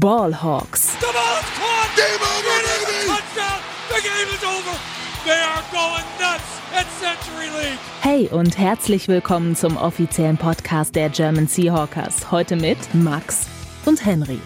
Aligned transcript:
Ballhawks. 0.00 0.98
The 1.00 1.06
ball 1.12 1.36
is 1.38 1.50
caught. 1.58 1.96
Game 1.96 2.22
over, 2.22 2.56
baby. 2.64 3.06
Touchdown. 3.08 3.60
The 3.90 4.00
game 4.00 4.34
is 4.34 4.42
over. 4.42 4.78
They 5.26 5.38
are 5.38 5.62
going 5.70 6.06
nuts 6.18 6.60
at 6.74 6.86
Century 6.98 7.48
League. 7.60 7.78
Hey 8.00 8.26
und 8.28 8.56
herzlich 8.56 9.08
willkommen 9.08 9.54
zum 9.54 9.76
offiziellen 9.76 10.38
Podcast 10.38 10.94
der 10.94 11.10
German 11.10 11.46
Seahawkers. 11.46 12.30
Heute 12.30 12.56
mit 12.56 12.78
Max 12.94 13.46
und 13.84 14.02
Henry. 14.02 14.38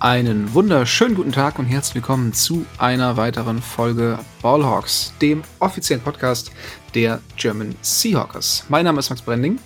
Einen 0.00 0.52
wunderschönen 0.54 1.14
guten 1.14 1.30
Tag 1.30 1.60
und 1.60 1.66
herzlich 1.66 1.94
willkommen 1.94 2.32
zu 2.32 2.66
einer 2.78 3.16
weiteren 3.16 3.62
Folge 3.62 4.18
Ballhawks, 4.42 5.12
dem 5.22 5.44
offiziellen 5.60 6.02
Podcast 6.02 6.50
der 6.96 7.20
German 7.36 7.76
Seahawkers. 7.80 8.64
Mein 8.68 8.86
Name 8.86 8.98
ist 8.98 9.10
Max 9.10 9.22
Brending 9.22 9.60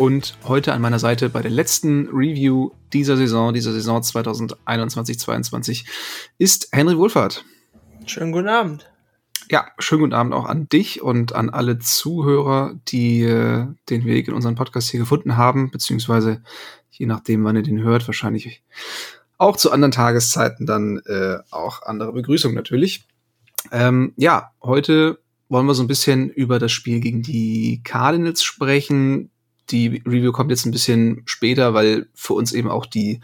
und 0.00 0.38
heute 0.44 0.72
an 0.72 0.80
meiner 0.80 0.98
Seite 0.98 1.28
bei 1.28 1.42
der 1.42 1.50
letzten 1.50 2.08
Review 2.08 2.70
dieser 2.94 3.18
Saison, 3.18 3.52
dieser 3.52 3.72
Saison 3.72 4.00
2021-22, 4.00 5.84
ist 6.38 6.70
Henry 6.72 6.96
Wohlfahrt. 6.96 7.44
Schönen 8.06 8.32
guten 8.32 8.48
Abend. 8.48 8.90
Ja, 9.50 9.66
schönen 9.78 10.00
guten 10.00 10.14
Abend 10.14 10.32
auch 10.32 10.46
an 10.46 10.70
dich 10.70 11.02
und 11.02 11.34
an 11.34 11.50
alle 11.50 11.80
Zuhörer, 11.80 12.80
die 12.88 13.24
äh, 13.24 13.66
den 13.90 14.06
Weg 14.06 14.28
in 14.28 14.32
unseren 14.32 14.54
Podcast 14.54 14.88
hier 14.88 15.00
gefunden 15.00 15.36
haben, 15.36 15.70
beziehungsweise 15.70 16.42
je 16.90 17.04
nachdem, 17.04 17.44
wann 17.44 17.56
ihr 17.56 17.62
den 17.62 17.82
hört, 17.82 18.08
wahrscheinlich 18.08 18.62
auch 19.36 19.58
zu 19.58 19.70
anderen 19.70 19.92
Tageszeiten 19.92 20.64
dann 20.64 21.02
äh, 21.04 21.36
auch 21.50 21.82
andere 21.82 22.14
Begrüßung 22.14 22.54
natürlich. 22.54 23.04
Ähm, 23.70 24.14
ja, 24.16 24.52
heute 24.62 25.18
wollen 25.50 25.66
wir 25.66 25.74
so 25.74 25.82
ein 25.82 25.88
bisschen 25.88 26.30
über 26.30 26.58
das 26.58 26.72
Spiel 26.72 27.00
gegen 27.00 27.20
die 27.20 27.82
Cardinals 27.84 28.42
sprechen. 28.42 29.30
Die 29.70 30.02
Review 30.06 30.32
kommt 30.32 30.50
jetzt 30.50 30.66
ein 30.66 30.72
bisschen 30.72 31.22
später, 31.24 31.74
weil 31.74 32.08
für 32.14 32.34
uns 32.34 32.52
eben 32.52 32.70
auch 32.70 32.86
die 32.86 33.20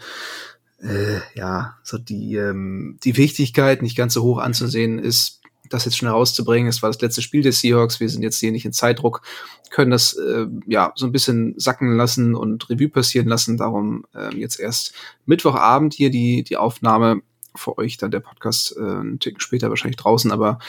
äh, 0.81 1.19
ja 1.35 1.75
so 1.83 1.97
die 1.97 2.35
ähm, 2.35 2.97
die 3.03 3.17
Wichtigkeit 3.17 3.81
nicht 3.81 3.97
ganz 3.97 4.13
so 4.13 4.23
hoch 4.23 4.37
anzusehen 4.37 4.99
ist, 4.99 5.41
das 5.69 5.85
jetzt 5.85 5.97
schnell 5.97 6.11
rauszubringen. 6.11 6.69
Es 6.69 6.81
war 6.81 6.89
das 6.89 7.01
letzte 7.01 7.21
Spiel 7.21 7.41
des 7.41 7.59
Seahawks. 7.59 7.99
Wir 7.99 8.09
sind 8.09 8.23
jetzt 8.23 8.39
hier 8.39 8.51
nicht 8.51 8.65
in 8.65 8.73
Zeitdruck, 8.73 9.21
können 9.69 9.91
das 9.91 10.13
äh, 10.13 10.45
ja 10.65 10.93
so 10.95 11.05
ein 11.05 11.11
bisschen 11.11 11.55
sacken 11.57 11.95
lassen 11.97 12.35
und 12.35 12.69
Revue 12.69 12.89
passieren 12.89 13.27
lassen. 13.27 13.57
Darum 13.57 14.05
äh, 14.15 14.35
jetzt 14.35 14.59
erst 14.59 14.93
Mittwochabend 15.25 15.93
hier 15.93 16.09
die 16.09 16.43
die 16.43 16.57
Aufnahme 16.57 17.21
für 17.57 17.77
euch 17.77 17.97
dann 17.97 18.11
der 18.11 18.19
Podcast 18.19 18.75
äh, 18.77 18.81
einen 18.81 19.19
Ticken 19.19 19.39
später 19.39 19.69
wahrscheinlich 19.69 19.97
draußen, 19.97 20.31
aber 20.31 20.59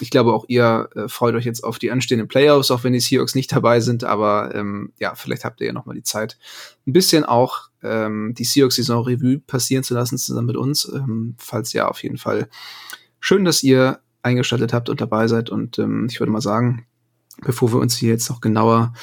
ich 0.00 0.10
glaube 0.10 0.32
auch 0.32 0.44
ihr 0.48 0.88
äh, 0.94 1.08
freut 1.08 1.34
euch 1.34 1.44
jetzt 1.44 1.64
auf 1.64 1.78
die 1.78 1.90
anstehenden 1.90 2.28
Playoffs, 2.28 2.70
auch 2.70 2.84
wenn 2.84 2.92
die 2.92 3.00
Seahawks 3.00 3.34
nicht 3.34 3.52
dabei 3.52 3.80
sind, 3.80 4.04
aber 4.04 4.54
ähm, 4.54 4.92
ja, 4.98 5.14
vielleicht 5.14 5.44
habt 5.44 5.60
ihr 5.60 5.68
ja 5.68 5.72
noch 5.72 5.86
mal 5.86 5.94
die 5.94 6.02
Zeit, 6.02 6.38
ein 6.86 6.92
bisschen 6.92 7.24
auch 7.24 7.68
ähm, 7.82 8.34
die 8.36 8.44
Seahawks-Saison 8.44 9.04
Revue 9.04 9.40
passieren 9.40 9.84
zu 9.84 9.94
lassen 9.94 10.18
zusammen 10.18 10.48
mit 10.48 10.56
uns, 10.56 10.90
ähm, 10.92 11.34
falls 11.38 11.72
ja 11.72 11.88
auf 11.88 12.02
jeden 12.02 12.18
Fall 12.18 12.48
schön, 13.20 13.44
dass 13.44 13.62
ihr 13.62 14.00
eingeschaltet 14.24 14.72
habt 14.72 14.88
und 14.88 15.00
dabei 15.00 15.28
seid. 15.28 15.50
Und 15.50 15.78
ähm, 15.78 16.08
ich 16.10 16.18
würde 16.18 16.32
mal 16.32 16.40
sagen, 16.40 16.86
bevor 17.42 17.72
wir 17.72 17.78
uns 17.78 17.96
hier 17.96 18.10
jetzt 18.10 18.28
noch 18.30 18.40
genauer 18.40 18.94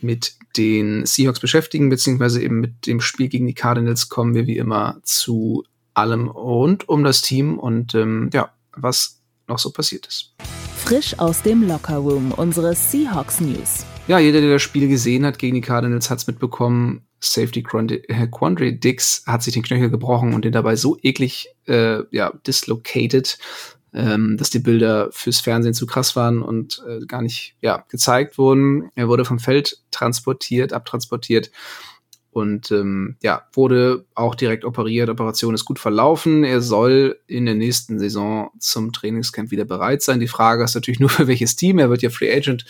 mit 0.00 0.36
den 0.56 1.06
Seahawks 1.06 1.40
beschäftigen, 1.40 1.88
beziehungsweise 1.88 2.42
eben 2.42 2.60
mit 2.60 2.86
dem 2.86 3.00
Spiel 3.00 3.28
gegen 3.28 3.46
die 3.46 3.54
Cardinals, 3.54 4.08
kommen 4.08 4.34
wir 4.34 4.46
wie 4.46 4.56
immer 4.56 5.00
zu 5.02 5.64
allem 5.94 6.28
rund 6.28 6.88
um 6.88 7.04
das 7.04 7.22
Team 7.22 7.58
und 7.58 7.94
ähm, 7.94 8.30
ja, 8.32 8.50
was 8.76 9.20
noch 9.48 9.58
so 9.58 9.70
passiert 9.70 10.06
ist. 10.06 10.34
Frisch 10.76 11.18
aus 11.18 11.42
dem 11.42 11.66
Lockerroom, 11.66 12.32
unsere 12.32 12.74
Seahawks 12.74 13.40
News. 13.40 13.84
Ja, 14.08 14.18
jeder, 14.18 14.40
der 14.40 14.50
das 14.50 14.62
Spiel 14.62 14.88
gesehen 14.88 15.24
hat 15.24 15.38
gegen 15.38 15.54
die 15.54 15.60
Cardinals, 15.60 16.10
hat 16.10 16.18
es 16.18 16.26
mitbekommen. 16.26 17.06
Safety 17.20 17.60
äh, 17.60 18.26
Quandre 18.26 18.72
Dix 18.72 19.22
hat 19.26 19.44
sich 19.44 19.54
den 19.54 19.62
Knöchel 19.62 19.90
gebrochen 19.90 20.34
und 20.34 20.44
den 20.44 20.52
dabei 20.52 20.74
so 20.74 20.98
eklig 21.02 21.48
äh, 21.68 22.00
ja, 22.10 22.32
dislocated, 22.44 23.38
ähm, 23.94 24.36
dass 24.36 24.50
die 24.50 24.58
Bilder 24.58 25.08
fürs 25.12 25.38
Fernsehen 25.38 25.74
zu 25.74 25.86
krass 25.86 26.16
waren 26.16 26.42
und 26.42 26.82
äh, 26.88 27.06
gar 27.06 27.22
nicht 27.22 27.54
ja, 27.60 27.84
gezeigt 27.88 28.38
wurden. 28.38 28.90
Er 28.96 29.06
wurde 29.06 29.24
vom 29.24 29.38
Feld 29.38 29.78
transportiert, 29.92 30.72
abtransportiert 30.72 31.52
und 32.32 32.70
ähm, 32.70 33.16
ja, 33.22 33.46
wurde 33.52 34.06
auch 34.14 34.34
direkt 34.34 34.64
operiert. 34.64 35.10
Operation 35.10 35.54
ist 35.54 35.66
gut 35.66 35.78
verlaufen. 35.78 36.44
Er 36.44 36.62
soll 36.62 37.20
in 37.26 37.44
der 37.44 37.54
nächsten 37.54 37.98
Saison 37.98 38.50
zum 38.58 38.92
Trainingscamp 38.92 39.50
wieder 39.50 39.66
bereit 39.66 40.02
sein. 40.02 40.18
Die 40.18 40.28
Frage 40.28 40.64
ist 40.64 40.74
natürlich 40.74 41.00
nur 41.00 41.10
für 41.10 41.26
welches 41.26 41.56
Team. 41.56 41.78
Er 41.78 41.90
wird 41.90 42.02
ja 42.02 42.10
Free 42.10 42.34
Agent. 42.34 42.64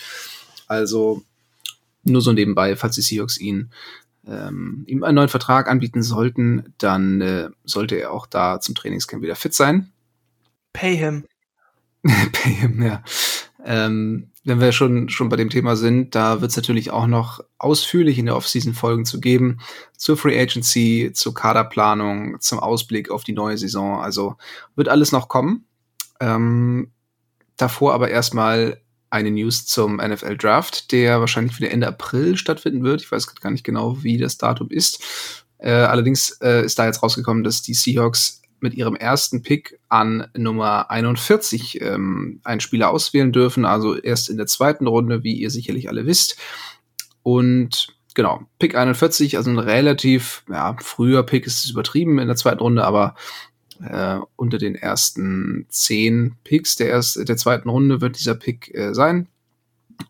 Also 0.67 1.23
nur 2.03 2.21
so 2.21 2.33
nebenbei, 2.33 2.75
falls 2.75 2.95
die 2.95 3.01
Seahawks 3.01 3.39
ihn 3.39 3.71
ähm, 4.27 4.83
ihm 4.87 5.03
einen 5.03 5.15
neuen 5.15 5.29
Vertrag 5.29 5.67
anbieten 5.67 6.03
sollten, 6.03 6.73
dann 6.77 7.21
äh, 7.21 7.49
sollte 7.63 7.95
er 7.95 8.11
auch 8.11 8.25
da 8.25 8.59
zum 8.59 8.75
Trainingscamp 8.75 9.23
wieder 9.23 9.35
fit 9.35 9.53
sein. 9.53 9.91
Pay 10.71 10.97
him. 10.97 11.25
Pay 12.03 12.53
him, 12.53 12.81
ja. 12.81 13.03
Ähm, 13.65 14.29
wenn 14.45 14.59
wir 14.59 14.71
schon, 14.73 15.07
schon 15.09 15.29
bei 15.29 15.37
dem 15.37 15.49
Thema 15.49 15.75
sind, 15.75 16.15
da 16.15 16.41
wird 16.41 16.51
es 16.51 16.57
natürlich 16.57 16.91
auch 16.91 17.07
noch 17.07 17.39
ausführlich 17.57 18.17
in 18.17 18.25
der 18.25 18.35
Offseason 18.35 18.73
Folgen 18.73 19.05
zu 19.05 19.21
geben 19.21 19.59
zur 19.97 20.17
Free 20.17 20.39
Agency, 20.39 21.11
zur 21.13 21.33
Kaderplanung, 21.33 22.39
zum 22.41 22.59
Ausblick 22.59 23.09
auf 23.09 23.23
die 23.23 23.33
neue 23.33 23.57
Saison. 23.57 24.01
Also 24.01 24.35
wird 24.75 24.89
alles 24.89 25.11
noch 25.13 25.29
kommen. 25.29 25.65
Ähm, 26.19 26.91
davor 27.55 27.93
aber 27.93 28.09
erstmal 28.09 28.81
eine 29.09 29.31
News 29.31 29.65
zum 29.65 29.97
NFL 29.97 30.37
Draft, 30.37 30.91
der 30.91 31.19
wahrscheinlich 31.19 31.57
wieder 31.59 31.71
Ende 31.71 31.87
April 31.87 32.35
stattfinden 32.35 32.83
wird. 32.83 33.01
Ich 33.01 33.11
weiß 33.11 33.35
gar 33.35 33.51
nicht 33.51 33.63
genau, 33.63 34.03
wie 34.03 34.17
das 34.17 34.37
Datum 34.37 34.69
ist. 34.69 35.01
Äh, 35.59 35.71
allerdings 35.71 36.31
äh, 36.41 36.65
ist 36.65 36.77
da 36.77 36.85
jetzt 36.85 37.01
rausgekommen, 37.01 37.43
dass 37.43 37.61
die 37.61 37.75
Seahawks 37.75 38.41
mit 38.63 38.73
ihrem 38.73 38.95
ersten 38.95 39.43
Pick 39.43 39.77
an 39.89 40.27
Nummer 40.35 40.89
41 40.89 41.81
ähm, 41.81 42.39
einen 42.43 42.61
Spieler 42.61 42.89
auswählen 42.89 43.33
dürfen, 43.33 43.65
also 43.65 43.95
erst 43.95 44.29
in 44.29 44.37
der 44.37 44.47
zweiten 44.47 44.87
Runde, 44.87 45.23
wie 45.23 45.33
ihr 45.33 45.51
sicherlich 45.51 45.89
alle 45.89 46.05
wisst. 46.05 46.37
Und 47.23 47.87
genau, 48.15 48.43
Pick 48.59 48.75
41, 48.75 49.35
also 49.37 49.51
ein 49.51 49.59
relativ 49.59 50.43
ja, 50.49 50.75
früher 50.79 51.23
Pick 51.23 51.45
ist 51.45 51.69
übertrieben 51.69 52.19
in 52.19 52.27
der 52.27 52.37
zweiten 52.37 52.61
Runde, 52.61 52.85
aber 52.85 53.15
äh, 53.83 54.19
unter 54.37 54.57
den 54.57 54.75
ersten 54.75 55.65
zehn 55.69 56.37
Picks 56.45 56.77
der, 56.77 56.87
erst, 56.87 57.27
der 57.27 57.37
zweiten 57.37 57.67
Runde 57.67 57.99
wird 57.99 58.17
dieser 58.17 58.35
Pick 58.35 58.73
äh, 58.73 58.93
sein. 58.93 59.27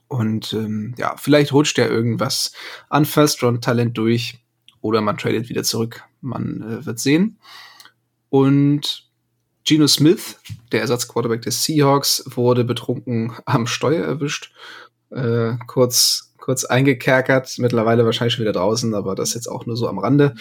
Und 0.07 0.53
ähm, 0.53 0.93
ja, 0.97 1.15
vielleicht 1.17 1.53
rutscht 1.53 1.79
ja 1.79 1.87
irgendwas 1.87 2.53
an 2.87 3.05
First-Round-Talent 3.05 3.97
durch 3.97 4.39
oder 4.81 5.01
man 5.01 5.17
tradet 5.17 5.49
wieder 5.49 5.63
zurück. 5.63 6.03
Man 6.21 6.61
äh, 6.61 6.85
wird 6.85 6.99
sehen. 6.99 7.39
Und 8.33 9.03
Geno 9.63 9.85
Smith, 9.85 10.39
der 10.71 10.81
Ersatzquarterback 10.81 11.43
des 11.43 11.63
Seahawks, 11.63 12.23
wurde 12.25 12.63
betrunken 12.63 13.33
am 13.45 13.67
Steuer 13.67 14.03
erwischt. 14.03 14.51
Äh, 15.11 15.57
kurz, 15.67 16.33
kurz 16.39 16.65
eingekerkert, 16.65 17.53
mittlerweile 17.59 18.05
wahrscheinlich 18.05 18.33
schon 18.33 18.41
wieder 18.41 18.53
draußen, 18.53 18.95
aber 18.95 19.13
das 19.13 19.35
jetzt 19.35 19.45
auch 19.45 19.67
nur 19.67 19.77
so 19.77 19.87
am 19.87 19.99
Rande. 19.99 20.33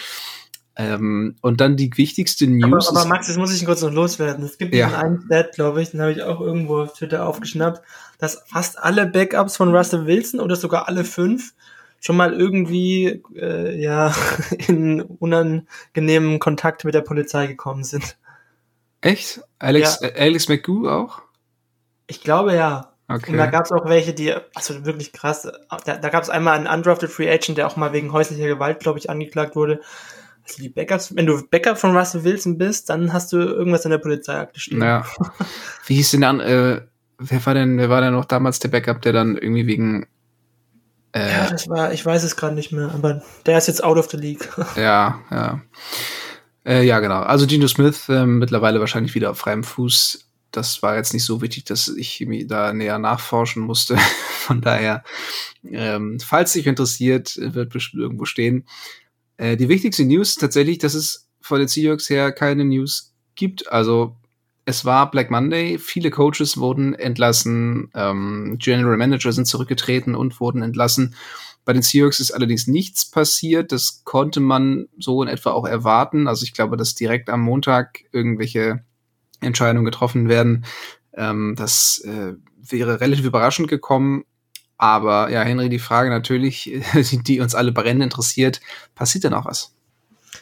Ähm, 0.75 1.35
und 1.41 1.61
dann 1.61 1.77
die 1.77 1.91
wichtigste 1.95 2.47
News. 2.47 2.89
Aber, 2.89 3.01
aber 3.01 3.09
Max, 3.09 3.27
jetzt 3.27 3.37
muss 3.37 3.53
ich 3.53 3.63
kurz 3.63 3.83
noch 3.83 3.93
loswerden. 3.93 4.43
Es 4.43 4.57
gibt 4.57 4.73
ja. 4.73 4.97
einen 4.97 5.21
Stat, 5.27 5.51
glaube 5.53 5.83
ich, 5.83 5.91
den 5.91 6.01
habe 6.01 6.13
ich 6.13 6.23
auch 6.23 6.41
irgendwo 6.41 6.79
auf 6.79 6.93
Twitter 6.93 7.27
aufgeschnappt, 7.27 7.83
dass 8.17 8.41
fast 8.47 8.79
alle 8.79 9.05
Backups 9.05 9.55
von 9.55 9.69
Russell 9.69 10.07
Wilson 10.07 10.39
oder 10.39 10.55
sogar 10.55 10.87
alle 10.87 11.03
fünf 11.03 11.53
schon 12.03 12.17
mal 12.17 12.33
irgendwie 12.33 13.23
äh, 13.33 13.81
ja 13.81 14.13
in 14.67 15.01
unangenehmen 15.01 16.37
Kontakt 16.39 16.83
mit 16.83 16.93
der 16.93 17.01
Polizei 17.01 17.47
gekommen 17.47 17.85
sind. 17.85 18.17
Echt? 18.99 19.41
Alex, 19.57 19.99
ja. 20.01 20.09
äh, 20.09 20.21
Alex 20.21 20.49
McGoo 20.49 20.89
auch? 20.89 21.21
Ich 22.07 22.21
glaube 22.21 22.53
ja. 22.55 22.93
Okay. 23.07 23.31
Und 23.31 23.37
da 23.37 23.45
gab 23.47 23.65
es 23.65 23.71
auch 23.71 23.85
welche, 23.85 24.13
die, 24.13 24.33
also 24.53 24.85
wirklich 24.85 25.13
krass, 25.13 25.47
da, 25.85 25.97
da 25.97 26.09
gab 26.09 26.23
es 26.23 26.29
einmal 26.29 26.57
einen 26.57 26.67
undrafted 26.67 27.09
Free 27.09 27.29
Agent, 27.29 27.57
der 27.57 27.67
auch 27.67 27.75
mal 27.75 27.93
wegen 27.93 28.11
häuslicher 28.11 28.47
Gewalt, 28.47 28.79
glaube 28.79 28.99
ich, 28.99 29.09
angeklagt 29.09 29.55
wurde. 29.55 29.81
Also 30.43 30.61
die 30.61 30.69
Backups, 30.69 31.15
wenn 31.15 31.25
du 31.25 31.41
Backup 31.49 31.77
von 31.77 31.95
Russell 31.95 32.23
Wilson 32.25 32.57
bist, 32.57 32.89
dann 32.89 33.13
hast 33.13 33.31
du 33.31 33.37
irgendwas 33.37 33.85
in 33.85 33.91
der 33.91 33.97
Polizeiakte 33.97 34.59
stehen. 34.59 34.81
Ja. 34.81 35.05
Wie 35.85 35.95
hieß 35.95 36.11
denn 36.11 36.21
dann, 36.21 36.39
äh, 36.41 36.81
wer 37.17 37.45
war 37.45 37.53
denn, 37.53 37.77
wer 37.77 37.89
war 37.89 38.01
denn 38.01 38.13
noch 38.13 38.25
damals 38.25 38.59
der 38.59 38.69
Backup, 38.69 39.01
der 39.01 39.13
dann 39.13 39.37
irgendwie 39.37 39.67
wegen 39.67 40.07
äh, 41.13 41.31
ja, 41.31 41.49
das 41.49 41.69
war, 41.69 41.93
ich 41.93 42.05
weiß 42.05 42.23
es 42.23 42.35
gerade 42.35 42.55
nicht 42.55 42.71
mehr, 42.71 42.91
aber 42.93 43.21
der 43.45 43.57
ist 43.57 43.67
jetzt 43.67 43.83
out 43.83 43.97
of 43.97 44.09
the 44.09 44.17
league. 44.17 44.49
ja, 44.75 45.19
ja. 45.29 45.61
Äh, 46.65 46.85
ja, 46.85 46.99
genau. 46.99 47.21
Also 47.21 47.45
Gino 47.47 47.67
Smith 47.67 48.09
äh, 48.09 48.25
mittlerweile 48.25 48.79
wahrscheinlich 48.79 49.13
wieder 49.13 49.31
auf 49.31 49.37
freiem 49.37 49.63
Fuß. 49.63 50.25
Das 50.51 50.81
war 50.81 50.95
jetzt 50.95 51.13
nicht 51.13 51.25
so 51.25 51.41
wichtig, 51.41 51.65
dass 51.65 51.87
ich 51.87 52.21
mir 52.21 52.47
da 52.47 52.73
näher 52.73 52.99
nachforschen 52.99 53.63
musste. 53.63 53.97
Von 54.39 54.61
daher, 54.61 55.03
ähm, 55.69 56.19
falls 56.19 56.53
sich 56.53 56.67
interessiert, 56.67 57.37
wird 57.37 57.71
bestimmt 57.71 58.01
irgendwo 58.01 58.25
stehen. 58.25 58.65
Äh, 59.37 59.57
die 59.57 59.69
wichtigste 59.69 60.05
News 60.05 60.35
tatsächlich, 60.35 60.79
dass 60.79 60.93
es 60.93 61.27
von 61.41 61.59
den 61.59 61.67
Seahawks 61.67 62.09
her 62.09 62.31
keine 62.31 62.65
News 62.65 63.13
gibt. 63.35 63.71
Also 63.71 64.15
es 64.65 64.85
war 64.85 65.11
Black 65.11 65.29
Monday, 65.29 65.77
viele 65.77 66.09
Coaches 66.09 66.57
wurden 66.57 66.93
entlassen, 66.93 67.89
ähm, 67.95 68.57
General 68.59 68.97
Manager 68.97 69.31
sind 69.31 69.45
zurückgetreten 69.45 70.15
und 70.15 70.39
wurden 70.39 70.61
entlassen. 70.61 71.15
Bei 71.65 71.73
den 71.73 71.81
Seahawks 71.81 72.19
ist 72.19 72.31
allerdings 72.31 72.67
nichts 72.67 73.09
passiert. 73.09 73.71
Das 73.71 74.03
konnte 74.03 74.39
man 74.39 74.87
so 74.97 75.23
in 75.23 75.29
etwa 75.29 75.51
auch 75.51 75.65
erwarten. 75.65 76.27
Also 76.27 76.43
ich 76.43 76.53
glaube, 76.53 76.75
dass 76.75 76.95
direkt 76.95 77.29
am 77.29 77.41
Montag 77.41 78.03
irgendwelche 78.11 78.83
Entscheidungen 79.39 79.85
getroffen 79.85 80.27
werden. 80.27 80.65
Ähm, 81.13 81.55
das 81.57 82.03
äh, 82.05 82.33
wäre 82.57 82.99
relativ 82.99 83.25
überraschend 83.25 83.69
gekommen. 83.69 84.25
Aber 84.77 85.29
ja, 85.29 85.41
Henry, 85.43 85.69
die 85.69 85.79
Frage 85.79 86.09
natürlich, 86.09 86.81
die 87.27 87.39
uns 87.39 87.55
alle 87.55 87.71
brennend 87.71 88.03
interessiert, 88.03 88.59
passiert 88.95 89.25
denn 89.25 89.33
auch 89.33 89.45
was? 89.45 89.73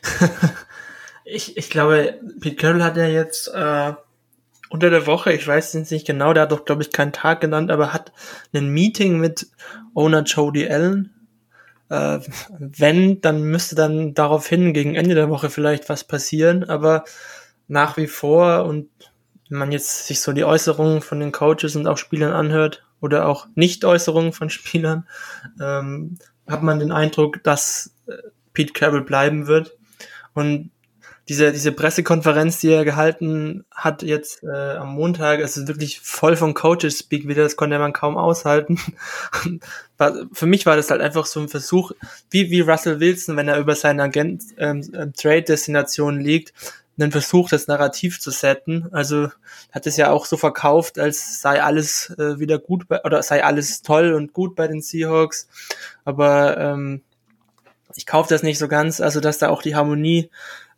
ich, 1.26 1.58
ich 1.58 1.70
glaube, 1.70 2.20
Pete 2.40 2.56
Carroll 2.56 2.84
hat 2.84 2.98
ja 2.98 3.08
jetzt 3.08 3.48
äh, 3.54 3.94
unter 4.72 4.90
der 4.90 5.06
Woche, 5.06 5.34
ich 5.34 5.46
weiß 5.46 5.76
es 5.76 5.92
nicht 5.92 6.08
genau, 6.08 6.34
der 6.34 6.44
hat 6.44 6.54
doch, 6.54 6.64
glaube 6.64 6.82
ich, 6.82 6.92
keinen 6.92 7.12
Tag 7.12 7.42
genannt, 7.42 7.72
aber 7.72 7.92
hat 7.92 8.14
ein 8.54 8.70
Meeting 8.70 9.20
mit 9.20 9.48
Owner 9.94 10.24
Jody 10.24 10.68
Allen. 10.70 11.14
Äh, 11.90 12.20
wenn, 12.58 13.20
dann 13.20 13.44
müsste 13.44 13.76
dann 13.76 14.14
daraufhin 14.14 14.74
gegen 14.74 14.96
Ende 14.96 15.14
der 15.14 15.30
Woche 15.30 15.50
vielleicht 15.50 15.90
was 15.90 16.06
passieren, 16.06 16.64
aber 16.64 17.04
nach 17.68 17.98
wie 17.98 18.08
vor 18.08 18.64
und 18.64 18.90
wenn 19.50 19.58
man 19.58 19.74
jetzt 19.74 20.08
sich 20.08 20.22
so 20.22 20.32
die 20.32 20.46
Äußerungen 20.46 21.02
von 21.02 21.20
den 21.20 21.34
Coaches 21.34 21.76
und 21.76 21.86
auch 21.86 21.98
Spielern 21.98 22.32
anhört 22.32 22.86
oder 23.02 23.28
auch 23.28 23.48
Nicht-Äußerungen 23.56 24.32
von 24.32 24.50
Spielern, 24.50 25.06
ähm, 25.60 26.18
hat 26.48 26.64
man 26.64 26.80
den 26.80 26.94
Eindruck, 26.94 27.44
dass 27.44 27.94
äh, 28.08 28.14
Pete 28.54 28.72
Carroll 28.72 29.04
bleiben 29.04 29.48
wird. 29.48 29.78
Und 30.34 30.72
diese, 31.30 31.52
diese 31.52 31.72
Pressekonferenz, 31.72 32.60
die 32.60 32.70
er 32.70 32.84
gehalten 32.84 33.64
hat 33.72 34.02
jetzt 34.04 34.44
äh, 34.44 34.76
am 34.76 34.94
Montag, 34.94 35.40
es 35.40 35.56
ist 35.56 35.68
wirklich 35.68 36.00
voll 36.00 36.36
von 36.36 36.54
Coaches-Speak 36.54 37.28
wieder, 37.28 37.44
das 37.44 37.56
konnte 37.56 37.78
man 37.80 37.94
kaum 37.94 38.18
aushalten. 38.18 38.80
Für 40.34 40.46
mich 40.48 40.66
war 40.66 40.76
das 40.76 40.90
halt 40.90 41.02
einfach 41.02 41.28
so 41.28 41.40
ein 41.40 41.48
Versuch, 41.48 41.92
wie, 42.32 42.50
wie 42.50 42.62
Russell 42.62 43.00
Wilson, 43.00 43.38
wenn 43.38 43.48
er 43.48 43.60
über 43.60 43.76
seine 43.76 44.04
Agent 44.04 44.44
ähm, 44.58 44.82
ähm, 44.94 45.14
Trade-Destination 45.14 46.20
liegt, 46.20 46.54
einen 47.00 47.12
Versuch, 47.12 47.50
das 47.50 47.68
Narrativ 47.68 48.20
zu 48.20 48.32
setten. 48.32 48.90
Also 48.92 49.30
hat 49.72 49.88
es 49.88 49.98
ja 49.98 50.12
auch 50.12 50.26
so 50.26 50.38
verkauft, 50.38 51.00
als 51.00 51.42
sei 51.42 51.62
alles 51.62 52.10
äh, 52.18 52.40
wieder 52.40 52.60
gut 52.60 52.88
bei, 52.88 53.04
oder 53.04 53.22
sei 53.24 53.44
alles 53.44 53.82
toll 53.82 54.14
und 54.14 54.34
gut 54.34 54.56
bei 54.56 54.68
den 54.68 54.82
Seahawks. 54.82 55.48
Aber 56.04 56.58
ähm, 56.58 57.02
ich 57.96 58.06
kaufe 58.06 58.30
das 58.30 58.44
nicht 58.44 58.58
so 58.58 58.68
ganz, 58.68 59.02
also 59.02 59.20
dass 59.20 59.38
da 59.38 59.50
auch 59.50 59.62
die 59.62 59.76
Harmonie 59.76 60.30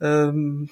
ähm, 0.03 0.69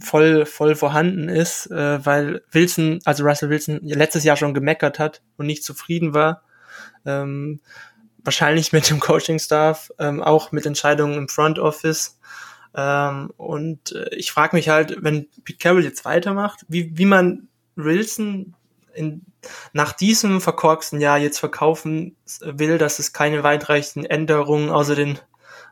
voll, 0.00 0.46
voll 0.46 0.74
vorhanden 0.74 1.28
ist, 1.28 1.70
äh, 1.70 2.04
weil 2.04 2.42
Wilson, 2.50 2.98
also 3.04 3.24
Russell 3.24 3.48
Wilson, 3.48 3.78
letztes 3.82 4.24
Jahr 4.24 4.36
schon 4.36 4.52
gemeckert 4.52 4.98
hat 4.98 5.22
und 5.36 5.46
nicht 5.46 5.62
zufrieden 5.62 6.12
war. 6.12 6.42
Ähm, 7.06 7.60
wahrscheinlich 8.24 8.72
mit 8.72 8.90
dem 8.90 8.98
Coaching-Staff, 8.98 9.92
ähm, 10.00 10.20
auch 10.20 10.50
mit 10.50 10.66
Entscheidungen 10.66 11.14
im 11.14 11.28
Front 11.28 11.60
Office. 11.60 12.18
Ähm, 12.74 13.30
und 13.36 13.92
äh, 13.92 14.12
ich 14.16 14.32
frage 14.32 14.56
mich 14.56 14.68
halt, 14.68 14.96
wenn 15.00 15.28
Pete 15.44 15.58
Carroll 15.58 15.84
jetzt 15.84 16.04
weitermacht, 16.04 16.66
wie, 16.66 16.98
wie 16.98 17.06
man 17.06 17.46
Wilson 17.76 18.56
in, 18.92 19.22
nach 19.72 19.92
diesem 19.92 20.40
verkorksten 20.40 21.00
Jahr 21.00 21.18
jetzt 21.18 21.38
verkaufen 21.38 22.16
will, 22.40 22.78
dass 22.78 22.98
es 22.98 23.12
keine 23.12 23.44
weitreichenden 23.44 24.10
Änderungen 24.10 24.70
außer 24.70 24.96
den 24.96 25.20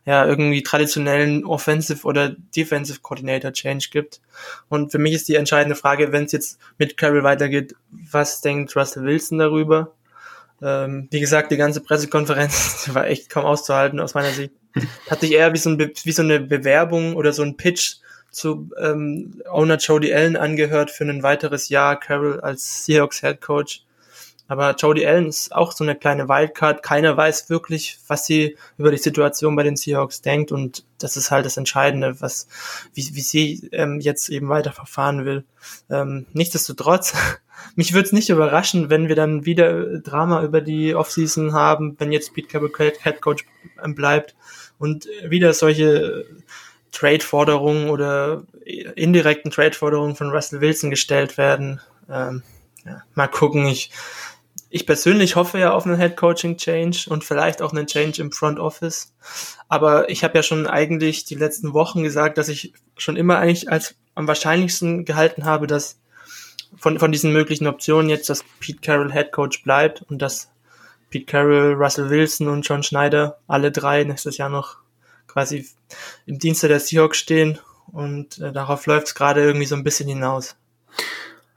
ja, 0.05 0.27
irgendwie 0.27 0.63
traditionellen 0.63 1.45
Offensive 1.45 2.07
oder 2.07 2.31
Defensive 2.57 3.01
Coordinator 3.01 3.53
Change 3.53 3.89
gibt. 3.91 4.21
Und 4.69 4.91
für 4.91 4.99
mich 4.99 5.15
ist 5.15 5.29
die 5.29 5.37
entscheidende 5.37 5.77
Frage, 5.77 6.13
wenn 6.13 6.25
es 6.25 6.33
jetzt 6.33 6.59
mit 6.79 6.97
Carroll 6.97 7.23
weitergeht, 7.23 7.75
was 7.91 8.41
denkt 8.41 8.75
Russell 8.75 9.05
Wilson 9.05 9.39
darüber? 9.39 9.93
Ähm, 10.61 11.09
wie 11.11 11.21
gesagt, 11.21 11.53
die 11.53 11.57
ganze 11.57 11.81
Pressekonferenz 11.81 12.89
war 12.93 13.07
echt 13.07 13.31
kaum 13.31 13.45
auszuhalten 13.45 14.01
aus 14.01 14.15
meiner 14.15 14.31
Sicht. 14.31 14.53
Hat 15.09 15.21
sich 15.21 15.33
eher 15.33 15.53
wie 15.53 15.59
so, 15.59 15.71
ein 15.71 15.79
wie 15.79 16.13
so 16.13 16.23
eine 16.23 16.41
Bewerbung 16.41 17.15
oder 17.15 17.33
so 17.33 17.43
ein 17.43 17.57
Pitch 17.57 17.97
zu 18.31 18.71
ähm, 18.81 19.43
Owner 19.51 19.77
Jody 19.77 20.13
Allen 20.13 20.37
angehört 20.37 20.91
für 20.91 21.05
ein 21.05 21.23
weiteres 21.23 21.69
Jahr 21.69 22.01
Carroll 22.01 22.41
als 22.41 22.87
Seahawks 22.87 23.21
Head 23.21 23.41
Coach. 23.41 23.85
Aber 24.49 24.75
Jody 24.75 25.07
Allen 25.07 25.29
ist 25.29 25.55
auch 25.55 25.73
so 25.73 25.85
eine 25.85 25.95
kleine 25.95 26.29
Wildcard. 26.29 26.83
Keiner 26.83 27.17
weiß 27.17 27.49
wirklich, 27.49 27.99
was 28.09 28.27
sie 28.27 28.57
über 28.77 28.91
die 28.91 28.99
Situation 28.99 29.57
bei 29.57 29.63
den 29.63 29.77
Seahawks 29.77 30.21
denkt. 30.21 30.53
Und 30.53 30.85
das 30.99 31.17
ist 31.17 31.31
halt 31.31 31.47
das 31.47 31.57
Entscheidende, 31.57 32.21
was, 32.21 32.49
wie, 32.93 33.09
wie 33.15 33.21
sie 33.21 33.69
ähm, 33.73 34.01
jetzt 34.01 34.29
eben 34.29 34.49
weiter 34.49 34.73
verfahren 34.73 35.25
will. 35.25 35.45
Ähm, 35.91 36.27
nichtsdestotrotz, 36.33 37.15
mich 37.77 37.95
würde 37.95 38.07
es 38.07 38.13
nicht 38.13 38.31
überraschen, 38.31 38.91
wenn 38.91 39.09
wir 39.09 39.17
dann 39.17 39.47
wieder 39.47 39.99
Drama 40.01 40.43
über 40.43 40.61
die 40.61 40.95
Offseason 40.95 41.53
haben, 41.53 41.97
wenn 41.99 42.13
jetzt 42.13 42.35
Pete 42.35 42.49
Carroll 42.49 42.73
Head 43.03 43.21
Coach 43.21 43.47
bleibt 43.95 44.35
und 44.79 45.09
wieder 45.25 45.53
solche 45.55 46.27
Trade-Forderungen 46.91 47.89
oder 47.89 48.43
indirekten 48.95 49.51
Trade-Forderungen 49.51 50.15
von 50.15 50.31
Russell 50.31 50.61
Wilson 50.61 50.91
gestellt 50.91 51.39
werden. 51.39 51.81
Ähm, 52.09 52.43
ja, 52.85 53.03
mal 53.15 53.29
gucken. 53.29 53.67
Ich 53.67 53.91
ich 54.75 54.87
persönlich 54.87 55.37
hoffe 55.37 55.59
ja 55.59 55.75
auf 55.75 55.85
einen 55.85 55.99
Head 55.99 56.17
Coaching 56.17 56.57
Change 56.57 57.05
und 57.11 57.25
vielleicht 57.25 57.61
auch 57.61 57.73
einen 57.73 57.87
Change 57.87 58.23
im 58.23 58.33
Front 58.33 58.59
Office. 58.59 59.13
Aber 59.69 60.09
ich 60.09 60.25
habe 60.25 60.39
ja 60.39 60.43
schon 60.43 60.67
eigentlich 60.67 61.27
die 61.27 61.35
letzten 61.35 61.75
Wochen 61.75 62.03
gesagt, 62.03 62.39
dass 62.39 62.49
ich 62.49 62.73
schon 62.97 63.17
immer 63.17 63.37
eigentlich 63.37 63.71
als 63.71 63.97
am 64.15 64.27
wahrscheinlichsten 64.27 65.05
gehalten 65.05 65.45
habe, 65.45 65.67
dass 65.67 66.01
von, 66.75 66.99
von 66.99 67.13
diesen 67.13 67.35
möglichen 67.35 67.67
Optionen 67.67 68.09
jetzt, 68.09 68.31
dass 68.31 68.45
Pete 68.61 68.81
Carroll 68.81 69.13
Head 69.13 69.31
Coach 69.31 69.63
bleibt 69.63 70.03
und 70.09 70.23
dass 70.23 70.51
Pete 71.11 71.27
Carroll, 71.27 71.75
Russell 71.75 72.09
Wilson 72.09 72.49
und 72.49 72.67
John 72.67 72.83
Schneider 72.83 73.41
alle 73.47 73.73
drei 73.73 74.05
nächstes 74.05 74.39
Jahr 74.39 74.49
noch 74.49 74.79
quasi 75.27 75.67
im 76.25 76.39
Dienste 76.39 76.69
der 76.69 76.81
Seahawks 76.81 77.19
stehen 77.19 77.59
und 77.89 78.39
äh, 78.39 78.53
darauf 78.53 78.87
läuft 78.87 79.09
es 79.09 79.15
gerade 79.15 79.43
irgendwie 79.43 79.67
so 79.67 79.77
ein 79.77 79.85
bisschen 79.85 80.09
hinaus. 80.09 80.57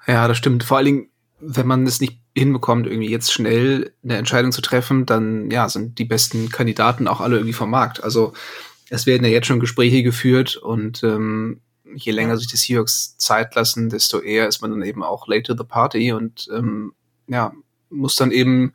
Ja, 0.05 0.27
das 0.27 0.37
stimmt. 0.37 0.65
Vor 0.65 0.77
allen 0.77 0.85
Dingen, 0.85 1.09
wenn 1.39 1.65
man 1.65 1.87
es 1.87 2.01
nicht 2.01 2.19
hinbekommt, 2.37 2.85
irgendwie 2.85 3.09
jetzt 3.09 3.31
schnell 3.31 3.93
eine 4.03 4.17
Entscheidung 4.17 4.51
zu 4.51 4.61
treffen, 4.61 5.05
dann 5.05 5.49
ja, 5.49 5.69
sind 5.69 5.97
die 5.99 6.05
besten 6.05 6.49
Kandidaten 6.49 7.07
auch 7.07 7.21
alle 7.21 7.37
irgendwie 7.37 7.53
vom 7.53 7.69
Markt. 7.69 8.03
Also 8.03 8.33
es 8.89 9.05
werden 9.05 9.23
ja 9.23 9.29
jetzt 9.29 9.47
schon 9.47 9.59
Gespräche 9.59 10.03
geführt 10.03 10.57
und 10.57 11.03
ähm, 11.03 11.61
je 11.95 12.11
länger 12.11 12.37
sich 12.37 12.47
die 12.47 12.57
Seahawks 12.57 13.17
Zeit 13.17 13.55
lassen, 13.55 13.89
desto 13.89 14.19
eher 14.19 14.47
ist 14.47 14.61
man 14.61 14.71
dann 14.71 14.83
eben 14.83 15.01
auch 15.01 15.27
late 15.27 15.43
to 15.43 15.55
the 15.57 15.63
party 15.63 16.11
und 16.11 16.47
ähm, 16.53 16.93
ja, 17.27 17.53
muss 17.89 18.15
dann 18.15 18.31
eben 18.31 18.73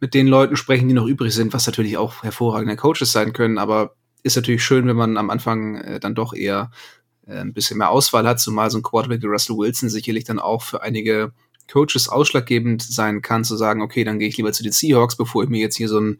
mit 0.00 0.14
den 0.14 0.26
Leuten 0.26 0.56
sprechen, 0.56 0.88
die 0.88 0.94
noch 0.94 1.06
übrig 1.06 1.34
sind, 1.34 1.52
was 1.52 1.66
natürlich 1.66 1.98
auch 1.98 2.22
hervorragende 2.22 2.76
Coaches 2.76 3.12
sein 3.12 3.32
können, 3.32 3.58
aber 3.58 3.94
ist 4.22 4.36
natürlich 4.36 4.64
schön, 4.64 4.86
wenn 4.86 4.96
man 4.96 5.16
am 5.16 5.30
Anfang 5.30 5.76
äh, 5.76 6.00
dann 6.00 6.14
doch 6.14 6.32
eher 6.32 6.70
äh, 7.26 7.38
ein 7.38 7.52
bisschen 7.52 7.78
mehr 7.78 7.90
Auswahl 7.90 8.26
hat, 8.26 8.40
zumal 8.40 8.70
so 8.70 8.78
ein 8.78 8.82
Quarterback 8.82 9.22
wie 9.22 9.26
Russell 9.26 9.56
Wilson 9.56 9.90
sicherlich 9.90 10.24
dann 10.24 10.38
auch 10.38 10.62
für 10.62 10.82
einige 10.82 11.32
Coaches 11.70 12.08
ausschlaggebend 12.08 12.82
sein 12.82 13.22
kann, 13.22 13.44
zu 13.44 13.56
sagen, 13.56 13.82
okay, 13.82 14.04
dann 14.04 14.18
gehe 14.18 14.28
ich 14.28 14.36
lieber 14.36 14.52
zu 14.52 14.62
den 14.62 14.72
Seahawks, 14.72 15.16
bevor 15.16 15.44
ich 15.44 15.48
mir 15.48 15.60
jetzt 15.60 15.76
hier 15.76 15.88
so 15.88 16.00
ein 16.00 16.18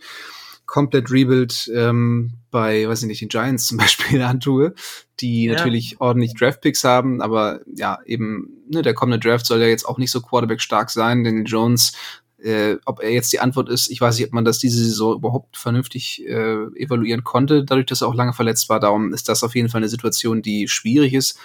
komplett 0.66 1.10
Rebuild 1.10 1.70
ähm, 1.74 2.34
bei, 2.50 2.86
weiß 2.86 3.02
ich 3.02 3.08
nicht, 3.08 3.20
den 3.22 3.28
Giants 3.28 3.66
zum 3.68 3.78
Beispiel 3.78 4.22
antue, 4.22 4.74
die 5.18 5.44
ja. 5.44 5.54
natürlich 5.54 6.00
ordentlich 6.00 6.34
Draftpicks 6.34 6.84
haben, 6.84 7.20
aber 7.20 7.60
ja, 7.74 7.98
eben, 8.06 8.62
ne, 8.68 8.82
der 8.82 8.94
kommende 8.94 9.18
Draft 9.18 9.46
soll 9.46 9.60
ja 9.60 9.66
jetzt 9.66 9.88
auch 9.88 9.98
nicht 9.98 10.12
so 10.12 10.20
Quarterback 10.20 10.60
stark 10.60 10.90
sein, 10.90 11.24
denn 11.24 11.44
Jones, 11.44 11.94
äh, 12.38 12.76
ob 12.84 13.02
er 13.02 13.10
jetzt 13.10 13.32
die 13.32 13.40
Antwort 13.40 13.68
ist, 13.68 13.90
ich 13.90 14.00
weiß 14.00 14.16
nicht, 14.16 14.28
ob 14.28 14.32
man 14.32 14.44
das 14.44 14.58
diese 14.58 14.84
Saison 14.84 15.16
überhaupt 15.16 15.56
vernünftig 15.56 16.24
äh, 16.26 16.66
evaluieren 16.76 17.24
konnte, 17.24 17.64
dadurch, 17.64 17.86
dass 17.86 18.02
er 18.02 18.08
auch 18.08 18.14
lange 18.14 18.32
verletzt 18.32 18.68
war. 18.68 18.78
Darum 18.78 19.12
ist 19.12 19.28
das 19.28 19.42
auf 19.42 19.56
jeden 19.56 19.68
Fall 19.68 19.80
eine 19.80 19.88
Situation, 19.88 20.42
die 20.42 20.68
schwierig 20.68 21.14
ist. 21.14 21.38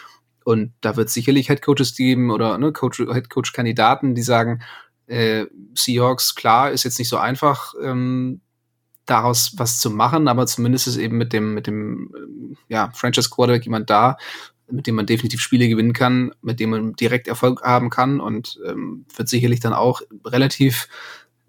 Und 0.43 0.73
da 0.81 0.95
wird 0.95 1.09
sicherlich 1.09 1.49
Headcoaches 1.49 1.95
geben 1.95 2.31
oder 2.31 2.57
ne, 2.57 2.71
Coach, 2.71 2.99
Headcoach-Kandidaten, 2.99 4.15
die 4.15 4.23
sagen, 4.23 4.61
äh, 5.07 5.45
Seahawks, 5.75 6.35
klar, 6.35 6.71
ist 6.71 6.83
jetzt 6.83 6.99
nicht 6.99 7.09
so 7.09 7.17
einfach, 7.17 7.73
ähm, 7.81 8.41
daraus 9.05 9.53
was 9.57 9.79
zu 9.79 9.89
machen, 9.89 10.27
aber 10.27 10.47
zumindest 10.47 10.87
ist 10.87 10.97
eben 10.97 11.17
mit 11.17 11.33
dem, 11.33 11.53
mit 11.53 11.67
dem, 11.67 12.11
äh, 12.15 12.73
ja, 12.73 12.91
Franchise 12.93 13.29
Quarterback 13.29 13.65
jemand 13.65 13.89
da, 13.89 14.17
mit 14.71 14.87
dem 14.87 14.95
man 14.95 15.05
definitiv 15.05 15.41
Spiele 15.41 15.67
gewinnen 15.67 15.93
kann, 15.93 16.33
mit 16.41 16.59
dem 16.59 16.69
man 16.69 16.93
direkt 16.93 17.27
Erfolg 17.27 17.61
haben 17.63 17.89
kann 17.89 18.19
und 18.19 18.59
ähm, 18.65 19.05
wird 19.15 19.27
sicherlich 19.27 19.59
dann 19.59 19.73
auch 19.73 20.01
relativ 20.25 20.87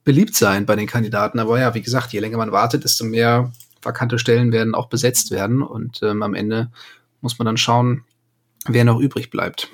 beliebt 0.03 0.35
sein 0.35 0.67
bei 0.67 0.77
den 0.77 0.87
Kandidaten. 0.87 1.39
Aber 1.39 1.59
ja, 1.59 1.75
wie 1.75 1.83
gesagt, 1.83 2.13
je 2.13 2.21
länger 2.21 2.39
man 2.39 2.53
wartet, 2.53 2.85
desto 2.85 3.05
mehr 3.05 3.53
vakante 3.83 4.19
Stellen 4.19 4.53
werden 4.53 4.75
auch 4.75 4.89
besetzt 4.89 5.31
werden 5.31 5.63
und 5.63 6.03
ähm, 6.03 6.23
am 6.23 6.35
Ende 6.35 6.71
muss 7.21 7.39
man 7.39 7.47
dann 7.47 7.57
schauen, 7.57 8.05
wer 8.66 8.85
noch 8.85 9.00
übrig 9.00 9.30
bleibt. 9.30 9.71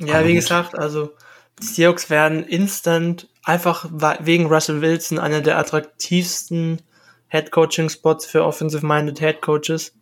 Ja, 0.00 0.18
Aber 0.18 0.26
wie 0.26 0.34
gut. 0.34 0.42
gesagt, 0.42 0.78
also 0.78 1.10
die 1.60 1.66
Seahawks 1.66 2.10
werden 2.10 2.44
instant 2.44 3.28
einfach 3.42 3.88
wegen 4.20 4.46
Russell 4.46 4.82
Wilson 4.82 5.18
einer 5.18 5.40
der 5.40 5.58
attraktivsten 5.58 6.82
Head 7.28 7.50
Coaching 7.50 7.88
Spots 7.88 8.26
für 8.26 8.44
offensive-minded 8.44 9.18
Head 9.18 9.40
Coaches, 9.40 9.94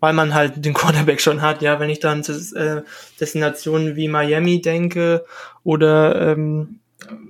weil 0.00 0.12
man 0.12 0.34
halt 0.34 0.64
den 0.64 0.74
Quarterback 0.74 1.20
schon 1.20 1.40
hat. 1.40 1.62
Ja, 1.62 1.78
wenn 1.80 1.90
ich 1.90 2.00
dann 2.00 2.24
zu 2.24 2.32
äh, 2.56 2.82
Destinationen 3.20 3.96
wie 3.96 4.08
Miami 4.08 4.60
denke 4.60 5.24
oder 5.62 6.32
ähm, 6.32 6.80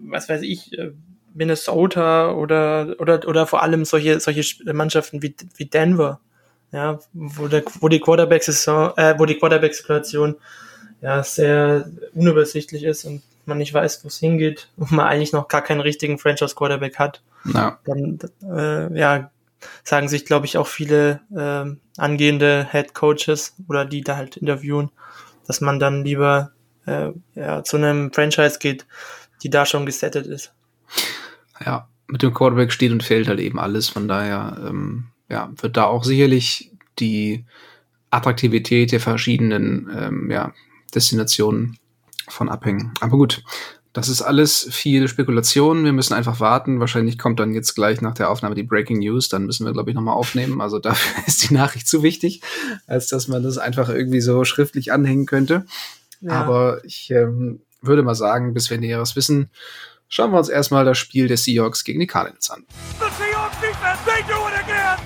was 0.02 0.28
weiß 0.28 0.42
ich, 0.42 0.76
äh, 0.78 0.92
Minnesota 1.34 2.32
oder, 2.32 2.96
oder, 2.98 3.26
oder 3.28 3.46
vor 3.46 3.62
allem 3.62 3.84
solche, 3.84 4.18
solche 4.18 4.44
Mannschaften 4.72 5.22
wie, 5.22 5.34
wie 5.56 5.66
Denver, 5.66 6.20
ja, 6.72 6.98
wo, 7.12 7.48
der, 7.48 7.62
wo 7.80 7.88
die 7.88 8.00
Quarterback-Saison, 8.00 8.92
äh, 8.96 9.14
wo 9.18 9.26
die 9.26 9.38
Quarterback-Situation 9.38 10.36
ja 11.00 11.22
sehr 11.22 11.88
unübersichtlich 12.14 12.84
ist 12.84 13.04
und 13.04 13.22
man 13.46 13.58
nicht 13.58 13.72
weiß, 13.72 14.04
wo 14.04 14.08
es 14.08 14.18
hingeht 14.18 14.68
und 14.76 14.92
man 14.92 15.06
eigentlich 15.06 15.32
noch 15.32 15.48
gar 15.48 15.62
keinen 15.62 15.80
richtigen 15.80 16.18
Franchise-Quarterback 16.18 16.98
hat, 16.98 17.22
ja. 17.52 17.78
dann 17.84 18.18
äh, 18.42 18.98
ja, 18.98 19.30
sagen 19.84 20.08
sich, 20.08 20.26
glaube 20.26 20.46
ich, 20.46 20.58
auch 20.58 20.66
viele 20.66 21.20
äh, 21.34 22.00
angehende 22.00 22.68
Head 22.70 22.94
Coaches 22.94 23.54
oder 23.68 23.84
die 23.84 24.02
da 24.02 24.16
halt 24.16 24.36
interviewen, 24.36 24.90
dass 25.46 25.60
man 25.60 25.78
dann 25.78 26.04
lieber 26.04 26.52
äh, 26.86 27.10
ja, 27.34 27.64
zu 27.64 27.76
einem 27.76 28.12
Franchise 28.12 28.58
geht, 28.58 28.86
die 29.42 29.50
da 29.50 29.66
schon 29.66 29.86
gesettet 29.86 30.26
ist. 30.26 30.52
Ja, 31.64 31.88
mit 32.06 32.22
dem 32.22 32.34
Quarterback 32.34 32.72
steht 32.72 32.92
und 32.92 33.02
fällt 33.02 33.28
halt 33.28 33.40
eben 33.40 33.58
alles. 33.58 33.88
Von 33.88 34.08
daher 34.08 34.56
ähm, 34.66 35.08
ja, 35.28 35.50
wird 35.60 35.76
da 35.76 35.84
auch 35.84 36.04
sicherlich 36.04 36.70
die 36.98 37.44
Attraktivität 38.10 38.92
der 38.92 39.00
verschiedenen 39.00 39.88
ähm, 39.94 40.30
ja, 40.30 40.52
Destinationen 40.94 41.78
von 42.28 42.48
abhängen. 42.48 42.92
Aber 43.00 43.16
gut, 43.16 43.42
das 43.92 44.08
ist 44.08 44.22
alles 44.22 44.68
viel 44.70 45.08
Spekulation. 45.08 45.84
Wir 45.84 45.92
müssen 45.92 46.14
einfach 46.14 46.40
warten. 46.40 46.80
Wahrscheinlich 46.80 47.18
kommt 47.18 47.40
dann 47.40 47.52
jetzt 47.52 47.74
gleich 47.74 48.00
nach 48.00 48.14
der 48.14 48.30
Aufnahme 48.30 48.54
die 48.54 48.62
Breaking 48.62 48.98
News. 48.98 49.28
Dann 49.28 49.44
müssen 49.44 49.66
wir, 49.66 49.72
glaube 49.72 49.90
ich, 49.90 49.96
nochmal 49.96 50.14
aufnehmen. 50.14 50.60
Also 50.60 50.78
dafür 50.78 51.22
ist 51.26 51.48
die 51.48 51.54
Nachricht 51.54 51.88
zu 51.88 52.02
wichtig, 52.02 52.42
als 52.86 53.08
dass 53.08 53.28
man 53.28 53.42
das 53.42 53.58
einfach 53.58 53.88
irgendwie 53.88 54.20
so 54.20 54.44
schriftlich 54.44 54.92
anhängen 54.92 55.26
könnte. 55.26 55.66
Ja. 56.20 56.32
Aber 56.32 56.84
ich 56.84 57.10
ähm, 57.10 57.62
würde 57.80 58.02
mal 58.02 58.14
sagen, 58.14 58.54
bis 58.54 58.70
wir 58.70 58.78
Näheres 58.78 59.16
wissen, 59.16 59.50
schauen 60.08 60.32
wir 60.32 60.38
uns 60.38 60.48
erstmal 60.48 60.84
das 60.84 60.98
Spiel 60.98 61.28
der 61.28 61.36
Seahawks 61.36 61.84
gegen 61.84 62.00
die 62.00 62.06
Cardinals 62.06 62.50
an. 62.50 62.66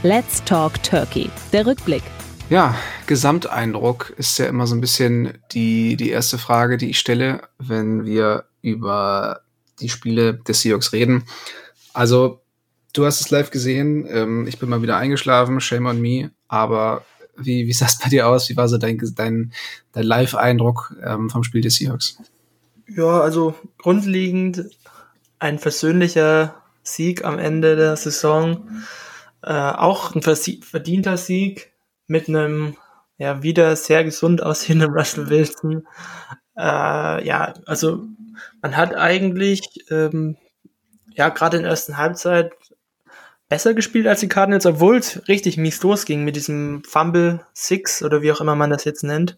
Let's 0.05 0.43
Talk 0.43 0.83
Turkey. 0.83 1.31
Der 1.53 1.65
Rückblick. 1.65 2.03
Ja, 2.51 2.75
Gesamteindruck 3.07 4.13
ist 4.17 4.37
ja 4.37 4.47
immer 4.47 4.67
so 4.67 4.75
ein 4.75 4.81
bisschen 4.81 5.39
die, 5.53 5.95
die 5.95 6.11
erste 6.11 6.39
Frage, 6.39 6.77
die 6.77 6.91
ich 6.91 6.99
stelle, 6.99 7.43
wenn 7.61 8.05
wir 8.05 8.47
über 8.63 9.43
die 9.81 9.89
Spiele 9.89 10.35
der 10.35 10.57
Seahawks 10.57 10.93
reden. 10.93 11.23
Also, 11.93 12.41
du 12.93 13.07
hast 13.07 13.21
es 13.21 13.31
live 13.31 13.53
gesehen, 13.53 14.05
ähm, 14.11 14.49
ich 14.49 14.59
bin 14.59 14.69
mal 14.69 14.83
wieder 14.83 14.97
eingeschlafen, 14.97 15.61
shame 15.61 15.87
on 15.87 16.01
me, 16.01 16.33
aber 16.49 17.05
wie, 17.37 17.69
wie 17.69 17.73
sah 17.73 17.87
es 17.87 18.01
bei 18.01 18.09
dir 18.09 18.27
aus? 18.27 18.49
Wie 18.49 18.57
war 18.57 18.69
so 18.69 18.79
dein, 18.79 18.99
dein, 19.15 19.53
dein 19.93 20.05
Live-Eindruck 20.05 20.97
ähm, 21.07 21.31
vom 21.31 21.45
Spiel 21.45 21.61
der 21.61 21.71
Seahawks? 21.71 22.19
Ja, 22.89 23.21
also 23.21 23.55
grundlegend 23.79 24.65
ein 25.39 25.61
versöhnlicher 25.61 26.57
Sieg 26.83 27.25
am 27.25 27.39
Ende 27.39 27.77
der 27.77 27.95
Saison. 27.95 28.69
Äh, 29.43 29.53
auch 29.53 30.15
ein 30.15 30.23
verdienter 30.23 31.17
Sieg 31.17 31.73
mit 32.07 32.29
einem 32.29 32.77
ja 33.19 33.43
wieder 33.43 33.77
sehr 33.77 34.05
gesund 34.05 34.43
aussehenden 34.43 34.93
Russell 34.97 35.29
Wilson. 35.29 35.87
Äh, 36.57 37.27
ja, 37.27 37.55
also 37.67 38.05
man 38.61 38.77
hat 38.77 38.95
eigentlich 38.95 39.63
ähm, 39.91 40.37
ja 41.15 41.29
gerade 41.29 41.57
in 41.57 41.63
der 41.63 41.71
ersten 41.71 41.97
Halbzeit 41.97 42.53
besser 43.49 43.75
gespielt 43.75 44.07
als 44.07 44.21
die 44.21 44.29
Cardinals, 44.29 44.65
obwohl 44.65 44.97
es 44.97 45.29
richtig 45.29 45.59
mies 45.59 45.83
losging 45.83 46.25
mit 46.25 46.37
diesem 46.37 46.83
Fumble 46.85 47.45
Six 47.53 48.03
oder 48.03 48.23
wie 48.23 48.33
auch 48.33 48.41
immer 48.41 48.55
man 48.55 48.71
das 48.71 48.85
jetzt 48.85 49.05
nennt. 49.05 49.37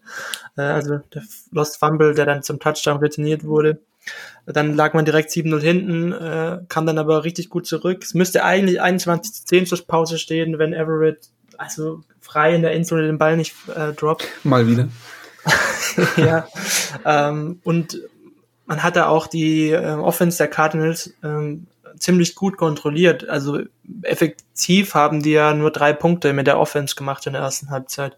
Äh, 0.55 0.61
also 0.61 0.99
der 1.13 1.23
Lost 1.51 1.77
Fumble, 1.79 2.13
der 2.13 2.25
dann 2.25 2.43
zum 2.43 2.59
Touchdown 2.59 2.97
retourniert 2.97 3.43
wurde. 3.43 3.81
Dann 4.45 4.75
lag 4.75 4.93
man 4.93 5.05
direkt 5.05 5.31
7-0 5.31 5.59
hinten, 5.59 6.11
äh, 6.11 6.59
kam 6.69 6.85
dann 6.85 6.99
aber 6.99 7.23
richtig 7.23 7.49
gut 7.49 7.65
zurück. 7.65 8.03
Es 8.03 8.13
müsste 8.13 8.43
eigentlich 8.43 8.81
21-10 8.81 9.65
zur 9.65 9.87
Pause 9.87 10.19
stehen, 10.19 10.59
wenn 10.59 10.73
Everett 10.73 11.29
also 11.57 12.01
frei 12.21 12.55
in 12.55 12.61
der 12.61 12.73
Endzone 12.73 13.03
den 13.03 13.17
Ball 13.17 13.37
nicht 13.37 13.55
äh, 13.75 13.93
droppt. 13.93 14.27
Mal 14.43 14.67
wieder. 14.67 14.87
ja. 16.17 16.47
ähm, 17.05 17.59
und 17.63 17.99
man 18.65 18.83
hatte 18.83 19.07
auch 19.07 19.27
die 19.27 19.69
äh, 19.69 19.93
Offense 19.93 20.37
der 20.37 20.47
Cardinals 20.47 21.13
ähm, 21.23 21.67
ziemlich 21.97 22.35
gut 22.35 22.57
kontrolliert. 22.57 23.29
Also 23.29 23.59
effektiv 24.01 24.93
haben 24.95 25.21
die 25.21 25.31
ja 25.31 25.53
nur 25.53 25.71
drei 25.71 25.93
Punkte 25.93 26.33
mit 26.33 26.47
der 26.47 26.59
Offense 26.59 26.95
gemacht 26.95 27.25
in 27.27 27.33
der 27.33 27.41
ersten 27.43 27.69
Halbzeit. 27.69 28.17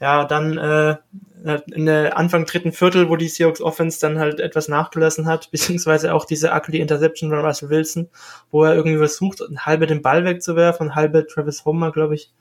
Ja, 0.00 0.24
dann 0.24 0.56
äh, 0.58 0.96
in 1.72 1.86
der 1.86 2.16
Anfang 2.16 2.46
dritten 2.46 2.72
Viertel, 2.72 3.08
wo 3.08 3.16
die 3.16 3.28
Seahawks 3.28 3.60
Offense 3.60 4.00
dann 4.00 4.18
halt 4.18 4.40
etwas 4.40 4.68
nachgelassen 4.68 5.26
hat, 5.26 5.50
beziehungsweise 5.52 6.14
auch 6.14 6.24
diese 6.24 6.52
ugly 6.52 6.78
Interception 6.78 7.30
von 7.30 7.40
Russell 7.40 7.70
Wilson, 7.70 8.08
wo 8.50 8.64
er 8.64 8.74
irgendwie 8.74 8.98
versucht, 8.98 9.42
halbe 9.58 9.86
den 9.86 10.02
Ball 10.02 10.24
wegzuwerfen, 10.24 10.94
halbe 10.94 11.26
Travis 11.26 11.64
Homer, 11.64 11.92
glaube 11.92 12.14
ich, 12.14 12.32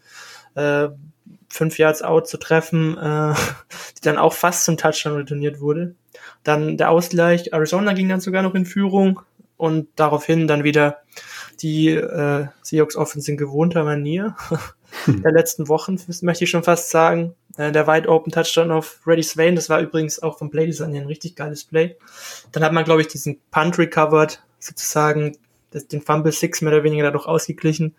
äh, 0.56 0.90
fünf 1.50 1.78
Yards 1.78 2.02
out 2.02 2.28
zu 2.28 2.38
treffen, 2.38 2.98
äh, 2.98 3.34
die 3.98 4.02
dann 4.02 4.18
auch 4.18 4.34
fast 4.34 4.66
zum 4.66 4.78
Touchdown 4.78 5.16
retourniert 5.16 5.60
wurde. 5.60 5.96
Dann 6.44 6.78
der 6.78 6.90
Ausgleich, 6.90 7.54
Arizona 7.54 7.94
ging 7.94 8.10
dann 8.10 8.22
sogar 8.22 8.42
noch 8.42 8.56
in 8.56 8.66
Führung, 8.66 9.22
und 9.58 9.88
daraufhin 9.96 10.48
dann 10.48 10.64
wieder 10.64 11.00
die 11.62 11.90
äh, 11.90 12.48
Seahawks 12.62 12.96
Offense 12.96 13.30
in 13.32 13.38
gewohnter 13.38 13.84
Manier 13.84 14.36
der 15.08 15.32
letzten 15.32 15.68
Wochen, 15.68 16.00
möchte 16.22 16.44
ich 16.44 16.50
schon 16.50 16.64
fast 16.64 16.92
sagen. 16.92 17.34
Äh, 17.58 17.72
der 17.72 17.88
Wide 17.88 18.08
Open 18.08 18.32
Touchdown 18.32 18.72
auf 18.72 19.02
Reddy 19.06 19.24
Swain, 19.24 19.56
das 19.56 19.70
war 19.70 19.82
übrigens 19.82 20.22
auch 20.22 20.38
vom 20.38 20.50
Play 20.50 20.66
Design 20.66 20.96
ein 20.96 21.06
richtig 21.08 21.36
geiles 21.36 21.64
Play. 21.64 21.98
Dann 22.52 22.64
hat 22.64 22.74
man, 22.74 22.86
glaube 22.86 23.02
ich, 23.02 23.08
diesen 23.08 23.40
Punt 23.52 23.78
recovered, 23.78 24.42
sozusagen 24.60 25.38
das, 25.72 25.88
den 25.88 26.02
Fumble 26.02 26.32
Six 26.32 26.62
mehr 26.62 26.74
oder 26.74 26.84
weniger 26.84 27.04
dadurch 27.04 27.26
ausgeglichen 27.26 27.96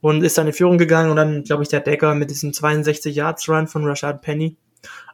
und 0.00 0.24
ist 0.24 0.36
dann 0.36 0.46
in 0.46 0.52
Führung 0.52 0.78
gegangen 0.78 1.10
und 1.10 1.16
dann, 1.16 1.44
glaube 1.44 1.62
ich, 1.62 1.68
der 1.68 1.80
Decker 1.80 2.14
mit 2.14 2.30
diesem 2.30 2.52
62 2.52 3.14
Yards 3.14 3.48
Run 3.48 3.68
von 3.68 3.84
Rashad 3.84 4.22
Penny 4.22 4.56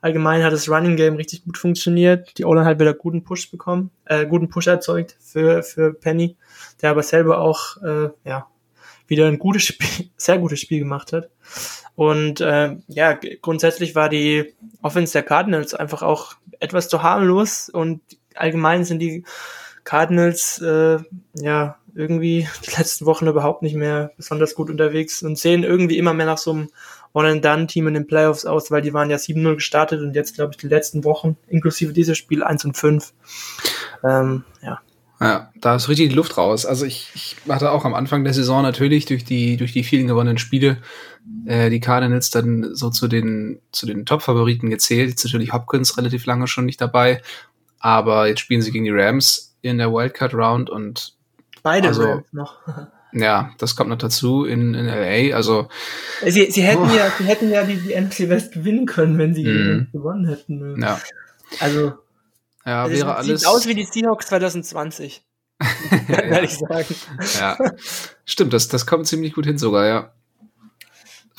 Allgemein 0.00 0.42
hat 0.42 0.52
das 0.52 0.68
Running 0.68 0.96
Game 0.96 1.16
richtig 1.16 1.44
gut 1.44 1.58
funktioniert. 1.58 2.38
Die 2.38 2.44
O-Line 2.44 2.66
hat 2.66 2.80
wieder 2.80 2.94
guten 2.94 3.24
Push 3.24 3.50
bekommen, 3.50 3.90
äh, 4.04 4.26
guten 4.26 4.48
Push 4.48 4.66
erzeugt 4.66 5.16
für, 5.20 5.62
für 5.62 5.92
Penny, 5.92 6.36
der 6.80 6.90
aber 6.90 7.02
selber 7.02 7.40
auch, 7.40 7.76
äh, 7.82 8.10
ja, 8.24 8.46
wieder 9.08 9.26
ein 9.26 9.38
gutes 9.38 9.64
Spiel, 9.64 10.10
sehr 10.16 10.38
gutes 10.38 10.60
Spiel 10.60 10.78
gemacht 10.78 11.12
hat. 11.12 11.30
Und 11.96 12.40
äh, 12.40 12.76
ja, 12.86 13.18
grundsätzlich 13.42 13.94
war 13.94 14.08
die 14.08 14.54
Offense 14.82 15.12
der 15.12 15.24
Cardinals 15.24 15.74
einfach 15.74 16.02
auch 16.02 16.36
etwas 16.60 16.88
zu 16.88 17.02
harmlos 17.02 17.68
und 17.68 18.00
allgemein 18.34 18.84
sind 18.84 19.00
die 19.00 19.24
Cardinals 19.84 20.60
äh, 20.60 20.98
ja 21.34 21.78
irgendwie 21.94 22.46
die 22.66 22.76
letzten 22.76 23.06
Wochen 23.06 23.26
überhaupt 23.26 23.62
nicht 23.62 23.74
mehr 23.74 24.12
besonders 24.16 24.54
gut 24.54 24.70
unterwegs 24.70 25.22
und 25.22 25.38
sehen 25.38 25.64
irgendwie 25.64 25.98
immer 25.98 26.14
mehr 26.14 26.26
nach 26.26 26.38
so 26.38 26.52
einem 26.52 26.68
One-and-Done-Team 27.14 27.88
in 27.88 27.94
den 27.94 28.06
Playoffs 28.06 28.44
aus, 28.44 28.70
weil 28.70 28.82
die 28.82 28.92
waren 28.92 29.10
ja 29.10 29.16
7-0 29.16 29.54
gestartet 29.54 30.00
und 30.02 30.14
jetzt, 30.14 30.34
glaube 30.34 30.52
ich, 30.52 30.58
die 30.58 30.68
letzten 30.68 31.04
Wochen, 31.04 31.36
inklusive 31.48 31.92
dieses 31.92 32.16
Spiel 32.18 32.44
1 32.44 32.66
und 32.66 32.76
5. 32.76 33.12
Ähm, 34.04 34.44
ja. 34.62 34.80
Ja, 35.20 35.50
da 35.60 35.74
ist 35.74 35.88
richtig 35.88 36.10
die 36.10 36.14
Luft 36.14 36.36
raus. 36.36 36.64
Also 36.64 36.84
ich, 36.84 37.10
ich 37.14 37.36
hatte 37.48 37.72
auch 37.72 37.84
am 37.84 37.94
Anfang 37.94 38.22
der 38.22 38.34
Saison 38.34 38.62
natürlich 38.62 39.04
durch 39.06 39.24
die, 39.24 39.56
durch 39.56 39.72
die 39.72 39.82
vielen 39.82 40.06
gewonnenen 40.06 40.38
Spiele 40.38 40.78
äh, 41.44 41.70
die 41.70 41.80
Cardinals 41.80 42.30
dann 42.30 42.74
so 42.74 42.90
zu 42.90 43.08
den, 43.08 43.60
zu 43.72 43.86
den 43.86 44.06
Top-Favoriten 44.06 44.70
gezählt. 44.70 45.10
Jetzt 45.10 45.24
natürlich 45.24 45.52
Hopkins 45.52 45.96
relativ 45.98 46.24
lange 46.26 46.46
schon 46.46 46.66
nicht 46.66 46.80
dabei. 46.80 47.20
Aber 47.80 48.28
jetzt 48.28 48.40
spielen 48.40 48.62
sie 48.62 48.70
gegen 48.70 48.84
die 48.84 48.92
Rams 48.92 49.56
in 49.60 49.78
der 49.78 49.92
Wildcard-Round 49.92 50.70
und 50.70 51.14
Beide 51.62 51.88
also, 51.88 52.02
Rams 52.02 52.32
noch. 52.32 52.56
Ja, 53.14 53.52
das 53.56 53.74
kommt 53.74 53.88
noch 53.88 53.96
dazu 53.96 54.44
in, 54.44 54.74
in 54.74 54.84
LA. 54.84 55.34
Also 55.34 55.68
sie, 56.26 56.50
sie 56.50 56.60
hätten 56.60 56.90
oh. 56.90 56.94
ja, 56.94 57.10
sie 57.16 57.24
hätten 57.24 57.50
ja 57.50 57.64
die, 57.64 57.76
die 57.76 57.98
NFC 57.98 58.28
West 58.28 58.52
gewinnen 58.52 58.84
können, 58.84 59.16
wenn 59.16 59.34
sie 59.34 59.46
mm. 59.46 59.88
gewonnen 59.92 60.28
hätten. 60.28 60.78
Ja. 60.78 61.00
Also 61.58 61.94
ja, 62.64 62.82
also 62.82 62.96
wäre 62.96 63.16
alles. 63.16 63.40
Sieht 63.40 63.48
aus 63.48 63.66
wie 63.66 63.74
die 63.74 63.84
Seahawks 63.84 64.26
2020. 64.26 65.24
Werde 66.06 66.46
ich 66.46 66.56
sagen. 66.56 66.94
Ja, 67.38 67.58
stimmt. 68.24 68.52
Das, 68.52 68.68
das 68.68 68.86
kommt 68.86 69.06
ziemlich 69.06 69.34
gut 69.34 69.46
hin 69.46 69.58
sogar. 69.58 69.86
Ja 69.86 70.12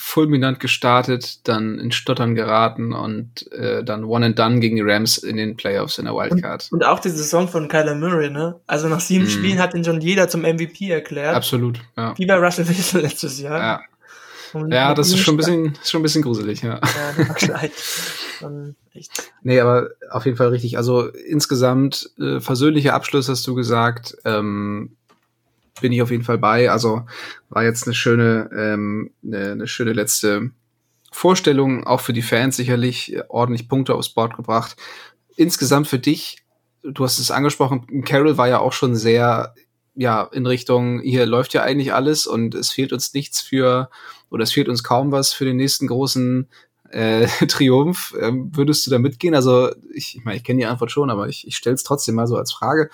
fulminant 0.09 0.59
gestartet, 0.59 1.47
dann 1.47 1.77
in 1.77 1.91
Stottern 1.91 2.33
geraten 2.33 2.93
und 2.93 3.51
äh, 3.51 3.83
dann 3.83 4.03
One 4.03 4.25
and 4.25 4.39
Done 4.39 4.59
gegen 4.59 4.75
die 4.75 4.81
Rams 4.81 5.19
in 5.19 5.37
den 5.37 5.55
Playoffs 5.55 5.99
in 5.99 6.05
der 6.05 6.15
Wildcard. 6.15 6.69
Und, 6.71 6.81
und 6.81 6.87
auch 6.87 6.99
die 6.99 7.09
Saison 7.09 7.47
von 7.47 7.67
Kyler 7.67 7.93
Murray, 7.93 8.31
ne? 8.31 8.59
Also 8.65 8.87
nach 8.87 9.01
sieben 9.01 9.25
mm. 9.25 9.29
Spielen 9.29 9.59
hat 9.59 9.75
ihn 9.75 9.83
schon 9.83 10.01
jeder 10.01 10.27
zum 10.27 10.41
MVP 10.41 10.89
erklärt. 10.89 11.35
Absolut, 11.35 11.79
ja. 11.95 12.17
Wie 12.17 12.25
bei 12.25 12.35
Russell 12.35 12.67
Wilson 12.67 13.01
letztes 13.01 13.39
Jahr. 13.39 13.59
Ja. 13.59 13.81
Und 14.53 14.71
ja, 14.71 14.93
das 14.93 15.09
ist 15.09 15.19
schon 15.19 15.35
ein 15.35 15.37
bisschen, 15.37 15.65
ist 15.73 15.91
schon 15.91 15.99
ein 15.99 16.03
bisschen 16.03 16.21
gruselig, 16.21 16.61
ja. 16.61 16.79
Ja, 16.79 18.51
echt. 18.93 19.31
Nee, 19.43 19.59
aber 19.59 19.89
auf 20.09 20.25
jeden 20.25 20.37
Fall 20.37 20.49
richtig. 20.49 20.77
Also 20.77 21.07
insgesamt 21.07 22.09
äh, 22.19 22.39
versöhnlicher 22.39 22.93
Abschluss 22.93 23.29
hast 23.29 23.45
du 23.47 23.55
gesagt. 23.55 24.17
Ähm, 24.25 24.95
bin 25.81 25.91
ich 25.91 26.01
auf 26.01 26.11
jeden 26.11 26.23
Fall 26.23 26.37
bei. 26.37 26.69
Also 26.69 27.05
war 27.49 27.63
jetzt 27.63 27.85
eine 27.85 27.93
schöne, 27.93 28.49
ähm, 28.55 29.11
eine, 29.23 29.51
eine 29.51 29.67
schöne 29.67 29.93
letzte 29.93 30.51
Vorstellung, 31.11 31.85
auch 31.85 32.01
für 32.01 32.13
die 32.13 32.21
Fans 32.21 32.55
sicherlich 32.55 33.17
ordentlich 33.29 33.67
Punkte 33.67 33.95
aufs 33.95 34.09
Board 34.09 34.35
gebracht. 34.35 34.75
Insgesamt 35.35 35.87
für 35.87 35.99
dich, 35.99 36.43
du 36.83 37.03
hast 37.03 37.19
es 37.19 37.31
angesprochen, 37.31 38.03
Carol 38.03 38.37
war 38.37 38.47
ja 38.47 38.59
auch 38.59 38.73
schon 38.73 38.95
sehr 38.95 39.53
ja, 39.95 40.23
in 40.31 40.45
Richtung, 40.45 41.01
hier 41.01 41.25
läuft 41.25 41.53
ja 41.53 41.63
eigentlich 41.63 41.93
alles 41.93 42.25
und 42.25 42.55
es 42.55 42.71
fehlt 42.71 42.93
uns 42.93 43.13
nichts 43.13 43.41
für, 43.41 43.89
oder 44.29 44.43
es 44.43 44.51
fehlt 44.51 44.69
uns 44.69 44.83
kaum 44.83 45.11
was 45.11 45.33
für 45.33 45.45
den 45.45 45.57
nächsten 45.57 45.87
großen 45.87 46.47
äh, 46.91 47.27
Triumph. 47.47 48.15
Ähm, 48.19 48.51
würdest 48.55 48.85
du 48.85 48.91
da 48.91 48.99
mitgehen? 48.99 49.35
Also 49.35 49.69
ich, 49.93 50.17
ich 50.17 50.23
meine, 50.23 50.37
ich 50.37 50.43
kenne 50.43 50.59
die 50.59 50.65
Antwort 50.65 50.91
schon, 50.91 51.09
aber 51.09 51.27
ich, 51.27 51.47
ich 51.47 51.55
stelle 51.55 51.75
es 51.75 51.83
trotzdem 51.83 52.15
mal 52.15 52.27
so 52.27 52.35
als 52.35 52.51
Frage. 52.51 52.89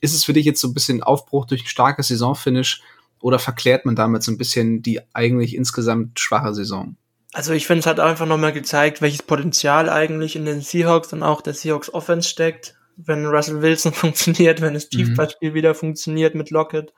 Ist 0.00 0.14
es 0.14 0.24
für 0.24 0.32
dich 0.32 0.46
jetzt 0.46 0.60
so 0.60 0.68
ein 0.68 0.74
bisschen 0.74 1.02
Aufbruch 1.02 1.46
durch 1.46 1.62
ein 1.64 1.68
starkes 1.68 2.08
Saisonfinish 2.08 2.82
oder 3.20 3.38
verklärt 3.38 3.84
man 3.84 3.96
damit 3.96 4.22
so 4.22 4.30
ein 4.30 4.38
bisschen 4.38 4.82
die 4.82 5.00
eigentlich 5.12 5.54
insgesamt 5.54 6.20
schwache 6.20 6.54
Saison? 6.54 6.96
Also 7.32 7.52
ich 7.52 7.66
finde, 7.66 7.80
es 7.80 7.86
hat 7.86 8.00
einfach 8.00 8.26
nochmal 8.26 8.52
gezeigt, 8.52 9.02
welches 9.02 9.22
Potenzial 9.22 9.90
eigentlich 9.90 10.34
in 10.34 10.44
den 10.44 10.60
Seahawks 10.60 11.12
und 11.12 11.22
auch 11.22 11.42
der 11.42 11.54
Seahawks 11.54 11.92
Offense 11.92 12.28
steckt 12.28 12.74
wenn 12.98 13.26
Russell 13.26 13.62
Wilson 13.62 13.92
funktioniert, 13.94 14.60
wenn 14.60 14.74
das 14.74 14.86
mhm. 14.86 14.98
Tiefballspiel 14.98 15.50
mhm. 15.50 15.54
wieder 15.54 15.74
funktioniert 15.74 16.34
mit 16.34 16.50
Lockett. 16.50 16.92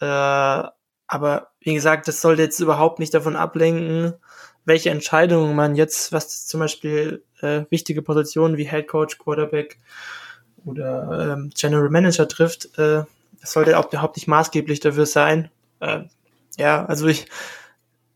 Äh, 0.00 0.62
aber 1.08 1.48
wie 1.60 1.74
gesagt, 1.74 2.06
das 2.06 2.20
sollte 2.20 2.42
jetzt 2.42 2.60
überhaupt 2.60 2.98
nicht 2.98 3.14
davon 3.14 3.34
ablenken, 3.34 4.14
welche 4.64 4.90
Entscheidungen 4.90 5.56
man 5.56 5.74
jetzt, 5.74 6.12
was 6.12 6.46
zum 6.46 6.60
Beispiel 6.60 7.24
äh, 7.40 7.62
wichtige 7.70 8.02
Positionen 8.02 8.58
wie 8.58 8.68
Head 8.68 8.86
Coach, 8.86 9.18
Quarterback 9.18 9.78
oder 10.64 11.32
ähm, 11.32 11.50
General 11.58 11.88
Manager 11.88 12.28
trifft, 12.28 12.78
äh, 12.78 13.04
das 13.40 13.52
sollte 13.52 13.78
auch 13.78 13.88
überhaupt 13.88 14.16
nicht 14.16 14.28
maßgeblich 14.28 14.80
dafür 14.80 15.06
sein. 15.06 15.50
Äh, 15.80 16.00
ja, 16.58 16.84
also 16.84 17.06
ich 17.06 17.26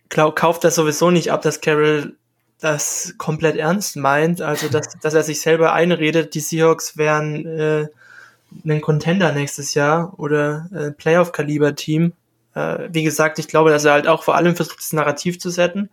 glaub, 0.08 0.36
kaufe 0.36 0.60
das 0.60 0.74
sowieso 0.74 1.10
nicht 1.10 1.32
ab, 1.32 1.42
dass 1.42 1.60
Carroll 1.60 2.16
das 2.60 3.14
komplett 3.18 3.56
ernst 3.56 3.96
meint, 3.96 4.40
also 4.42 4.68
dass, 4.68 4.88
dass 5.00 5.14
er 5.14 5.22
sich 5.22 5.40
selber 5.40 5.72
einredet, 5.72 6.34
die 6.34 6.40
Seahawks 6.40 6.96
wären 6.96 7.46
äh, 7.46 7.88
ein 8.64 8.80
Contender 8.80 9.32
nächstes 9.32 9.74
Jahr 9.74 10.18
oder 10.18 10.68
äh, 10.74 10.90
Playoff-Kaliber-Team. 10.90 12.12
Äh, 12.54 12.88
wie 12.90 13.02
gesagt, 13.02 13.38
ich 13.38 13.48
glaube, 13.48 13.70
dass 13.70 13.84
er 13.84 13.92
halt 13.92 14.06
auch 14.06 14.22
vor 14.22 14.34
allem 14.34 14.56
versucht, 14.56 14.78
das 14.78 14.92
Narrativ 14.92 15.38
zu 15.38 15.50
setzen. 15.50 15.90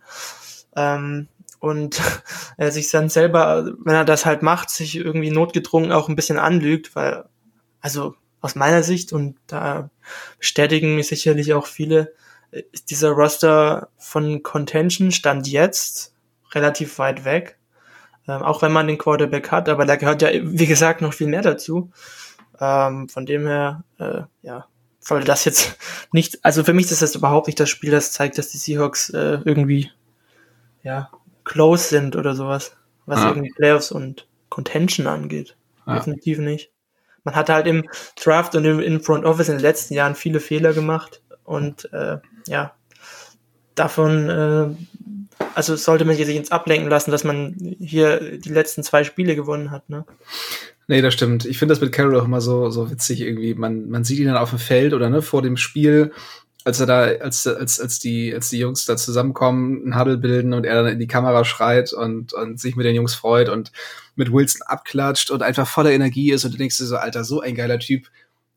Ähm, 0.76 1.28
und 1.58 2.00
er 2.56 2.72
sich 2.72 2.90
dann 2.90 3.08
selber, 3.08 3.72
wenn 3.84 3.94
er 3.94 4.04
das 4.04 4.26
halt 4.26 4.42
macht, 4.42 4.70
sich 4.70 4.96
irgendwie 4.96 5.30
notgedrungen 5.30 5.92
auch 5.92 6.08
ein 6.08 6.16
bisschen 6.16 6.38
anlügt, 6.38 6.94
weil, 6.96 7.24
also 7.80 8.14
aus 8.40 8.54
meiner 8.54 8.82
Sicht, 8.82 9.12
und 9.12 9.36
da 9.46 9.90
bestätigen 10.38 10.96
mich 10.96 11.08
sicherlich 11.08 11.52
auch 11.52 11.66
viele, 11.66 12.14
ist 12.72 12.90
dieser 12.90 13.10
Roster 13.10 13.88
von 13.98 14.42
Contention 14.42 15.12
Stand 15.12 15.46
jetzt 15.46 16.14
relativ 16.52 16.98
weit 16.98 17.24
weg. 17.24 17.58
Ähm, 18.26 18.42
auch 18.42 18.62
wenn 18.62 18.72
man 18.72 18.86
den 18.86 18.98
Quarterback 18.98 19.50
hat, 19.50 19.68
aber 19.68 19.84
da 19.86 19.96
gehört 19.96 20.22
ja, 20.22 20.30
wie 20.32 20.66
gesagt, 20.66 21.00
noch 21.00 21.14
viel 21.14 21.26
mehr 21.26 21.42
dazu. 21.42 21.90
Ähm, 22.60 23.08
von 23.08 23.24
dem 23.24 23.46
her, 23.46 23.84
äh, 23.98 24.22
ja, 24.42 24.66
sollte 25.00 25.26
das 25.26 25.44
jetzt 25.44 25.76
nicht, 26.12 26.44
also 26.44 26.62
für 26.64 26.72
mich 26.72 26.90
ist 26.90 27.02
das 27.02 27.14
überhaupt 27.14 27.46
nicht 27.46 27.58
das 27.58 27.68
Spiel, 27.68 27.90
das 27.90 28.12
zeigt, 28.12 28.38
dass 28.38 28.48
die 28.48 28.58
Seahawks 28.58 29.10
äh, 29.10 29.38
irgendwie, 29.44 29.90
ja, 30.82 31.10
close 31.44 31.88
sind 31.88 32.16
oder 32.16 32.34
sowas, 32.34 32.76
was 33.06 33.20
ah. 33.20 33.28
irgendwie 33.28 33.52
Playoffs 33.52 33.90
und 33.90 34.28
Contention 34.50 35.06
angeht. 35.06 35.56
Ah. 35.86 35.96
Definitiv 35.96 36.38
nicht. 36.38 36.70
Man 37.24 37.34
hat 37.34 37.48
halt 37.50 37.66
im 37.66 37.88
Draft 38.22 38.54
und 38.54 38.64
im 38.64 38.80
in 38.80 39.00
Front 39.00 39.24
Office 39.24 39.48
in 39.48 39.56
den 39.56 39.62
letzten 39.62 39.94
Jahren 39.94 40.14
viele 40.14 40.40
Fehler 40.40 40.72
gemacht 40.72 41.22
und 41.44 41.92
äh, 41.92 42.18
ja, 42.46 42.74
davon 43.74 44.28
äh, 44.28 44.74
also 45.54 45.76
sollte 45.76 46.04
man 46.04 46.16
sich 46.16 46.28
jetzt 46.28 46.52
ablenken 46.52 46.88
lassen, 46.88 47.10
dass 47.10 47.24
man 47.24 47.54
hier 47.78 48.38
die 48.38 48.50
letzten 48.50 48.82
zwei 48.82 49.04
Spiele 49.04 49.34
gewonnen 49.34 49.70
hat, 49.70 49.88
ne? 49.88 50.04
Nee, 50.90 51.02
das 51.02 51.14
stimmt. 51.14 51.44
Ich 51.44 51.56
finde 51.56 51.72
das 51.72 51.80
mit 51.80 51.92
Carroll 51.92 52.18
auch 52.18 52.24
immer 52.24 52.40
so, 52.40 52.68
so 52.68 52.90
witzig 52.90 53.20
irgendwie. 53.20 53.54
Man, 53.54 53.90
man 53.90 54.02
sieht 54.02 54.18
ihn 54.18 54.26
dann 54.26 54.36
auf 54.36 54.50
dem 54.50 54.58
Feld 54.58 54.92
oder 54.92 55.08
ne, 55.08 55.22
vor 55.22 55.40
dem 55.40 55.56
Spiel, 55.56 56.10
als 56.64 56.80
er 56.80 56.86
da, 56.86 57.02
als, 57.02 57.46
als, 57.46 57.80
als 57.80 58.00
die, 58.00 58.34
als 58.34 58.50
die 58.50 58.58
Jungs 58.58 58.86
da 58.86 58.96
zusammenkommen, 58.96 59.84
einen 59.84 59.96
Huddle 59.96 60.18
bilden 60.18 60.52
und 60.52 60.66
er 60.66 60.82
dann 60.82 60.92
in 60.92 60.98
die 60.98 61.06
Kamera 61.06 61.44
schreit 61.44 61.92
und, 61.92 62.32
und 62.32 62.58
sich 62.58 62.74
mit 62.74 62.86
den 62.86 62.96
Jungs 62.96 63.14
freut 63.14 63.48
und 63.48 63.70
mit 64.16 64.32
Wilson 64.32 64.62
abklatscht 64.62 65.30
und 65.30 65.44
einfach 65.44 65.68
voller 65.68 65.92
Energie 65.92 66.32
ist 66.32 66.44
und 66.44 66.54
du 66.54 66.58
denkst 66.58 66.78
dir 66.78 66.86
so, 66.86 66.96
Alter, 66.96 67.22
so 67.22 67.40
ein 67.40 67.54
geiler 67.54 67.78
Typ. 67.78 68.08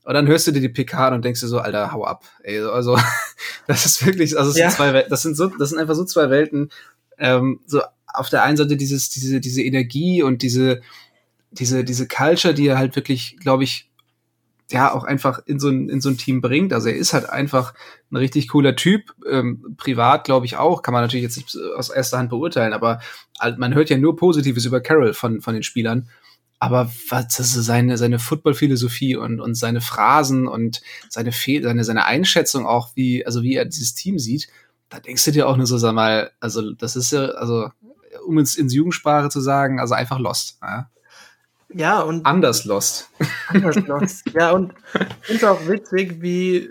Und 0.04 0.16
dann 0.16 0.25
hörst 0.25 0.48
du 0.48 0.52
dir 0.52 0.60
die 0.62 0.69
PK 0.69 1.10
an 1.10 1.13
und 1.13 1.24
denkst 1.24 1.41
dir 1.41 1.48
so, 1.48 1.60
Alter, 1.60 1.91
hau 1.91 2.04
ab. 2.04 2.24
Ey, 2.41 2.62
also, 2.62 2.98
das 3.67 3.86
ist 3.86 4.04
wirklich, 4.08 4.36
also, 4.36 4.50
es 4.50 4.58
ja. 4.58 4.72
sind 4.72 4.78
zwei, 4.78 5.04
das 5.04 5.22
sind 5.22 5.38
so, 5.38 5.50
das 5.50 5.69
sind 5.69 5.78
einfach 5.78 5.93
so 5.93 6.04
zwei 6.04 6.32
Welten. 6.32 6.72
Ähm, 7.19 7.60
so, 7.67 7.84
auf 8.08 8.30
der 8.30 8.41
einen 8.41 8.58
Seite 8.58 8.76
dieses, 8.76 9.12
diese, 9.12 9.39
diese 9.39 9.62
Energie 9.62 10.24
und 10.24 10.41
diese, 10.41 10.82
diese, 11.54 11.84
diese 11.84 12.08
Culture, 12.08 12.54
die 12.54 12.68
er 12.68 12.78
halt 12.78 12.96
wirklich, 12.96 13.38
glaube 13.39 13.63
ich, 13.63 13.89
ja, 14.72 14.94
auch 14.94 15.04
einfach 15.04 15.42
in 15.46 15.60
so 15.60 15.70
ein, 15.70 15.89
in 15.89 16.02
so 16.02 16.10
ein 16.10 16.18
Team 16.18 16.42
bringt. 16.42 16.74
Also 16.74 16.89
er 16.89 16.96
ist 16.96 17.13
halt 17.13 17.30
einfach 17.30 17.74
ein 18.12 18.16
richtig 18.16 18.48
cooler 18.48 18.76
Typ. 18.76 19.13
Ähm, 19.30 19.76
privat, 19.78 20.24
glaube 20.24 20.46
ich, 20.46 20.58
auch. 20.58 20.82
Kann 20.82 20.94
man 20.94 21.04
natürlich 21.04 21.24
jetzt 21.24 21.38
nicht 21.38 21.56
aus 21.78 21.89
erster 21.89 22.18
Hand 22.18 22.30
beurteilen, 22.30 22.74
aber 22.74 23.00
halt, 23.39 23.60
man 23.60 23.76
hört 23.76 23.89
ja 23.89 23.98
nur 23.98 24.16
Positives 24.16 24.66
über 24.66 24.82
Carroll 24.82 25.13
von, 25.13 25.42
von 25.42 25.54
den 25.54 25.63
Spielern 25.63 26.10
aber 26.63 26.89
was 27.10 27.39
also 27.39 27.62
seine 27.62 27.98
seine 27.98 28.20
Football-Philosophie 28.20 29.18
und 29.18 29.42
und 29.42 29.56
seine 29.56 29.82
Phrasen 29.82 30.48
und 30.48 30.82
seine 31.10 31.34
Fe 31.34 31.62
seine 31.62 31.84
seine 31.84 32.06
Einschätzung 32.06 32.66
auch 32.66 32.92
wie 32.96 33.26
also 33.26 33.44
wie 33.44 33.56
er 33.56 33.66
dieses 33.66 33.96
Team 33.96 34.18
sieht, 34.18 34.48
da 34.88 35.02
denkst 35.02 35.26
du 35.26 35.32
dir 35.32 35.50
auch 35.50 35.58
nur 35.58 35.66
so 35.66 35.78
sag 35.78 35.94
mal, 35.94 36.32
also 36.39 36.72
das 36.72 36.96
ist 36.96 37.12
ja 37.12 37.26
also 37.26 37.70
um 38.26 38.38
es 38.38 38.56
ins 38.56 38.74
Jugendsprache 38.74 39.28
zu 39.28 39.42
sagen, 39.42 39.82
also 39.82 39.94
einfach 39.94 40.20
lost. 40.20 40.58
Ja, 40.62 40.89
ja 41.74 42.02
und 42.02 42.26
anders 42.26 42.66
lost. 42.66 43.10
Anders 43.50 43.76
lost. 43.88 44.24
ja 44.34 44.52
und 44.52 44.74
ist 45.28 45.44
auch 45.44 45.68
witzig, 45.68 46.22
wie 46.22 46.70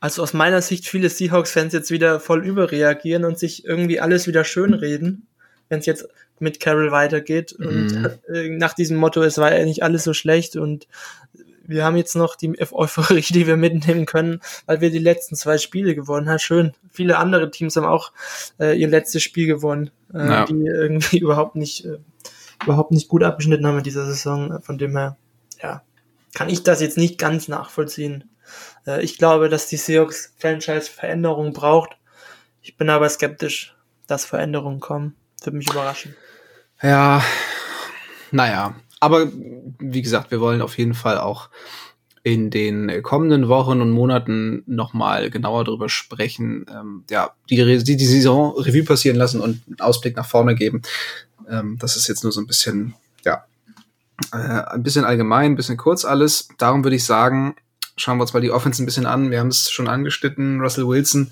also 0.00 0.22
aus 0.22 0.34
meiner 0.34 0.62
Sicht 0.62 0.86
viele 0.86 1.08
Seahawks-Fans 1.08 1.72
jetzt 1.72 1.90
wieder 1.90 2.20
voll 2.20 2.46
überreagieren 2.46 3.24
und 3.24 3.38
sich 3.38 3.64
irgendwie 3.64 4.00
alles 4.00 4.26
wieder 4.26 4.44
schönreden, 4.44 5.26
wenn 5.68 5.80
es 5.80 5.86
jetzt 5.86 6.08
mit 6.38 6.60
Carol 6.60 6.92
weitergeht. 6.92 7.56
Mhm. 7.58 7.66
Und 7.66 8.18
äh, 8.28 8.50
nach 8.50 8.74
diesem 8.74 8.98
Motto, 8.98 9.22
es 9.22 9.38
war 9.38 9.56
ja 9.56 9.64
nicht 9.64 9.82
alles 9.82 10.04
so 10.04 10.12
schlecht 10.12 10.56
und 10.56 10.86
wir 11.68 11.84
haben 11.84 11.96
jetzt 11.96 12.14
noch 12.14 12.36
die 12.36 12.52
Euphorie, 12.72 13.20
die 13.20 13.46
wir 13.46 13.56
mitnehmen 13.56 14.06
können, 14.06 14.40
weil 14.66 14.80
wir 14.80 14.90
die 14.90 14.98
letzten 14.98 15.36
zwei 15.36 15.58
Spiele 15.58 15.94
gewonnen 15.94 16.28
haben. 16.28 16.38
Schön. 16.38 16.72
Viele 16.90 17.18
andere 17.18 17.50
Teams 17.50 17.76
haben 17.76 17.86
auch 17.86 18.12
äh, 18.60 18.78
ihr 18.78 18.88
letztes 18.88 19.22
Spiel 19.22 19.46
gewonnen, 19.46 19.90
äh, 20.14 20.18
ja. 20.18 20.44
die 20.44 20.66
irgendwie 20.66 21.18
überhaupt 21.20 21.56
nicht, 21.56 21.84
äh, 21.84 21.98
überhaupt 22.62 22.90
nicht 22.90 23.08
gut 23.08 23.22
abgeschnitten 23.22 23.66
haben 23.66 23.78
in 23.78 23.84
dieser 23.84 24.06
Saison. 24.06 24.60
Von 24.62 24.78
dem 24.78 24.96
her, 24.96 25.16
ja, 25.62 25.82
kann 26.34 26.48
ich 26.48 26.62
das 26.62 26.80
jetzt 26.80 26.98
nicht 26.98 27.18
ganz 27.18 27.48
nachvollziehen. 27.48 28.30
Äh, 28.86 29.02
ich 29.02 29.18
glaube, 29.18 29.48
dass 29.48 29.68
die 29.68 29.76
Seahawks 29.76 30.32
Franchise 30.38 30.90
Veränderungen 30.90 31.52
braucht. 31.52 31.96
Ich 32.62 32.76
bin 32.76 32.90
aber 32.90 33.08
skeptisch, 33.08 33.76
dass 34.06 34.24
Veränderungen 34.24 34.80
kommen. 34.80 35.14
Würde 35.42 35.56
mich 35.56 35.70
überraschen. 35.70 36.16
Ja, 36.82 37.22
naja. 38.30 38.74
Aber 39.00 39.28
wie 39.78 40.02
gesagt, 40.02 40.30
wir 40.30 40.40
wollen 40.40 40.62
auf 40.62 40.78
jeden 40.78 40.94
Fall 40.94 41.18
auch 41.18 41.48
in 42.26 42.50
den 42.50 43.04
kommenden 43.04 43.46
Wochen 43.46 43.80
und 43.80 43.92
Monaten 43.92 44.64
nochmal 44.66 45.30
genauer 45.30 45.62
darüber 45.62 45.88
sprechen, 45.88 46.66
ähm, 46.68 47.04
ja, 47.08 47.30
die, 47.48 47.84
die, 47.84 47.96
die 47.96 48.04
Saison 48.04 48.52
Revue 48.58 48.82
passieren 48.82 49.16
lassen 49.16 49.40
und 49.40 49.62
einen 49.68 49.78
Ausblick 49.78 50.16
nach 50.16 50.26
vorne 50.26 50.56
geben. 50.56 50.82
Ähm, 51.48 51.76
das 51.78 51.94
ist 51.94 52.08
jetzt 52.08 52.24
nur 52.24 52.32
so 52.32 52.40
ein 52.40 52.48
bisschen, 52.48 52.94
ja, 53.24 53.44
äh, 54.32 54.38
ein 54.38 54.82
bisschen 54.82 55.04
allgemein, 55.04 55.52
ein 55.52 55.54
bisschen 55.56 55.76
kurz 55.76 56.04
alles. 56.04 56.48
Darum 56.58 56.82
würde 56.82 56.96
ich 56.96 57.04
sagen, 57.04 57.54
schauen 57.96 58.18
wir 58.18 58.22
uns 58.22 58.34
mal 58.34 58.40
die 58.40 58.50
Offense 58.50 58.82
ein 58.82 58.86
bisschen 58.86 59.06
an. 59.06 59.30
Wir 59.30 59.38
haben 59.38 59.46
es 59.46 59.70
schon 59.70 59.86
angeschnitten, 59.86 60.60
Russell 60.60 60.88
Wilson 60.88 61.30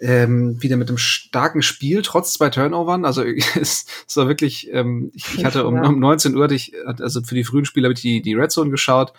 ähm, 0.00 0.60
wieder 0.62 0.76
mit 0.76 0.88
einem 0.88 0.98
starken 0.98 1.62
Spiel, 1.62 2.02
trotz 2.02 2.32
zwei 2.32 2.50
Turnovern. 2.50 3.04
Also 3.04 3.22
es, 3.22 3.86
es 4.08 4.16
war 4.16 4.28
wirklich, 4.28 4.68
ähm, 4.72 5.10
ich, 5.14 5.38
ich 5.38 5.44
hatte 5.44 5.66
um, 5.66 5.80
um 5.80 5.98
19 5.98 6.36
Uhr, 6.36 6.50
ich, 6.50 6.72
also 6.84 7.22
für 7.22 7.34
die 7.34 7.44
frühen 7.44 7.64
Spiele 7.64 7.86
habe 7.86 7.94
ich 7.94 8.00
die, 8.00 8.20
die 8.20 8.34
Red 8.34 8.50
Zone 8.50 8.70
geschaut. 8.70 9.12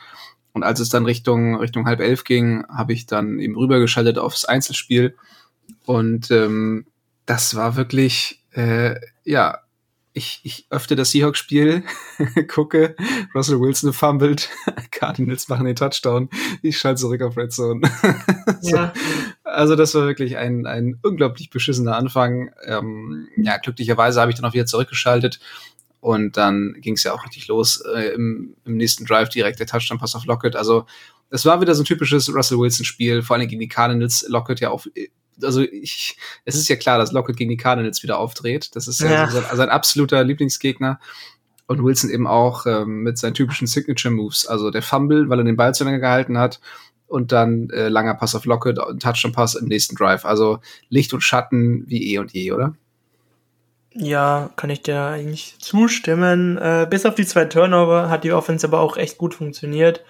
Und 0.53 0.63
als 0.63 0.79
es 0.79 0.89
dann 0.89 1.05
Richtung, 1.05 1.55
Richtung 1.55 1.85
halb 1.85 1.99
elf 1.99 2.23
ging, 2.23 2.65
habe 2.67 2.93
ich 2.93 3.05
dann 3.05 3.39
eben 3.39 3.55
rübergeschaltet 3.55 4.17
aufs 4.17 4.45
Einzelspiel. 4.45 5.15
Und 5.85 6.31
ähm, 6.31 6.85
das 7.25 7.55
war 7.55 7.75
wirklich, 7.75 8.43
äh, 8.51 8.95
ja, 9.23 9.59
ich, 10.13 10.41
ich 10.43 10.65
öffne 10.69 10.95
das 10.95 11.11
Seahawks-Spiel, 11.11 11.83
gucke, 12.47 12.95
Russell 13.35 13.59
Wilson 13.59 13.93
fumbled, 13.93 14.49
Cardinals 14.91 15.47
machen 15.47 15.65
den 15.65 15.75
Touchdown, 15.75 16.29
ich 16.61 16.79
schalte 16.79 17.01
zurück 17.01 17.21
auf 17.21 17.37
Red 17.37 17.53
Zone. 17.53 17.81
ja. 18.63 18.93
Also 19.43 19.75
das 19.75 19.95
war 19.95 20.05
wirklich 20.05 20.37
ein, 20.37 20.65
ein 20.65 20.99
unglaublich 21.01 21.49
beschissener 21.49 21.95
Anfang. 21.95 22.51
Ähm, 22.65 23.27
ja, 23.37 23.57
glücklicherweise 23.57 24.21
habe 24.21 24.31
ich 24.31 24.37
dann 24.37 24.49
auch 24.49 24.53
wieder 24.53 24.65
zurückgeschaltet 24.65 25.39
und 25.99 26.37
dann 26.37 26.75
ging 26.79 26.93
es 26.93 27.03
ja 27.03 27.13
auch 27.13 27.25
richtig 27.25 27.47
los 27.47 27.81
äh, 27.93 28.13
im, 28.13 28.55
im 28.65 28.77
nächsten 28.77 29.05
Drive 29.05 29.29
direkt 29.29 29.59
der 29.59 29.67
Touchdown-Pass 29.67 30.15
auf 30.15 30.25
Lockett. 30.25 30.55
Also 30.55 30.85
es 31.29 31.45
war 31.45 31.61
wieder 31.61 31.75
so 31.75 31.83
ein 31.83 31.85
typisches 31.85 32.33
Russell 32.33 32.57
Wilson-Spiel, 32.57 33.21
vor 33.21 33.35
allem 33.35 33.47
gegen 33.47 33.59
die 33.59 33.67
Cardinals. 33.67 34.25
Lockett 34.27 34.59
ja 34.59 34.69
auch 34.69 34.85
also 35.43 35.61
ich, 35.61 36.17
es 36.45 36.55
ist 36.55 36.67
ja 36.67 36.75
klar, 36.75 36.97
dass 36.97 37.11
Lockett 37.11 37.37
gegen 37.37 37.49
die 37.49 37.57
Cardinals 37.57 38.03
wieder 38.03 38.17
aufdreht. 38.17 38.75
Das 38.75 38.87
ist 38.87 38.99
ja, 38.99 39.09
ja 39.09 39.27
sein, 39.29 39.43
sein, 39.53 39.69
absoluter 39.69 40.23
Lieblingsgegner. 40.23 40.99
Und 41.65 41.83
Wilson 41.83 42.09
eben 42.09 42.27
auch 42.27 42.65
ähm, 42.65 43.03
mit 43.03 43.17
seinen 43.17 43.35
typischen 43.35 43.67
Signature 43.67 44.13
Moves. 44.13 44.47
Also 44.47 44.71
der 44.71 44.81
Fumble, 44.81 45.29
weil 45.29 45.39
er 45.39 45.45
den 45.45 45.55
Ball 45.55 45.73
zu 45.73 45.83
lange 45.83 45.99
gehalten 45.99 46.37
hat. 46.37 46.59
und 47.07 47.31
dann 47.31 47.69
äh, 47.71 47.89
langer 47.89 48.15
Pass 48.15 48.35
auf 48.35 48.45
Lockett 48.45 48.79
und 48.79 49.01
Touchdown-Pass 49.01 49.55
im 49.55 49.67
nächsten 49.67 49.95
Drive. 49.95 50.25
Also 50.25 50.59
Licht 50.89 51.13
und 51.13 51.21
Schatten 51.21 51.83
wie 51.87 52.13
eh 52.13 52.19
und 52.19 52.31
je, 52.33 52.51
oder? 52.51 52.75
Ja, 53.93 54.51
kann 54.55 54.69
ich 54.69 54.83
dir 54.83 55.01
eigentlich 55.01 55.57
zustimmen. 55.59 56.57
Äh, 56.57 56.87
bis 56.89 57.05
auf 57.05 57.15
die 57.15 57.25
zwei 57.25 57.45
Turnover 57.45 58.09
hat 58.09 58.23
die 58.23 58.31
Offense 58.31 58.67
aber 58.67 58.79
auch 58.79 58.97
echt 58.97 59.17
gut 59.17 59.33
funktioniert. 59.33 60.03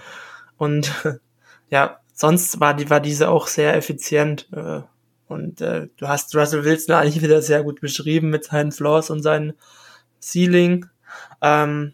Und 0.58 0.92
ja, 1.70 2.00
sonst 2.14 2.60
war, 2.60 2.74
die, 2.74 2.90
war 2.90 3.00
diese 3.00 3.30
auch 3.30 3.48
sehr 3.48 3.76
effizient. 3.76 4.48
Äh, 4.54 4.82
und 5.28 5.62
äh, 5.62 5.88
du 5.98 6.08
hast 6.08 6.36
Russell 6.36 6.66
Wilson 6.66 6.96
eigentlich 6.96 7.24
wieder 7.24 7.42
sehr 7.42 7.64
gut 7.64 7.80
beschrieben 7.80 8.30
mit 8.30 8.46
seinen 8.46 8.72
Flaws 8.72 9.10
und 9.10 9.24
seinen 9.24 9.54
Ceiling. 10.22 10.86
Ähm, 11.42 11.94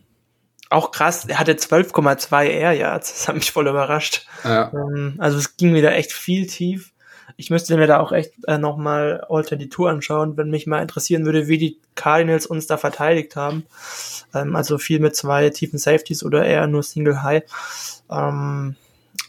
auch 0.70 0.90
krass, 0.92 1.26
er 1.26 1.40
hatte 1.40 1.54
12,2 1.54 2.46
Air 2.46 2.74
Yards. 2.74 3.14
Das 3.14 3.28
hat 3.28 3.36
mich 3.36 3.52
voll 3.52 3.68
überrascht. 3.68 4.26
Ja. 4.44 4.72
Ähm, 4.74 5.16
also 5.20 5.38
es 5.38 5.58
ging 5.58 5.76
wieder 5.76 5.94
echt 5.94 6.12
viel 6.12 6.48
tief. 6.48 6.92
Ich 7.38 7.50
müsste 7.50 7.76
mir 7.78 7.88
da 7.88 8.00
auch 8.00 8.12
echt 8.12 8.34
äh, 8.48 8.58
nochmal 8.58 9.26
Alter 9.30 9.56
die 9.56 9.70
Tour 9.70 9.90
anschauen, 9.90 10.38
wenn 10.38 10.50
mich 10.50 10.68
mal 10.68 10.82
interessieren 10.82 11.26
würde, 11.26 11.48
wie 11.48 11.58
die 11.58 11.80
Cardinals 11.96 12.46
uns 12.46 12.68
da 12.68 12.78
verteidigt 12.78 13.36
haben. 13.36 13.66
Ähm, 14.34 14.56
also 14.56 14.78
viel 14.78 15.00
mit 15.00 15.16
zwei 15.16 15.50
tiefen 15.50 15.80
Safeties 15.80 16.24
oder 16.24 16.46
eher 16.46 16.68
nur 16.68 16.84
Single 16.84 17.24
High. 17.24 17.44
Ähm, 18.10 18.76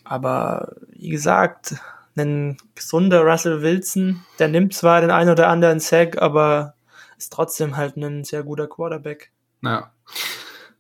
aber 0.04 0.74
wie 0.92 1.09
gesagt, 1.09 1.76
ein 2.16 2.56
gesunder 2.74 3.22
Russell 3.22 3.62
Wilson, 3.62 4.22
der 4.38 4.48
nimmt 4.48 4.74
zwar 4.74 5.00
den 5.00 5.11
einen 5.11 5.30
oder 5.30 5.48
anderen 5.48 5.80
Sack, 5.80 6.20
aber 6.20 6.74
ist 7.18 7.32
trotzdem 7.32 7.76
halt 7.76 7.96
ein 7.96 8.24
sehr 8.24 8.42
guter 8.42 8.66
Quarterback. 8.66 9.30
Ja. 9.62 9.90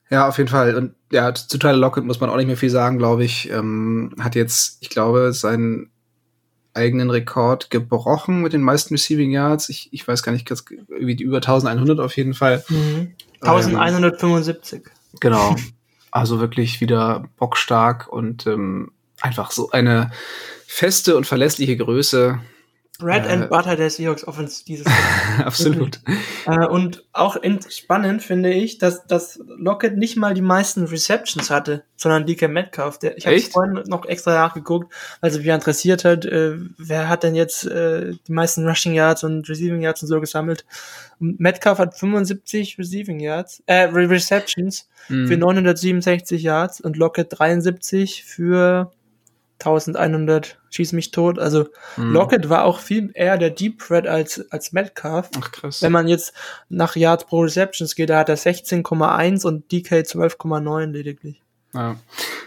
Ja, 0.08 0.28
auf 0.28 0.38
jeden 0.38 0.48
Fall. 0.48 0.76
Und 0.76 0.94
ja, 1.10 1.34
zu 1.34 1.58
Tyler 1.58 1.76
Lockett 1.76 2.04
muss 2.04 2.20
man 2.20 2.30
auch 2.30 2.36
nicht 2.36 2.46
mehr 2.46 2.56
viel 2.56 2.70
sagen, 2.70 2.98
glaube 2.98 3.24
ich. 3.24 3.50
Ähm, 3.50 4.14
hat 4.20 4.36
jetzt, 4.36 4.78
ich 4.80 4.88
glaube, 4.88 5.32
seinen 5.32 5.90
eigenen 6.76 7.10
Rekord 7.10 7.70
gebrochen 7.70 8.42
mit 8.42 8.52
den 8.52 8.62
meisten 8.62 8.94
Receiving 8.94 9.30
Yards. 9.30 9.68
Ich, 9.68 9.88
ich 9.92 10.06
weiß 10.06 10.22
gar 10.22 10.32
nicht, 10.32 10.48
irgendwie 10.88 11.22
über 11.22 11.38
1100 11.38 11.98
auf 12.00 12.16
jeden 12.16 12.34
Fall. 12.34 12.64
Mhm. 12.68 13.14
1175. 13.40 14.82
Ähm, 14.84 14.92
genau. 15.20 15.56
Also 16.10 16.40
wirklich 16.40 16.80
wieder 16.80 17.28
bockstark 17.36 18.08
und 18.08 18.46
ähm, 18.46 18.92
einfach 19.20 19.50
so 19.50 19.70
eine 19.70 20.10
feste 20.66 21.16
und 21.16 21.26
verlässliche 21.26 21.76
Größe. 21.76 22.38
Red 23.02 23.26
äh, 23.26 23.28
and 23.28 23.50
Butter 23.50 23.76
der 23.76 23.90
Seahawks 23.90 24.26
Offense 24.26 24.64
dieses 24.64 24.86
Jahr. 24.86 25.46
Absolut. 25.46 26.00
äh, 26.46 26.66
und 26.66 27.04
auch 27.12 27.36
spannend 27.68 28.22
finde 28.22 28.52
ich, 28.52 28.78
dass, 28.78 29.06
dass 29.06 29.40
Lockett 29.46 29.96
nicht 29.96 30.16
mal 30.16 30.34
die 30.34 30.42
meisten 30.42 30.84
Receptions 30.84 31.50
hatte, 31.50 31.84
sondern 31.96 32.26
DK 32.26 32.48
Metcalf. 32.48 32.98
Der, 32.98 33.16
ich 33.16 33.26
habe 33.26 33.38
vorhin 33.40 33.82
noch 33.86 34.04
extra 34.06 34.34
nachgeguckt, 34.34 34.92
weil 35.20 35.30
es 35.30 35.38
mich 35.38 35.46
interessiert 35.46 36.04
hat, 36.04 36.24
äh, 36.24 36.56
wer 36.78 37.08
hat 37.08 37.22
denn 37.22 37.34
jetzt 37.34 37.66
äh, 37.66 38.14
die 38.26 38.32
meisten 38.32 38.66
Rushing 38.66 38.94
Yards 38.94 39.24
und 39.24 39.48
Receiving 39.48 39.82
Yards 39.82 40.02
und 40.02 40.08
so 40.08 40.20
gesammelt. 40.20 40.64
Und 41.20 41.38
Metcalf 41.40 41.78
hat 41.78 41.98
75 41.98 42.78
Receiving 42.78 43.20
Yards, 43.20 43.62
äh, 43.66 43.84
Receptions 43.84 44.88
mhm. 45.08 45.28
für 45.28 45.36
967 45.36 46.42
Yards 46.42 46.80
und 46.80 46.96
Lockett 46.96 47.28
73 47.30 48.24
für 48.24 48.90
1100 49.58 50.58
schieß 50.70 50.92
mich 50.92 51.10
tot. 51.10 51.38
Also 51.38 51.66
mhm. 51.96 52.12
Lockett 52.12 52.48
war 52.48 52.64
auch 52.64 52.80
viel 52.80 53.10
eher 53.14 53.38
der 53.38 53.50
Deep 53.50 53.78
Threat 53.78 54.06
als, 54.06 54.50
als 54.50 54.72
Metcalf. 54.72 55.30
Ach 55.40 55.50
krass. 55.50 55.82
Wenn 55.82 55.92
man 55.92 56.08
jetzt 56.08 56.32
nach 56.68 56.96
Yards 56.96 57.24
pro 57.24 57.40
Receptions 57.40 57.94
geht, 57.94 58.10
da 58.10 58.18
hat 58.18 58.28
er 58.28 58.36
16,1 58.36 59.46
und 59.46 59.70
DK 59.72 60.02
12,9 60.02 60.86
lediglich. 60.86 61.42
Ja. 61.74 61.96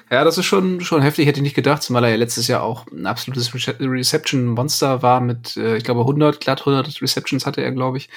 ja, 0.09 0.23
das 0.23 0.37
ist 0.37 0.45
schon, 0.45 0.81
schon 0.81 1.03
heftig, 1.03 1.27
hätte 1.27 1.39
ich 1.39 1.43
nicht 1.43 1.55
gedacht, 1.55 1.83
zumal 1.83 2.03
er 2.03 2.09
ja 2.09 2.15
letztes 2.15 2.47
Jahr 2.47 2.63
auch 2.63 2.87
ein 2.87 3.05
absolutes 3.05 3.53
Reception-Monster 3.53 5.03
war 5.03 5.21
mit, 5.21 5.55
äh, 5.55 5.77
ich 5.77 5.83
glaube, 5.83 6.01
100, 6.01 6.39
glatt 6.39 6.61
100 6.61 7.01
Receptions 7.01 7.45
hatte 7.45 7.61
er, 7.61 7.71
glaube 7.71 7.97
ich. 7.97 8.09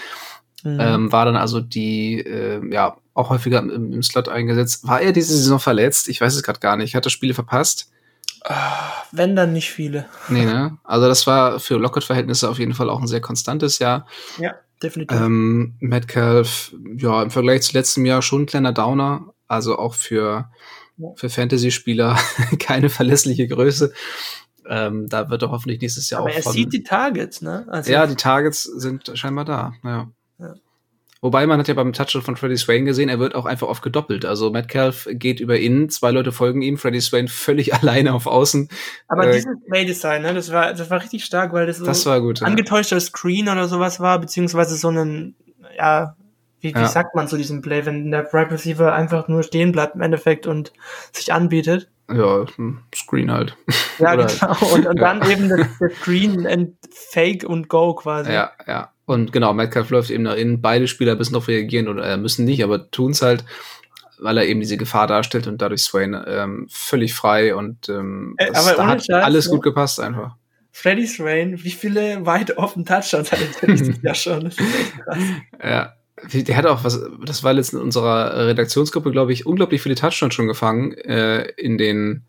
Mhm. 0.65 0.79
Ähm, 0.81 1.13
war 1.13 1.25
dann 1.25 1.37
also 1.37 1.61
die, 1.61 2.21
äh, 2.21 2.63
ja, 2.73 2.97
auch 3.15 3.31
häufiger 3.31 3.59
im, 3.59 3.93
im, 3.93 4.03
Slot 4.03 4.29
eingesetzt. 4.29 4.87
War 4.87 5.01
er 5.01 5.13
diese 5.13 5.37
Saison 5.37 5.59
verletzt? 5.59 6.09
Ich 6.09 6.21
weiß 6.21 6.35
es 6.35 6.43
gerade 6.43 6.61
gar 6.61 6.77
nicht. 6.77 6.95
Hat 6.95 7.07
er 7.07 7.11
Spiele 7.11 7.35
verpasst? 7.35 7.91
Wenn 9.13 9.37
dann 9.37 9.53
nicht 9.53 9.71
viele. 9.71 10.07
Nee, 10.29 10.45
ne? 10.45 10.79
Also 10.85 11.07
das 11.07 11.27
war 11.27 11.61
für 11.61 11.77
Lockett-Verhältnisse 11.77 12.49
auf 12.49 12.59
jeden 12.59 12.75
Fall 12.75 12.91
auch 12.91 13.01
ein 13.01 13.07
sehr 13.07 13.21
konstantes 13.21 13.79
Jahr. 13.79 14.07
Ja, 14.39 14.55
definitiv. 14.83 15.17
Ähm, 15.17 15.75
Metcalf, 15.81 16.75
ja, 16.97 17.23
im 17.23 17.31
Vergleich 17.31 17.63
zu 17.63 17.73
letztem 17.75 18.05
Jahr 18.05 18.23
schon 18.23 18.43
ein 18.43 18.47
kleiner 18.47 18.73
Downer. 18.73 19.33
Also 19.47 19.79
auch 19.79 19.95
für, 19.95 20.51
ja. 20.97 21.09
für 21.15 21.29
Fantasy-Spieler 21.29 22.19
keine 22.59 22.89
verlässliche 22.89 23.47
Größe. 23.47 23.93
Ähm, 24.67 25.09
da 25.09 25.29
wird 25.29 25.43
er 25.43 25.51
hoffentlich 25.51 25.81
nächstes 25.81 26.11
Jahr 26.11 26.21
Aber 26.21 26.31
auch. 26.31 26.35
Aber 26.35 26.47
er 26.47 26.53
sieht 26.53 26.73
die 26.73 26.83
Targets, 26.83 27.43
ne? 27.43 27.67
Also 27.69 27.93
ja, 27.93 28.07
die 28.07 28.17
Targets 28.17 28.63
sind 28.63 29.11
scheinbar 29.15 29.45
da. 29.45 29.75
Ja. 29.85 30.09
ja. 30.39 30.55
Wobei 31.25 31.47
man 31.47 31.61
hat 31.61 31.69
ja 31.69 31.75
beim 31.75 31.93
Touchdown 31.93 32.23
von 32.23 32.37
Freddie 32.37 32.57
Swain 32.57 32.85
gesehen, 32.85 33.09
er 33.09 33.21
wird 33.21 33.37
auch 33.37 33.47
einfach 33.47 33.69
oft 33.69 33.81
gedoppelt. 33.81 34.25
Also 34.25 34.51
Metcalf 34.51 35.07
geht 35.09 35.39
über 35.39 35.57
innen, 35.57 35.89
zwei 35.89 36.11
Leute 36.11 36.33
folgen 36.33 36.63
ihm, 36.63 36.79
Freddie 36.79 37.01
Swain 37.01 37.29
völlig 37.29 37.73
alleine 37.81 38.13
auf 38.13 38.27
Außen. 38.27 38.69
Aber 39.07 39.29
äh, 39.29 39.35
dieses 39.35 39.57
Play-Design, 39.69 40.23
ne, 40.23 40.35
das 40.35 40.51
war, 40.51 40.75
das 40.75 40.91
war 40.91 41.01
richtig 41.01 41.25
stark, 41.25 41.53
weil 41.53 41.67
das 41.67 41.79
so 41.79 41.85
das 41.85 42.05
war 42.07 42.21
gut, 42.21 42.43
angetäuschter 42.43 42.97
ja. 42.97 43.01
Screen 43.01 43.49
oder 43.49 43.69
sowas 43.69 44.01
war, 44.01 44.19
beziehungsweise 44.19 44.75
so 44.75 44.89
ein, 44.89 45.37
ja, 45.79 46.17
wie, 46.59 46.75
wie 46.75 46.79
ja. 46.79 46.89
sagt 46.89 47.15
man 47.15 47.29
zu 47.29 47.37
diesem 47.37 47.63
Play, 47.63 47.87
wenn 47.87 48.11
der 48.11 48.27
Right 48.35 48.51
Receiver 48.51 48.93
einfach 48.93 49.29
nur 49.29 49.45
stehen 49.45 49.71
bleibt 49.71 49.95
im 49.95 50.01
Endeffekt 50.01 50.49
und 50.49 50.73
sich 51.13 51.33
anbietet? 51.33 51.89
Ja, 52.15 52.45
Screen 52.95 53.31
halt. 53.31 53.57
Ja, 53.99 54.15
genau. 54.15 54.57
Und, 54.73 54.87
und 54.87 55.01
dann 55.01 55.29
eben 55.31 55.49
das, 55.49 55.67
das 55.79 55.93
Screen 55.95 56.47
and 56.47 56.75
Fake 56.91 57.45
und 57.45 57.69
Go 57.69 57.95
quasi. 57.95 58.33
Ja, 58.33 58.53
ja. 58.67 58.91
Und 59.05 59.33
genau, 59.33 59.53
Metcalf 59.53 59.91
läuft 59.91 60.11
eben 60.11 60.23
nach 60.23 60.37
innen. 60.37 60.63
Beide 60.63 60.89
Spieler 60.89 61.17
müssen 61.17 61.35
noch 61.35 61.49
reagieren 61.49 61.89
oder 61.89 62.05
äh, 62.05 62.17
müssen 62.17 62.45
nicht, 62.45 62.63
aber 62.63 62.91
tun 62.91 63.11
es 63.11 63.23
halt, 63.23 63.45
weil 64.19 64.39
er 64.39 64.47
eben 64.47 64.61
diese 64.61 64.77
Gefahr 64.77 65.07
darstellt 65.07 65.47
und 65.47 65.61
dadurch 65.61 65.83
Swain 65.83 66.17
ähm, 66.27 66.67
völlig 66.71 67.15
frei 67.15 67.55
und 67.55 67.89
ähm, 67.89 68.35
äh, 68.39 68.53
das, 68.53 68.77
da 68.77 68.87
hat 68.87 69.05
Scheiß, 69.05 69.25
alles 69.25 69.47
ne? 69.47 69.53
gut 69.53 69.63
gepasst 69.63 70.01
einfach. 70.01 70.37
Freddy 70.71 71.07
Swain, 71.07 71.63
wie 71.63 71.71
viele 71.71 72.25
weit 72.25 72.57
offen 72.57 72.85
Touchdowns 72.87 73.31
hat 73.31 73.41
er 73.61 73.69
dieses 73.69 74.01
Jahr 74.03 74.15
schon? 74.15 74.45
Das 74.45 74.55
ist 74.55 74.61
echt 74.61 74.99
krass. 75.05 75.19
Ja. 75.63 75.93
Der 76.33 76.57
hat 76.57 76.67
auch 76.67 76.85
was, 76.85 77.01
das 77.25 77.43
war 77.43 77.55
jetzt 77.55 77.73
in 77.73 77.81
unserer 77.81 78.47
Redaktionsgruppe, 78.47 79.11
glaube 79.11 79.33
ich, 79.33 79.47
unglaublich 79.47 79.83
viele 79.83 79.95
Touchdowns 79.95 80.35
schon 80.35 80.47
gefangen 80.47 80.93
äh, 80.93 81.43
in 81.57 81.79
den 81.79 82.25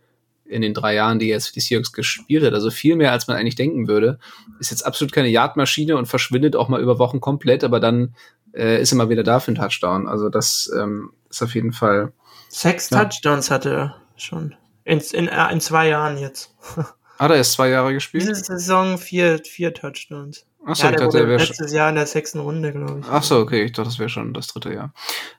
in 0.46 0.62
den 0.62 0.74
drei 0.74 0.94
Jahren, 0.94 1.20
die 1.20 1.28
jetzt 1.28 1.48
für 1.48 1.54
die 1.54 1.62
Seahawks 1.62 1.94
gespielt 1.94 2.44
hat. 2.44 2.54
Also 2.54 2.70
viel 2.70 2.96
mehr, 2.96 3.12
als 3.12 3.28
man 3.28 3.38
eigentlich 3.38 3.56
denken 3.56 3.88
würde. 3.88 4.20
Ist 4.60 4.72
jetzt 4.72 4.86
absolut 4.86 5.12
keine 5.12 5.30
Yardmaschine 5.30 5.98
und 5.98 6.06
verschwindet 6.06 6.56
auch 6.56 6.70
mal 6.70 6.82
über 6.82 7.00
Wochen 7.00 7.22
komplett, 7.22 7.64
aber 7.64 7.80
dann 7.80 8.16
äh, 8.54 8.82
ist 8.82 8.92
er 8.92 8.98
mal 8.98 9.10
wieder 9.10 9.24
da 9.24 9.40
für 9.40 9.48
einen 9.48 9.58
Touchdown. 9.58 10.08
Also 10.08 10.30
das 10.30 10.72
ähm, 10.78 11.12
ist 11.30 11.42
auf 11.42 11.56
jeden 11.56 11.74
Fall. 11.74 12.14
Sechs 12.50 12.90
ja. 12.90 13.04
Touchdowns 13.04 13.50
hatte 13.50 13.70
er 13.74 13.96
schon. 14.16 14.56
In, 14.86 15.00
in, 15.00 15.28
äh, 15.28 15.52
in 15.52 15.62
zwei 15.62 15.88
Jahren 15.88 16.18
jetzt. 16.18 16.54
Hat 17.20 17.32
er 17.32 17.38
erst 17.38 17.54
zwei 17.54 17.70
Jahre 17.70 17.94
gespielt? 17.94 18.24
Diese 18.24 18.36
Saison 18.36 18.98
vier, 18.98 19.40
vier 19.46 19.74
Touchdowns. 19.74 20.46
Achso, 20.66 20.86
ja, 20.86 20.92
ich 20.92 20.98
dachte, 20.98 21.18
der 21.18 21.38
letztes 21.38 21.74
Jahr 21.74 21.90
in 21.90 21.96
der 21.96 22.06
sechsten 22.06 22.40
Runde, 22.40 22.72
glaube 22.72 23.00
ich. 23.02 23.08
Achso, 23.08 23.40
okay, 23.40 23.64
ich 23.64 23.74
dachte, 23.74 23.90
das 23.90 24.00
wäre 24.00 24.10
schon 24.10 24.34
das 24.34 24.48
dritte 24.48 24.74
Jahr. 24.74 24.94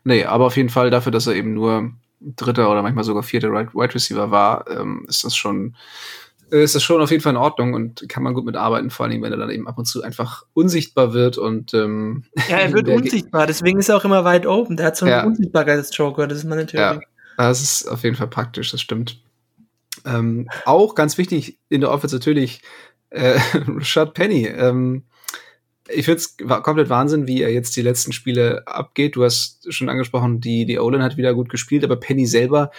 Nee, 0.05 0.25
aber 0.25 0.47
auf 0.47 0.57
jeden 0.57 0.69
Fall 0.69 0.91
dafür, 0.91 1.13
dass 1.13 1.27
er 1.27 1.35
eben 1.35 1.55
nur 1.55 1.93
dritter 2.21 2.71
oder 2.71 2.83
manchmal 2.83 3.05
sogar 3.05 3.23
vierter 3.23 3.51
Wide 3.51 3.95
Receiver 3.95 4.31
war, 4.31 4.69
ähm, 4.71 5.05
ist 5.09 5.25
das 5.25 5.35
schon 5.35 5.77
ist 6.51 6.75
das 6.75 6.83
schon 6.83 7.01
auf 7.01 7.11
jeden 7.11 7.23
Fall 7.23 7.33
in 7.33 7.39
Ordnung 7.39 7.75
und 7.75 8.09
kann 8.09 8.23
man 8.23 8.35
gut 8.35 8.45
mitarbeiten, 8.45 8.91
vor 8.91 9.07
allem 9.07 9.23
wenn 9.23 9.33
er 9.33 9.39
dann 9.39 9.51
eben 9.51 9.67
ab 9.67 9.79
und 9.79 9.87
zu 9.87 10.03
einfach 10.03 10.45
unsichtbar 10.53 11.13
wird 11.13 11.39
und 11.39 11.75
ähm, 11.75 12.25
ja, 12.49 12.59
er 12.59 12.73
wird 12.75 12.89
unsichtbar, 12.89 13.47
deswegen 13.47 13.81
ist 13.81 13.89
er 13.89 13.97
auch 13.97 14.05
immer 14.05 14.25
weit 14.25 14.47
open. 14.47 14.77
Der 14.77 14.87
hat 14.87 14.97
so 14.97 15.07
einen 15.07 15.15
ja. 15.15 15.25
Unsichtbarkeitsjoker, 15.25 16.27
das 16.27 16.39
ist 16.39 16.45
meine 16.45 16.67
Theorie. 16.67 17.01
Ja, 17.01 17.01
das 17.37 17.63
ist 17.63 17.89
auf 17.89 18.05
jeden 18.05 18.15
Fall 18.15 18.29
praktisch, 18.29 18.71
das 18.71 18.81
stimmt. 18.81 19.21
Ähm, 20.05 20.49
auch 20.65 20.95
ganz 20.95 21.19
wichtig 21.19 21.59
in 21.71 21.81
der 21.81 21.91
Offense 21.91 22.15
natürlich 22.15 22.63
äh, 23.11 23.39
Rashad 23.55 24.15
Penny. 24.15 24.47
Ähm, 24.47 25.05
ich 25.89 26.07
finde 26.07 26.19
es 26.19 26.37
komplett 26.63 26.89
Wahnsinn, 26.89 27.27
wie 27.27 27.43
er 27.43 27.53
jetzt 27.53 27.77
die 27.77 27.83
letzten 27.83 28.13
Spiele 28.13 28.67
abgeht. 28.67 29.17
Du 29.17 29.25
hast 29.25 29.73
schon 29.73 29.89
angesprochen, 29.89 30.41
die, 30.41 30.65
die 30.65 30.79
Olin 30.79 31.03
hat 31.03 31.17
wieder 31.17 31.35
gut 31.35 31.51
gespielt, 31.51 31.85
aber 31.85 31.97
Penny 31.97 32.27
selber 32.27 32.71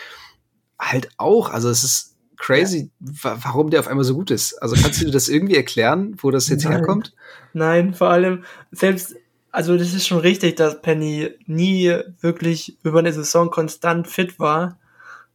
halt 0.80 1.10
auch. 1.18 1.50
Also 1.50 1.70
es 1.70 1.84
ist 1.84 2.16
crazy, 2.38 2.92
ja. 3.00 3.38
warum 3.44 3.70
der 3.70 3.80
auf 3.80 3.88
einmal 3.88 4.04
so 4.04 4.16
gut 4.16 4.32
ist. 4.32 4.62
Also 4.62 4.76
kannst 4.76 5.02
du 5.02 5.06
dir 5.06 5.12
das 5.12 5.28
irgendwie 5.28 5.56
erklären, 5.56 6.16
wo 6.18 6.32
das 6.32 6.50
jetzt 6.50 6.64
Nein. 6.64 6.74
herkommt? 6.74 7.14
Nein, 7.54 7.94
vor 7.94 8.10
allem 8.10 8.44
selbst, 8.72 9.16
also 9.52 9.78
das 9.78 9.94
ist 9.94 10.08
schon 10.08 10.20
richtig, 10.20 10.56
dass 10.56 10.82
Penny 10.82 11.30
nie 11.46 11.96
wirklich 12.22 12.78
über 12.84 13.00
eine 13.00 13.14
Saison 13.14 13.52
konstant 13.52 14.08
fit 14.08 14.40
war. 14.40 14.80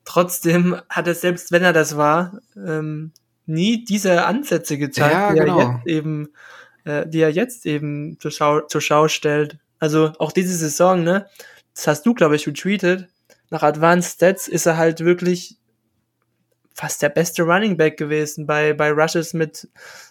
Trotzdem 0.05 0.77
hat 0.89 1.07
er 1.07 1.15
selbst, 1.15 1.53
wenn 1.53 1.63
er 1.63 1.73
das 1.73 1.97
war, 1.97 2.41
ähm, 2.57 3.13
nie 3.47 3.85
diese 3.85 4.27
Ansätze 4.27 4.79
gezeigt, 4.79 5.13
ja, 5.13 5.33
die 5.33 5.41
genau. 5.41 5.59
er 5.59 5.75
jetzt 5.77 5.87
eben 5.87 6.29
äh, 6.85 7.07
die 7.07 7.21
er 7.21 7.31
jetzt 7.31 7.67
eben 7.67 8.19
zur 8.21 8.31
Schau, 8.31 8.61
zur 8.63 8.81
Schau 8.81 9.09
stellt. 9.09 9.59
Also 9.79 10.13
auch 10.19 10.33
diese 10.33 10.55
Saison, 10.55 11.03
ne? 11.03 11.27
Das 11.75 11.87
hast 11.87 12.07
du, 12.07 12.15
glaube 12.15 12.37
ich, 12.37 12.47
retweetet. 12.47 13.09
Nach 13.51 13.63
Advanced 13.63 14.15
Stats 14.15 14.49
ist 14.49 14.67
er 14.67 14.77
halt 14.77 15.01
wirklich 15.01 15.57
fast 16.75 17.03
der 17.03 17.11
beste 17.11 17.43
Running 17.43 17.77
Back 17.77 17.97
gewesen 17.97 18.47
bei, 18.47 18.73
bei 18.73 18.91
Rushes 18.91 19.35
mit, 19.35 19.69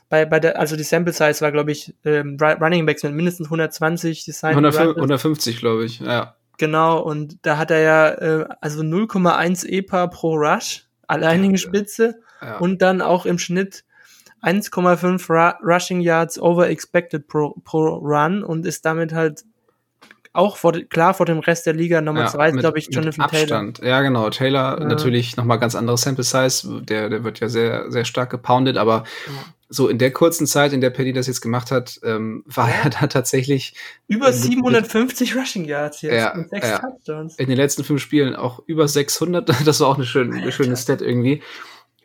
bei, 0.10 0.26
bei 0.26 0.40
der, 0.40 0.60
also 0.60 0.76
die 0.76 0.84
Sample 0.84 1.14
Size 1.14 1.42
war, 1.42 1.52
glaube 1.52 1.72
ich, 1.72 1.96
ähm, 2.06 2.38
Running 2.40 2.86
Backs 2.86 3.04
mit 3.04 3.14
mindestens 3.14 3.48
120 3.48 4.26
Design 4.26 4.56
150, 4.56 5.60
glaube 5.60 5.86
ich, 5.86 6.00
ja. 6.00 6.36
Genau, 6.58 7.00
und 7.00 7.38
da 7.44 7.58
hat 7.58 7.72
er 7.72 7.80
ja 7.80 8.10
äh, 8.10 8.46
also 8.60 8.82
0,1 8.82 9.66
EPA 9.66 10.08
pro 10.08 10.36
Rush, 10.36 10.86
alleinige 11.08 11.58
Spitze 11.58 12.20
ja. 12.42 12.58
und 12.58 12.82
dann 12.82 13.02
auch 13.02 13.26
im 13.26 13.40
Schnitt 13.40 13.86
1,5 14.42 15.56
Rushing 15.64 16.02
Yards 16.02 16.40
over 16.40 16.70
expected 16.70 17.28
pro, 17.28 17.56
pro 17.64 17.96
Run 17.96 18.44
und 18.44 18.66
ist 18.66 18.86
damit 18.86 19.14
halt 19.14 19.44
auch 20.34 20.58
vor, 20.58 20.74
klar 20.74 21.14
vor 21.14 21.26
dem 21.26 21.40
Rest 21.40 21.66
der 21.66 21.74
Liga 21.74 22.02
Nummer 22.02 22.28
2 22.28 22.50
ja, 22.50 22.56
glaube 22.56 22.80
ich, 22.80 22.90
Jonathan 22.92 23.26
Abstand. 23.26 23.78
Taylor. 23.78 23.90
Ja, 23.90 24.02
genau. 24.02 24.30
Taylor 24.30 24.80
ja. 24.80 24.86
natürlich 24.86 25.38
nochmal 25.38 25.60
ganz 25.60 25.76
anderes 25.76 26.02
Sample 26.02 26.24
Size. 26.24 26.82
Der, 26.84 27.10
der 27.10 27.24
wird 27.24 27.40
ja 27.40 27.50
sehr, 27.50 27.92
sehr 27.92 28.06
stark 28.06 28.30
gepoundet, 28.30 28.78
aber 28.78 29.04
ja. 29.26 29.34
so 29.70 29.88
in 29.88 29.98
der 29.98 30.12
kurzen 30.12 30.46
Zeit, 30.46 30.72
in 30.72 30.82
der 30.82 30.92
Paddy 30.92 31.14
das 31.14 31.28
jetzt 31.28 31.42
gemacht 31.42 31.72
hat, 31.72 32.00
ähm, 32.04 32.44
war 32.46 32.70
er 32.70 32.90
da 32.92 33.08
tatsächlich. 33.08 33.74
Über 34.08 34.32
750 34.32 35.34
mit, 35.34 35.44
Rushing 35.44 35.66
Yards 35.66 36.04
jetzt 36.04 36.14
ja, 36.14 36.34
und 36.34 36.50
sechs 36.50 36.80
Touchdowns. 36.80 37.36
In 37.38 37.48
den 37.48 37.58
letzten 37.58 37.84
fünf 37.84 38.02
Spielen 38.02 38.36
auch 38.36 38.62
über 38.66 38.88
600. 38.88 39.50
Das 39.66 39.80
war 39.82 39.88
auch 39.88 39.96
eine 39.96 40.06
schöne, 40.06 40.36
eine 40.36 40.52
schöne 40.52 40.78
Stat 40.78 41.02
irgendwie. 41.02 41.42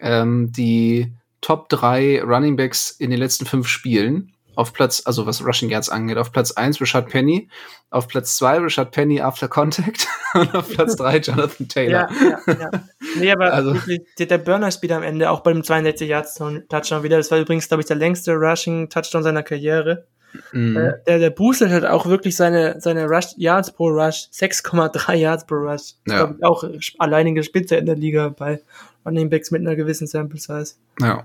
Ähm, 0.01 0.51
die 0.51 1.13
Top 1.45 1.69
3 1.69 2.23
Running 2.23 2.57
Backs 2.57 2.91
in 2.91 3.11
den 3.11 3.19
letzten 3.19 3.45
fünf 3.45 3.69
Spielen 3.69 4.33
auf 4.55 4.73
Platz, 4.73 5.03
also 5.05 5.27
was 5.27 5.45
Rushing 5.45 5.69
Yards 5.69 5.91
angeht, 5.91 6.17
auf 6.17 6.33
Platz 6.33 6.53
1 6.53 6.81
Richard 6.81 7.11
Penny, 7.11 7.51
auf 7.91 8.09
Platz 8.09 8.39
2 8.39 8.61
Richard 8.61 8.93
Penny 8.93 9.21
after 9.21 9.47
Contact 9.47 10.09
und 10.35 10.55
auf 10.55 10.71
Platz 10.71 10.97
3 10.97 11.19
Jonathan 11.19 11.69
Taylor. 11.69 12.09
Ja, 12.11 12.39
ja, 12.47 12.55
ja. 12.61 12.71
Nee, 13.19 13.31
aber 13.31 13.53
also, 13.53 13.77
der 14.19 14.39
Burner 14.39 14.71
Speed 14.71 14.93
am 14.93 15.03
Ende, 15.03 15.29
auch 15.29 15.41
beim 15.41 15.63
62 15.63 16.09
Yards 16.09 16.41
Touchdown 16.71 17.03
wieder, 17.03 17.19
das 17.19 17.31
war 17.31 17.39
übrigens, 17.39 17.69
glaube 17.69 17.83
ich, 17.83 17.89
der 17.89 17.97
längste 17.97 18.33
Rushing 18.33 18.89
Touchdown 18.89 19.23
seiner 19.23 19.43
Karriere. 19.43 20.07
Mm. 20.53 20.77
Äh, 20.79 20.93
der, 21.07 21.19
der 21.19 21.31
boostet 21.31 21.71
hat 21.71 21.85
auch 21.85 22.07
wirklich 22.07 22.37
seine, 22.37 22.81
seine 22.81 23.05
Rush 23.05 23.35
Yards 23.37 23.71
pro 23.71 23.89
Rush, 23.89 24.29
6,3 24.33 25.15
Yards 25.15 25.45
pro 25.45 25.57
Rush. 25.57 25.93
Ja. 26.09 26.35
Ich, 26.37 26.43
auch 26.43 26.65
alleinige 26.99 27.43
Spitze 27.43 27.77
in 27.77 27.85
der 27.85 27.97
Liga 27.97 28.31
bei 28.31 28.63
Running 29.05 29.31
Backs 29.31 29.51
mit 29.51 29.61
einer 29.61 29.77
gewissen 29.77 30.07
Sample 30.07 30.39
Size. 30.39 30.75
Ja. 31.01 31.25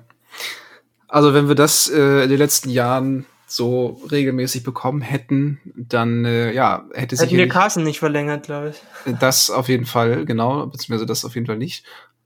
Also 1.07 1.33
wenn 1.33 1.47
wir 1.47 1.55
das 1.55 1.89
äh, 1.89 2.23
in 2.23 2.29
den 2.29 2.37
letzten 2.37 2.69
Jahren 2.69 3.25
so 3.47 4.01
regelmäßig 4.11 4.63
bekommen 4.63 5.01
hätten, 5.01 5.59
dann 5.75 6.23
äh, 6.25 6.53
ja, 6.53 6.85
hätte 6.93 7.15
sich. 7.15 7.27
Hätten 7.27 7.37
wir 7.37 7.47
Carson 7.47 7.83
nicht 7.83 7.99
verlängert, 7.99 8.43
glaube 8.43 8.69
ich. 8.69 9.15
Das 9.19 9.49
auf 9.49 9.69
jeden 9.69 9.85
Fall, 9.85 10.25
genau, 10.25 10.67
beziehungsweise 10.67 11.07
das 11.07 11.25
auf 11.25 11.33
jeden 11.35 11.47
Fall 11.47 11.57
nicht. 11.57 11.83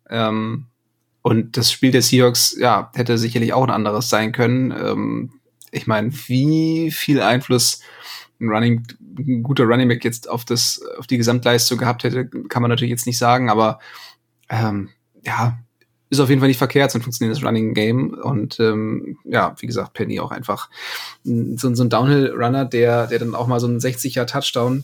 Ähm, 0.10 0.66
und 1.22 1.56
das 1.56 1.72
Spiel 1.72 1.92
der 1.92 2.02
Seahawks, 2.02 2.58
ja, 2.60 2.92
hätte 2.94 3.18
sicherlich 3.18 3.54
auch 3.54 3.63
ein 3.63 3.70
anderes 3.70 4.10
sein 4.10 4.34
können. 4.34 4.72
Ähm, 4.72 5.32
ich 5.72 5.88
meine, 5.88 6.12
wie 6.28 6.92
viel 6.92 7.22
Einfluss 7.22 7.80
ein 8.42 8.50
Running, 8.50 8.84
ein 9.18 9.44
guter 9.44 9.63
Running 9.63 9.88
Back 9.88 10.04
jetzt 10.04 10.30
auf 10.30 10.44
das, 10.44 10.82
auf 11.00 11.08
die 11.08 11.18
Gesamtleistung 11.18 11.78
gehabt 11.78 12.04
hätte, 12.04 12.28
kann 12.28 12.62
man 12.62 12.70
natürlich 12.70 12.92
jetzt 12.92 13.08
nicht 13.08 13.18
sagen, 13.18 13.50
aber 13.50 13.80
ähm, 14.50 14.89
ja, 15.26 15.58
ist 16.14 16.20
auf 16.20 16.30
jeden 16.30 16.40
Fall 16.40 16.48
nicht 16.48 16.58
verkehrt, 16.58 16.92
so 16.92 17.00
ein 17.00 17.02
funktionierendes 17.02 17.44
Running 17.44 17.74
Game. 17.74 18.14
Und 18.14 18.60
ähm, 18.60 19.18
ja, 19.26 19.56
wie 19.60 19.68
gesagt, 19.68 19.94
Penny 19.94 20.20
auch 20.20 20.32
einfach 20.32 20.70
so, 21.24 21.74
so 21.74 21.84
ein 21.84 21.90
Downhill-Runner, 21.90 22.66
der, 22.66 23.08
der 23.08 23.20
dann 23.20 23.36
auch 23.36 23.48
mal 23.48 23.60
so 23.60 23.68
einen 23.68 23.80
60er-Touchdown 23.80 24.84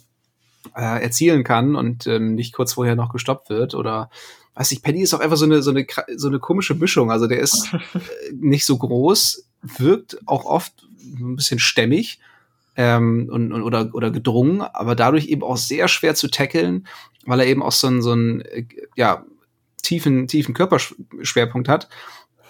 äh, 0.75 1.01
erzielen 1.03 1.43
kann 1.43 1.75
und 1.75 2.07
ähm, 2.07 2.35
nicht 2.35 2.53
kurz 2.53 2.73
vorher 2.73 2.95
noch 2.95 3.11
gestoppt 3.13 3.49
wird. 3.49 3.75
Oder 3.75 4.09
weiß 4.55 4.71
ich, 4.71 4.81
Penny 4.81 5.01
ist 5.01 5.13
auch 5.13 5.19
einfach 5.19 5.37
so 5.37 5.45
eine, 5.45 5.61
so 5.61 5.69
eine, 5.71 5.85
so 6.15 6.27
eine 6.27 6.39
komische 6.39 6.75
Mischung. 6.75 7.11
Also 7.11 7.27
der 7.27 7.39
ist 7.39 7.73
äh, 7.93 7.99
nicht 8.33 8.65
so 8.65 8.77
groß, 8.77 9.45
wirkt 9.61 10.19
auch 10.25 10.45
oft 10.45 10.73
ein 11.01 11.35
bisschen 11.35 11.59
stämmig. 11.59 12.19
Ähm, 12.75 13.27
und, 13.29 13.51
und, 13.51 13.61
oder, 13.61 13.89
oder 13.93 14.09
gedrungen, 14.09 14.61
aber 14.61 14.95
dadurch 14.95 15.27
eben 15.27 15.43
auch 15.43 15.57
sehr 15.57 15.89
schwer 15.89 16.15
zu 16.15 16.29
tackeln, 16.29 16.87
weil 17.25 17.41
er 17.41 17.47
eben 17.47 17.61
auch 17.61 17.73
so 17.73 17.87
ein, 17.87 18.01
so 18.01 18.13
ein 18.13 18.39
äh, 18.41 18.63
ja, 18.95 19.25
tiefen, 19.81 20.27
tiefen 20.27 20.53
Körperschwerpunkt 20.53 21.67
hat 21.67 21.89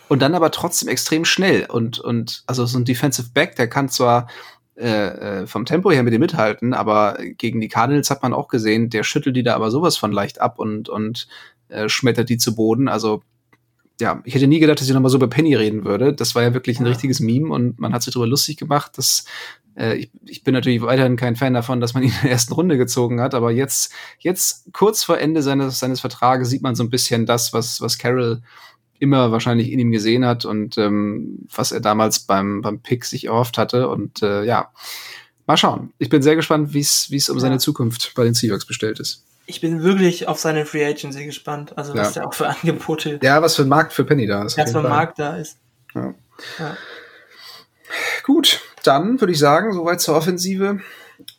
und 0.07 0.21
dann 0.21 0.35
aber 0.35 0.51
trotzdem 0.51 0.89
extrem 0.89 1.25
schnell 1.25 1.65
und, 1.69 1.99
und 1.99 2.43
also 2.47 2.65
so 2.65 2.77
ein 2.77 2.85
Defensive 2.85 3.29
Back, 3.33 3.55
der 3.55 3.67
kann 3.67 3.89
zwar 3.89 4.27
äh, 4.75 5.41
äh, 5.41 5.47
vom 5.47 5.65
Tempo 5.65 5.91
her 5.91 6.03
mit 6.03 6.13
dem 6.13 6.21
mithalten, 6.21 6.73
aber 6.73 7.17
gegen 7.37 7.59
die 7.59 7.67
Cardinals 7.67 8.09
hat 8.09 8.23
man 8.23 8.33
auch 8.33 8.47
gesehen, 8.47 8.89
der 8.89 9.03
schüttelt 9.03 9.35
die 9.35 9.43
da 9.43 9.55
aber 9.55 9.71
sowas 9.71 9.97
von 9.97 10.11
leicht 10.11 10.39
ab 10.39 10.57
und, 10.57 10.87
und 10.87 11.27
äh, 11.67 11.89
schmettert 11.89 12.29
die 12.29 12.37
zu 12.37 12.55
Boden. 12.55 12.87
Also 12.87 13.21
ja, 13.99 14.21
ich 14.23 14.33
hätte 14.33 14.47
nie 14.47 14.59
gedacht, 14.59 14.79
dass 14.79 14.87
ich 14.87 14.93
nochmal 14.93 15.11
so 15.11 15.17
über 15.17 15.27
Penny 15.27 15.53
reden 15.53 15.83
würde. 15.83 16.13
Das 16.13 16.33
war 16.33 16.43
ja 16.43 16.53
wirklich 16.53 16.79
ein 16.79 16.85
ja. 16.85 16.91
richtiges 16.91 17.19
Meme 17.19 17.53
und 17.53 17.79
man 17.79 17.93
hat 17.93 18.03
sich 18.03 18.13
darüber 18.13 18.29
lustig 18.29 18.55
gemacht, 18.55 18.97
dass 18.97 19.25
äh, 19.79 19.95
ich, 19.95 20.11
ich 20.25 20.43
bin 20.43 20.53
natürlich 20.53 20.81
weiterhin 20.81 21.15
kein 21.15 21.35
Fan 21.35 21.53
davon, 21.53 21.79
dass 21.79 21.93
man 21.93 22.03
ihn 22.03 22.09
in 22.09 22.21
der 22.23 22.31
ersten 22.31 22.53
Runde 22.53 22.77
gezogen 22.77 23.21
hat, 23.21 23.33
aber 23.33 23.51
jetzt, 23.51 23.93
jetzt 24.19 24.71
kurz 24.73 25.03
vor 25.03 25.17
Ende 25.17 25.41
seines, 25.41 25.79
seines 25.79 26.01
Vertrages 26.01 26.49
sieht 26.49 26.61
man 26.61 26.75
so 26.75 26.83
ein 26.83 26.89
bisschen 26.89 27.25
das, 27.25 27.53
was, 27.53 27.81
was 27.81 27.97
Carroll 27.97 28.41
immer 28.99 29.31
wahrscheinlich 29.31 29.71
in 29.71 29.79
ihm 29.79 29.91
gesehen 29.91 30.25
hat 30.25 30.45
und 30.45 30.77
ähm, 30.77 31.47
was 31.53 31.71
er 31.71 31.79
damals 31.79 32.19
beim, 32.19 32.61
beim 32.61 32.81
Pick 32.81 33.05
sich 33.05 33.25
erhofft 33.25 33.57
hatte. 33.57 33.87
Und 33.87 34.21
äh, 34.21 34.43
ja, 34.43 34.71
mal 35.47 35.55
schauen. 35.55 35.93
Ich 35.97 36.09
bin 36.09 36.21
sehr 36.21 36.35
gespannt, 36.35 36.73
wie 36.73 36.79
es 36.81 37.29
um 37.29 37.37
ja. 37.37 37.41
seine 37.41 37.59
Zukunft 37.59 38.11
bei 38.15 38.25
den 38.25 38.33
Seahawks 38.33 38.65
bestellt 38.65 38.99
ist. 38.99 39.23
Ich 39.45 39.61
bin 39.61 39.81
wirklich 39.81 40.27
auf 40.27 40.37
seine 40.37 40.65
Free 40.65 40.85
Agency 40.85 41.25
gespannt. 41.25 41.77
Also 41.77 41.95
was 41.95 42.13
ja. 42.15 42.21
der 42.21 42.27
auch 42.27 42.33
für 42.33 42.49
Angebote. 42.49 43.19
Ja, 43.23 43.41
was 43.41 43.55
für 43.55 43.63
ein 43.63 43.69
Markt 43.69 43.93
für 43.93 44.03
Penny 44.03 44.27
da 44.27 44.43
ist. 44.43 44.57
Was 44.57 44.71
für 44.71 44.79
ein 44.79 44.83
Markt 44.83 45.17
da 45.17 45.37
ist. 45.37 45.57
Ja. 45.95 46.13
ja. 46.59 46.77
Gut, 48.23 48.61
dann 48.89 49.21
würde 49.21 49.31
ich 49.31 49.39
sagen, 49.39 49.71
soweit 49.71 50.01
zur 50.01 50.15
Offensive. 50.15 50.79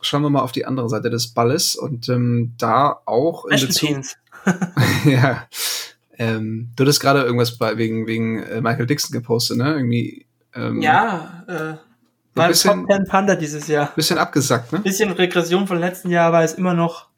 Schauen 0.00 0.22
wir 0.22 0.30
mal 0.30 0.40
auf 0.40 0.52
die 0.52 0.66
andere 0.66 0.88
Seite 0.88 1.10
des 1.10 1.28
Balles 1.28 1.74
und 1.74 2.08
ähm, 2.08 2.54
da 2.58 3.00
auch 3.06 3.46
in 3.46 3.60
Bezug. 3.60 4.02
ja. 5.04 5.48
Ähm, 6.16 6.70
du 6.76 6.84
hattest 6.84 7.00
gerade 7.00 7.22
irgendwas 7.22 7.58
bei, 7.58 7.76
wegen, 7.76 8.06
wegen 8.06 8.42
äh, 8.42 8.60
Michael 8.60 8.86
Dixon 8.86 9.12
gepostet, 9.12 9.56
ne? 9.56 9.74
Irgendwie. 9.74 10.26
Ähm, 10.54 10.80
ja, 10.80 11.44
äh, 11.48 11.76
war 12.34 12.48
bisschen, 12.48 12.86
Top 12.86 12.90
10 12.90 13.04
Panda 13.06 13.34
dieses 13.34 13.66
Jahr. 13.66 13.92
Bisschen 13.96 14.18
abgesackt, 14.18 14.72
ne? 14.72 14.80
Bisschen 14.80 15.10
Regression 15.10 15.66
von 15.66 15.80
letzten 15.80 16.10
Jahr, 16.10 16.28
aber 16.28 16.44
ist 16.44 16.58
immer 16.58 16.74
noch, 16.74 17.08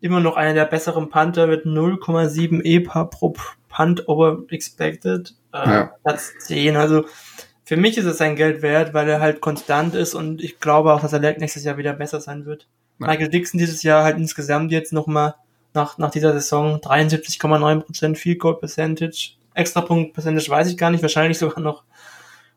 immer 0.00 0.20
noch 0.20 0.36
einer 0.36 0.54
der 0.54 0.64
besseren 0.64 1.10
Panther 1.10 1.46
mit 1.46 1.64
0,7 1.64 2.62
EPA 2.64 3.04
pro 3.04 3.36
Punt 3.68 4.08
over 4.08 4.38
expected. 4.48 5.34
Äh, 5.52 5.68
ja. 5.68 5.90
Platz 6.02 6.32
10. 6.40 6.76
Also 6.76 7.04
für 7.70 7.76
mich 7.76 7.96
ist 7.96 8.04
es 8.04 8.18
sein 8.18 8.34
Geld 8.34 8.62
wert, 8.62 8.94
weil 8.94 9.08
er 9.08 9.20
halt 9.20 9.40
konstant 9.40 9.94
ist 9.94 10.16
und 10.16 10.42
ich 10.42 10.58
glaube 10.58 10.92
auch, 10.92 11.00
dass 11.02 11.12
er 11.12 11.20
nächstes 11.20 11.62
Jahr 11.62 11.76
wieder 11.76 11.92
besser 11.92 12.20
sein 12.20 12.44
wird. 12.44 12.66
Ja. 12.98 13.06
Michael 13.06 13.28
Dixon 13.28 13.58
dieses 13.58 13.84
Jahr 13.84 14.02
halt 14.02 14.16
insgesamt 14.16 14.72
jetzt 14.72 14.92
nochmal 14.92 15.36
nach, 15.72 15.96
nach 15.96 16.10
dieser 16.10 16.32
Saison 16.32 16.80
73,9% 16.80 18.16
Field 18.16 18.40
Goal 18.40 18.58
Percentage. 18.58 19.34
Extra 19.54 19.82
Punkt 19.82 20.14
Percentage 20.14 20.50
weiß 20.50 20.66
ich 20.66 20.76
gar 20.76 20.90
nicht, 20.90 21.02
wahrscheinlich 21.02 21.38
sogar 21.38 21.60
noch, 21.60 21.84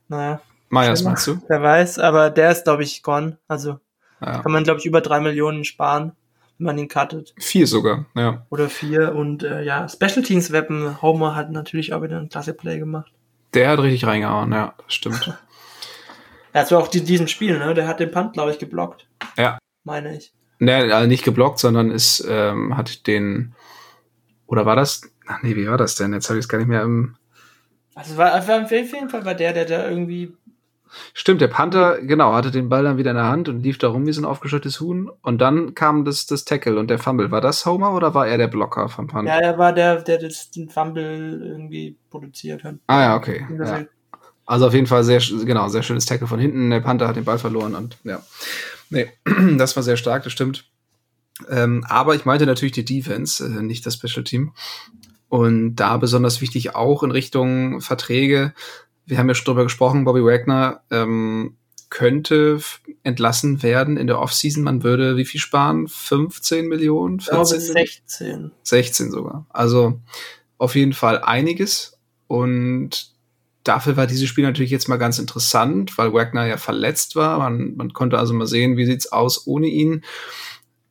naja. 0.07 0.41
Myers 0.71 1.03
meinst 1.03 1.27
du? 1.27 1.39
Wer 1.47 1.61
weiß, 1.61 1.99
aber 1.99 2.31
der 2.31 2.49
ist, 2.49 2.63
glaube 2.63 2.81
ich, 2.81 3.03
gone. 3.03 3.37
Also 3.47 3.79
ja. 4.19 4.39
kann 4.41 4.51
man, 4.51 4.63
glaube 4.63 4.79
ich, 4.79 4.87
über 4.87 5.01
drei 5.01 5.19
Millionen 5.19 5.63
sparen, 5.63 6.13
wenn 6.57 6.65
man 6.65 6.77
ihn 6.79 6.87
cuttet. 6.87 7.35
Vier 7.37 7.67
sogar, 7.67 8.07
ja. 8.15 8.47
Oder 8.49 8.67
vier 8.67 9.13
und 9.13 9.43
äh, 9.43 9.61
ja, 9.61 9.87
Special 9.87 10.23
Teams 10.23 10.51
Weapon, 10.51 11.03
Homer 11.03 11.35
hat 11.35 11.51
natürlich 11.51 11.93
auch 11.93 12.01
wieder 12.01 12.17
ein 12.17 12.29
klasse 12.29 12.55
Play 12.55 12.79
gemacht. 12.79 13.12
Der 13.53 13.69
hat 13.69 13.79
richtig 13.79 14.05
reingehauen, 14.05 14.51
ja, 14.51 14.73
stimmt. 14.87 15.37
Er 16.51 16.61
hat 16.61 16.73
auch 16.73 16.87
die, 16.87 17.03
diesen 17.03 17.27
Spiel, 17.27 17.59
ne? 17.59 17.73
Der 17.73 17.87
hat 17.87 17.99
den 17.99 18.11
Punt, 18.11 18.33
glaube 18.33 18.51
ich, 18.51 18.59
geblockt. 18.59 19.07
Ja. 19.37 19.57
Meine 19.83 20.15
ich. 20.15 20.33
Ne, 20.59 20.93
also 20.93 21.07
nicht 21.07 21.23
geblockt, 21.23 21.59
sondern 21.59 21.91
ist, 21.91 22.25
ähm, 22.27 22.77
hat 22.77 23.05
den. 23.07 23.53
Oder 24.47 24.65
war 24.65 24.75
das? 24.75 25.01
Ach 25.27 25.41
nee, 25.41 25.55
wie 25.55 25.67
war 25.67 25.77
das 25.77 25.95
denn? 25.95 26.13
Jetzt 26.13 26.29
habe 26.29 26.39
ich 26.39 26.45
es 26.45 26.49
gar 26.49 26.57
nicht 26.57 26.67
mehr 26.67 26.83
im. 26.83 27.15
Also 27.95 28.17
war, 28.17 28.47
war 28.47 28.63
auf 28.63 28.71
jeden 28.71 29.09
Fall 29.09 29.25
war 29.25 29.35
der, 29.35 29.53
der 29.53 29.65
da 29.65 29.87
irgendwie 29.87 30.35
Stimmt, 31.13 31.41
der 31.41 31.47
Panther, 31.47 32.01
genau, 32.01 32.33
hatte 32.33 32.51
den 32.51 32.69
Ball 32.69 32.83
dann 32.83 32.97
wieder 32.97 33.11
in 33.11 33.17
der 33.17 33.27
Hand 33.27 33.49
und 33.49 33.61
lief 33.61 33.77
da 33.77 33.89
rum 33.89 34.05
wie 34.05 34.13
so 34.13 34.21
ein 34.21 34.25
aufgeschüttetes 34.25 34.79
Huhn. 34.79 35.09
Und 35.21 35.39
dann 35.39 35.75
kam 35.75 36.05
das, 36.05 36.25
das 36.25 36.45
Tackle 36.45 36.77
und 36.77 36.89
der 36.89 36.99
Fumble. 36.99 37.31
War 37.31 37.41
das 37.41 37.65
Homer 37.65 37.93
oder 37.93 38.13
war 38.13 38.27
er 38.27 38.37
der 38.37 38.47
Blocker 38.47 38.89
vom 38.89 39.07
Panther? 39.07 39.33
Ja, 39.33 39.39
er 39.39 39.57
war 39.57 39.73
der, 39.73 40.01
der 40.01 40.19
das, 40.19 40.51
den 40.51 40.69
Fumble 40.69 41.41
irgendwie 41.43 41.97
produziert 42.09 42.63
hat. 42.63 42.75
Ah 42.87 43.01
ja, 43.01 43.15
okay. 43.15 43.45
Ja. 43.57 43.85
Also 44.45 44.67
auf 44.67 44.73
jeden 44.73 44.87
Fall 44.87 45.03
sehr, 45.03 45.21
genau, 45.45 45.67
sehr 45.69 45.83
schönes 45.83 46.05
Tackle 46.05 46.27
von 46.27 46.39
hinten. 46.39 46.69
Der 46.69 46.81
Panther 46.81 47.07
hat 47.07 47.15
den 47.15 47.25
Ball 47.25 47.39
verloren 47.39 47.75
und 47.75 47.97
ja. 48.03 48.21
Nee, 48.89 49.07
das 49.57 49.75
war 49.75 49.83
sehr 49.83 49.97
stark, 49.97 50.23
das 50.23 50.33
stimmt. 50.33 50.65
Ähm, 51.49 51.83
aber 51.87 52.15
ich 52.15 52.25
meinte 52.25 52.45
natürlich 52.45 52.73
die 52.73 52.85
Defense, 52.85 53.43
äh, 53.43 53.61
nicht 53.61 53.85
das 53.85 53.95
Special 53.95 54.23
Team. 54.23 54.53
Und 55.29 55.77
da 55.77 55.97
besonders 55.97 56.41
wichtig 56.41 56.75
auch 56.75 57.01
in 57.01 57.09
Richtung 57.09 57.81
Verträge 57.81 58.53
wir 59.05 59.17
haben 59.17 59.27
ja 59.27 59.35
schon 59.35 59.45
drüber 59.45 59.63
gesprochen, 59.63 60.05
Bobby 60.05 60.23
Wagner 60.23 60.81
ähm, 60.91 61.57
könnte 61.89 62.59
entlassen 63.03 63.61
werden 63.61 63.97
in 63.97 64.07
der 64.07 64.19
Offseason. 64.19 64.63
Man 64.63 64.83
würde 64.83 65.15
wie 65.17 65.25
viel 65.25 65.39
sparen? 65.39 65.87
15 65.87 66.67
Millionen? 66.67 67.19
14 67.19 67.57
ich 67.59 67.65
glaube 67.65 67.87
16. 67.87 68.51
16 68.63 69.11
sogar. 69.11 69.45
Also 69.49 69.99
auf 70.57 70.75
jeden 70.75 70.93
Fall 70.93 71.21
einiges 71.21 71.99
und 72.27 73.13
dafür 73.63 73.97
war 73.97 74.07
dieses 74.07 74.27
Spiel 74.27 74.43
natürlich 74.43 74.71
jetzt 74.71 74.89
mal 74.89 74.97
ganz 74.97 75.19
interessant, 75.19 75.97
weil 75.97 76.13
Wagner 76.13 76.45
ja 76.45 76.57
verletzt 76.57 77.15
war. 77.15 77.39
Man, 77.39 77.75
man 77.75 77.93
konnte 77.93 78.17
also 78.17 78.33
mal 78.33 78.47
sehen, 78.47 78.77
wie 78.77 78.85
sieht's 78.85 79.11
aus 79.11 79.47
ohne 79.47 79.67
ihn. 79.67 80.03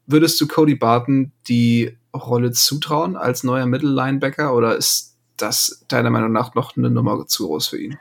Würdest 0.07 0.41
du 0.41 0.47
Cody 0.47 0.75
Barton 0.75 1.33
die 1.49 1.97
Rolle 2.15 2.53
zutrauen 2.53 3.17
als 3.17 3.45
neuer 3.45 3.67
Mittellinebacker 3.67 4.55
oder 4.55 4.77
ist 4.77 5.12
das 5.37 5.85
deiner 5.89 6.11
Meinung 6.11 6.33
nach 6.33 6.55
noch 6.55 6.77
eine 6.77 6.91
Nummer 6.91 7.27
zu 7.27 7.47
groß 7.47 7.69
für 7.69 7.79
ihn? 7.79 7.99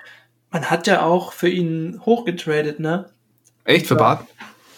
Man 0.52 0.70
hat 0.70 0.88
ja 0.88 1.04
auch 1.04 1.34
für 1.34 1.50
ihn 1.50 2.02
hochgetradet, 2.06 2.80
ne? 2.80 3.10
Echt 3.64 3.88
für 3.88 3.96
Barton? 3.96 4.28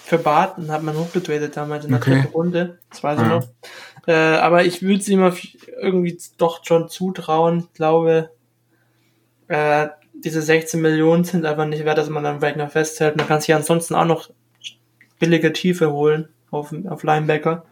Für 0.04 0.18
Barton 0.18 0.70
hat 0.72 0.84
man 0.84 0.98
hochgetradet 0.98 1.56
damals 1.58 1.86
in 1.86 1.92
der 1.92 2.00
okay. 2.00 2.16
dritten 2.16 2.34
Runde. 2.34 2.80
Das 2.90 3.04
weiß 3.04 3.22
ich 3.22 3.28
ja. 3.28 3.34
noch. 3.36 3.48
Äh, 4.06 4.38
aber 4.38 4.66
ich 4.66 4.82
würde 4.82 5.00
es 5.00 5.08
ihm 5.08 5.34
irgendwie 5.82 6.18
doch 6.38 6.64
schon 6.64 6.90
zutrauen. 6.90 7.68
Ich 7.72 7.74
glaube, 7.74 8.30
äh, 9.48 9.88
diese 10.14 10.42
16 10.42 10.82
Millionen 10.82 11.24
sind 11.24 11.46
einfach 11.46 11.66
nicht 11.66 11.86
wert, 11.86 11.98
dass 11.98 12.10
man 12.10 12.24
dann 12.24 12.40
vielleicht 12.40 12.58
noch 12.58 12.70
festhält. 12.70 13.18
Man 13.18 13.28
kann 13.28 13.42
sich 13.42 13.54
ansonsten 13.56 13.96
auch 13.96 14.06
noch 14.06 14.30
billige 15.20 15.54
Tiefe 15.54 15.92
holen 15.92 16.30
auf, 16.52 16.74
auf 16.90 17.04
Linebacker. 17.04 17.66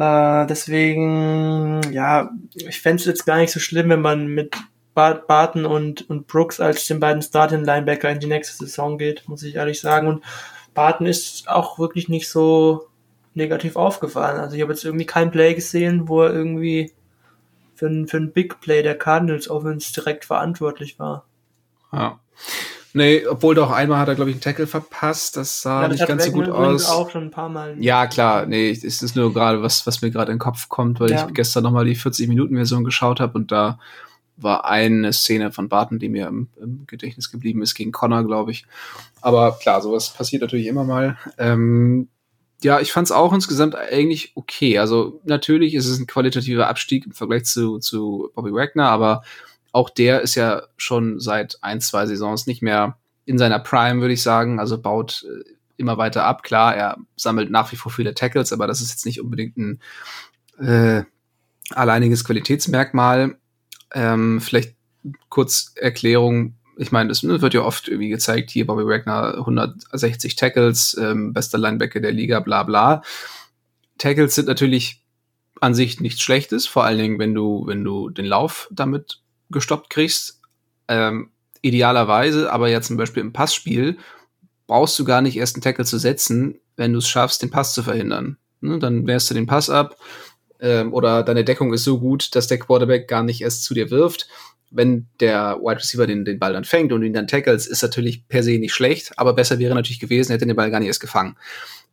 Äh, 0.00 0.46
deswegen, 0.46 1.92
ja, 1.92 2.30
ich 2.54 2.80
fände 2.80 3.00
es 3.02 3.06
jetzt 3.06 3.26
gar 3.26 3.36
nicht 3.36 3.52
so 3.52 3.60
schlimm, 3.60 3.90
wenn 3.90 4.00
man 4.00 4.28
mit 4.28 4.56
Barton 4.94 5.66
und, 5.66 6.08
und 6.08 6.26
Brooks 6.26 6.58
als 6.58 6.86
den 6.86 7.00
beiden 7.00 7.20
Starting 7.20 7.64
Linebacker 7.64 8.08
in 8.08 8.18
die 8.18 8.26
nächste 8.26 8.64
Saison 8.64 8.96
geht, 8.96 9.28
muss 9.28 9.42
ich 9.42 9.56
ehrlich 9.56 9.78
sagen. 9.78 10.08
Und 10.08 10.24
Barton 10.72 11.06
ist 11.06 11.48
auch 11.48 11.78
wirklich 11.78 12.08
nicht 12.08 12.30
so 12.30 12.88
negativ 13.34 13.76
aufgefallen. 13.76 14.40
Also 14.40 14.56
ich 14.56 14.62
habe 14.62 14.72
jetzt 14.72 14.86
irgendwie 14.86 15.04
kein 15.04 15.30
Play 15.30 15.52
gesehen, 15.54 16.08
wo 16.08 16.22
er 16.22 16.32
irgendwie 16.32 16.92
für 17.74 18.06
für 18.06 18.16
ein 18.16 18.32
Big 18.32 18.60
Play 18.62 18.82
der 18.82 18.96
Cardinals 18.96 19.50
Offense 19.50 19.92
direkt 19.92 20.24
verantwortlich 20.24 20.98
war. 20.98 21.26
Ja. 21.92 22.20
Nee, 22.92 23.24
obwohl 23.26 23.54
doch 23.54 23.70
einmal 23.70 23.98
hat 23.98 24.08
er, 24.08 24.16
glaube 24.16 24.30
ich, 24.30 24.34
einen 24.34 24.40
Tackle 24.40 24.66
verpasst. 24.66 25.36
Das 25.36 25.62
sah 25.62 25.82
ja, 25.82 25.88
das 25.88 25.98
nicht 25.98 26.08
ganz 26.08 26.24
so 26.24 26.32
gut 26.32 26.48
aus. 26.48 26.88
auch 26.88 27.10
schon 27.10 27.24
ein 27.24 27.30
paar 27.30 27.48
Mal. 27.48 27.76
Ja, 27.78 28.06
klar. 28.06 28.46
Nee, 28.46 28.70
es 28.70 29.02
ist 29.02 29.14
nur 29.14 29.32
gerade 29.32 29.62
was, 29.62 29.86
was 29.86 30.02
mir 30.02 30.10
gerade 30.10 30.32
in 30.32 30.36
den 30.36 30.42
Kopf 30.42 30.68
kommt, 30.68 30.98
weil 30.98 31.10
ja. 31.10 31.26
ich 31.26 31.34
gestern 31.34 31.62
nochmal 31.62 31.84
die 31.84 31.96
40-Minuten-Version 31.96 32.84
geschaut 32.84 33.20
habe 33.20 33.38
und 33.38 33.52
da 33.52 33.78
war 34.36 34.64
eine 34.64 35.12
Szene 35.12 35.52
von 35.52 35.68
Barton, 35.68 35.98
die 35.98 36.08
mir 36.08 36.26
im, 36.26 36.48
im 36.60 36.84
Gedächtnis 36.86 37.30
geblieben 37.30 37.62
ist, 37.62 37.74
gegen 37.74 37.92
Connor, 37.92 38.24
glaube 38.24 38.50
ich. 38.50 38.64
Aber 39.20 39.58
klar, 39.58 39.82
sowas 39.82 40.10
passiert 40.10 40.42
natürlich 40.42 40.66
immer 40.66 40.84
mal. 40.84 41.18
Ähm, 41.38 42.08
ja, 42.62 42.80
ich 42.80 42.92
fand 42.92 43.06
es 43.06 43.12
auch 43.12 43.32
insgesamt 43.32 43.74
eigentlich 43.74 44.32
okay. 44.34 44.78
Also 44.78 45.20
natürlich 45.24 45.74
ist 45.74 45.86
es 45.86 45.98
ein 45.98 46.06
qualitativer 46.06 46.68
Abstieg 46.68 47.06
im 47.06 47.12
Vergleich 47.12 47.44
zu, 47.44 47.78
zu 47.78 48.30
Bobby 48.34 48.52
Wagner, 48.52 48.88
aber 48.88 49.22
auch 49.72 49.90
der 49.90 50.20
ist 50.20 50.34
ja 50.34 50.62
schon 50.76 51.20
seit 51.20 51.58
ein, 51.62 51.80
zwei 51.80 52.06
Saisons 52.06 52.46
nicht 52.46 52.62
mehr 52.62 52.98
in 53.24 53.38
seiner 53.38 53.58
Prime, 53.58 54.00
würde 54.00 54.14
ich 54.14 54.22
sagen. 54.22 54.58
Also 54.58 54.80
baut 54.80 55.24
äh, 55.28 55.44
immer 55.76 55.98
weiter 55.98 56.24
ab. 56.24 56.42
Klar, 56.42 56.76
er 56.76 56.96
sammelt 57.16 57.50
nach 57.50 57.72
wie 57.72 57.76
vor 57.76 57.92
viele 57.92 58.14
Tackles, 58.14 58.52
aber 58.52 58.66
das 58.66 58.80
ist 58.80 58.90
jetzt 58.90 59.06
nicht 59.06 59.20
unbedingt 59.20 59.56
ein 59.56 59.80
äh, 60.58 61.04
alleiniges 61.70 62.24
Qualitätsmerkmal. 62.24 63.36
Ähm, 63.92 64.40
vielleicht 64.40 64.76
kurz 65.28 65.72
Erklärung, 65.76 66.54
ich 66.76 66.92
meine, 66.92 67.08
das 67.08 67.22
wird 67.22 67.54
ja 67.54 67.62
oft 67.62 67.88
irgendwie 67.88 68.08
gezeigt, 68.08 68.50
hier 68.50 68.66
Bobby 68.66 68.86
Wagner 68.86 69.34
160 69.38 70.36
Tackles, 70.36 70.96
ähm, 71.00 71.32
bester 71.32 71.58
Linebacker 71.58 72.00
der 72.00 72.12
Liga, 72.12 72.40
bla 72.40 72.62
bla. 72.62 73.02
Tackles 73.98 74.34
sind 74.34 74.48
natürlich 74.48 75.02
an 75.60 75.74
sich 75.74 76.00
nichts 76.00 76.22
Schlechtes, 76.22 76.66
vor 76.66 76.84
allen 76.84 76.98
Dingen, 76.98 77.18
wenn 77.18 77.34
du, 77.34 77.66
wenn 77.66 77.84
du 77.84 78.08
den 78.08 78.24
Lauf 78.24 78.68
damit 78.70 79.20
gestoppt 79.50 79.90
kriegst. 79.90 80.40
Ähm, 80.88 81.30
idealerweise, 81.62 82.52
aber 82.52 82.68
ja 82.68 82.80
zum 82.80 82.96
Beispiel 82.96 83.22
im 83.22 83.32
Passspiel 83.32 83.98
brauchst 84.66 84.98
du 84.98 85.04
gar 85.04 85.20
nicht 85.20 85.36
erst 85.36 85.56
einen 85.56 85.62
Tackle 85.62 85.84
zu 85.84 85.98
setzen, 85.98 86.58
wenn 86.76 86.92
du 86.92 86.98
es 86.98 87.08
schaffst, 87.08 87.42
den 87.42 87.50
Pass 87.50 87.74
zu 87.74 87.82
verhindern. 87.82 88.38
Ne, 88.60 88.78
dann 88.78 89.06
wehrst 89.06 89.30
du 89.30 89.34
den 89.34 89.46
Pass 89.46 89.70
ab 89.70 89.96
ähm, 90.60 90.92
oder 90.92 91.22
deine 91.22 91.44
Deckung 91.44 91.72
ist 91.72 91.84
so 91.84 91.98
gut, 91.98 92.34
dass 92.34 92.46
der 92.46 92.58
Quarterback 92.58 93.08
gar 93.08 93.22
nicht 93.22 93.40
erst 93.40 93.64
zu 93.64 93.74
dir 93.74 93.90
wirft 93.90 94.28
wenn 94.70 95.08
der 95.18 95.58
Wide 95.60 95.80
Receiver 95.80 96.06
den, 96.06 96.24
den 96.24 96.38
Ball 96.38 96.52
dann 96.52 96.64
fängt 96.64 96.92
und 96.92 97.02
ihn 97.02 97.12
dann 97.12 97.26
tackles, 97.26 97.66
ist 97.66 97.82
natürlich 97.82 98.26
per 98.28 98.42
se 98.42 98.58
nicht 98.58 98.72
schlecht, 98.72 99.12
aber 99.18 99.32
besser 99.32 99.58
wäre 99.58 99.74
natürlich 99.74 100.00
gewesen, 100.00 100.32
hätte 100.32 100.46
den 100.46 100.56
Ball 100.56 100.70
gar 100.70 100.78
nicht 100.78 100.88
erst 100.88 101.00
gefangen. 101.00 101.36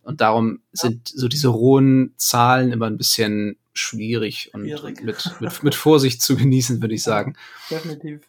Und 0.04 0.22
darum 0.22 0.62
sind 0.72 1.08
so 1.08 1.28
diese 1.28 1.50
rohen 1.50 2.14
Zahlen 2.18 2.72
immer 2.72 2.86
ein 2.86 2.98
bisschen 2.98 3.58
schwierig 3.78 4.52
und 4.54 4.62
schwierig. 4.62 5.04
Mit, 5.04 5.36
mit, 5.40 5.52
mit 5.64 5.76
Vorsicht 5.76 6.22
zu 6.22 6.36
genießen, 6.36 6.82
würde 6.82 6.96
ich 6.96 7.04
sagen. 7.04 7.36
Definitiv. 7.70 8.22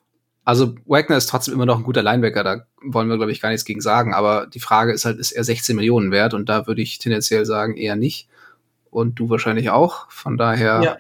Also 0.45 0.75
Wagner 0.87 1.17
ist 1.17 1.29
trotzdem 1.29 1.53
immer 1.53 1.67
noch 1.67 1.77
ein 1.77 1.85
guter 1.85 2.03
Linebacker, 2.03 2.43
da 2.43 2.67
wollen 2.83 3.09
wir, 3.09 3.17
glaube 3.17 3.33
ich, 3.33 3.43
gar 3.43 3.51
nichts 3.51 3.67
gegen 3.67 3.83
sagen, 3.83 4.15
aber 4.15 4.47
die 4.47 4.61
Frage 4.61 4.93
ist 4.93 5.05
halt, 5.05 5.19
ist 5.19 5.33
er 5.33 5.45
16 5.45 5.77
Millionen 5.77 6.11
wert? 6.11 6.33
Und 6.33 6.49
da 6.49 6.67
würde 6.67 6.81
ich 6.81 6.99
tendenziell 6.99 7.45
sagen, 7.45 7.77
eher 7.77 7.97
nicht. 7.97 8.29
Und 8.91 9.17
du 9.17 9.29
wahrscheinlich 9.29 9.69
auch. 9.69 10.11
Von 10.11 10.39
daher 10.39 10.81
ja 10.83 10.97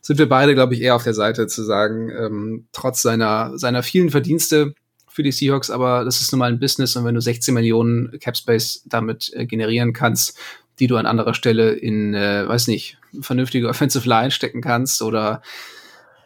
sind 0.00 0.18
wir 0.18 0.28
beide, 0.28 0.54
glaube 0.54 0.74
ich, 0.74 0.82
eher 0.82 0.96
auf 0.96 1.04
der 1.04 1.14
Seite 1.14 1.46
zu 1.46 1.62
sagen, 1.62 2.10
ähm, 2.10 2.66
trotz 2.72 3.02
seiner, 3.02 3.58
seiner 3.58 3.82
vielen 3.82 4.10
Verdienste 4.10 4.74
für 5.08 5.22
die 5.22 5.32
Seahawks, 5.32 5.70
aber 5.70 6.04
das 6.04 6.20
ist 6.20 6.32
nun 6.32 6.38
mal 6.38 6.50
ein 6.50 6.60
Business 6.60 6.96
und 6.96 7.04
wenn 7.04 7.14
du 7.14 7.20
16 7.20 7.52
Millionen 7.52 8.18
Capspace 8.20 8.84
damit 8.86 9.32
äh, 9.34 9.46
generieren 9.46 9.92
kannst, 9.92 10.38
die 10.78 10.86
du 10.86 10.96
an 10.96 11.06
anderer 11.06 11.34
Stelle 11.34 11.72
in, 11.72 12.14
äh, 12.14 12.46
weiß 12.48 12.68
nicht, 12.68 12.98
vernünftige 13.20 13.68
Offensive 13.68 14.08
Line 14.08 14.30
stecken 14.30 14.60
kannst 14.60 15.02
oder 15.02 15.42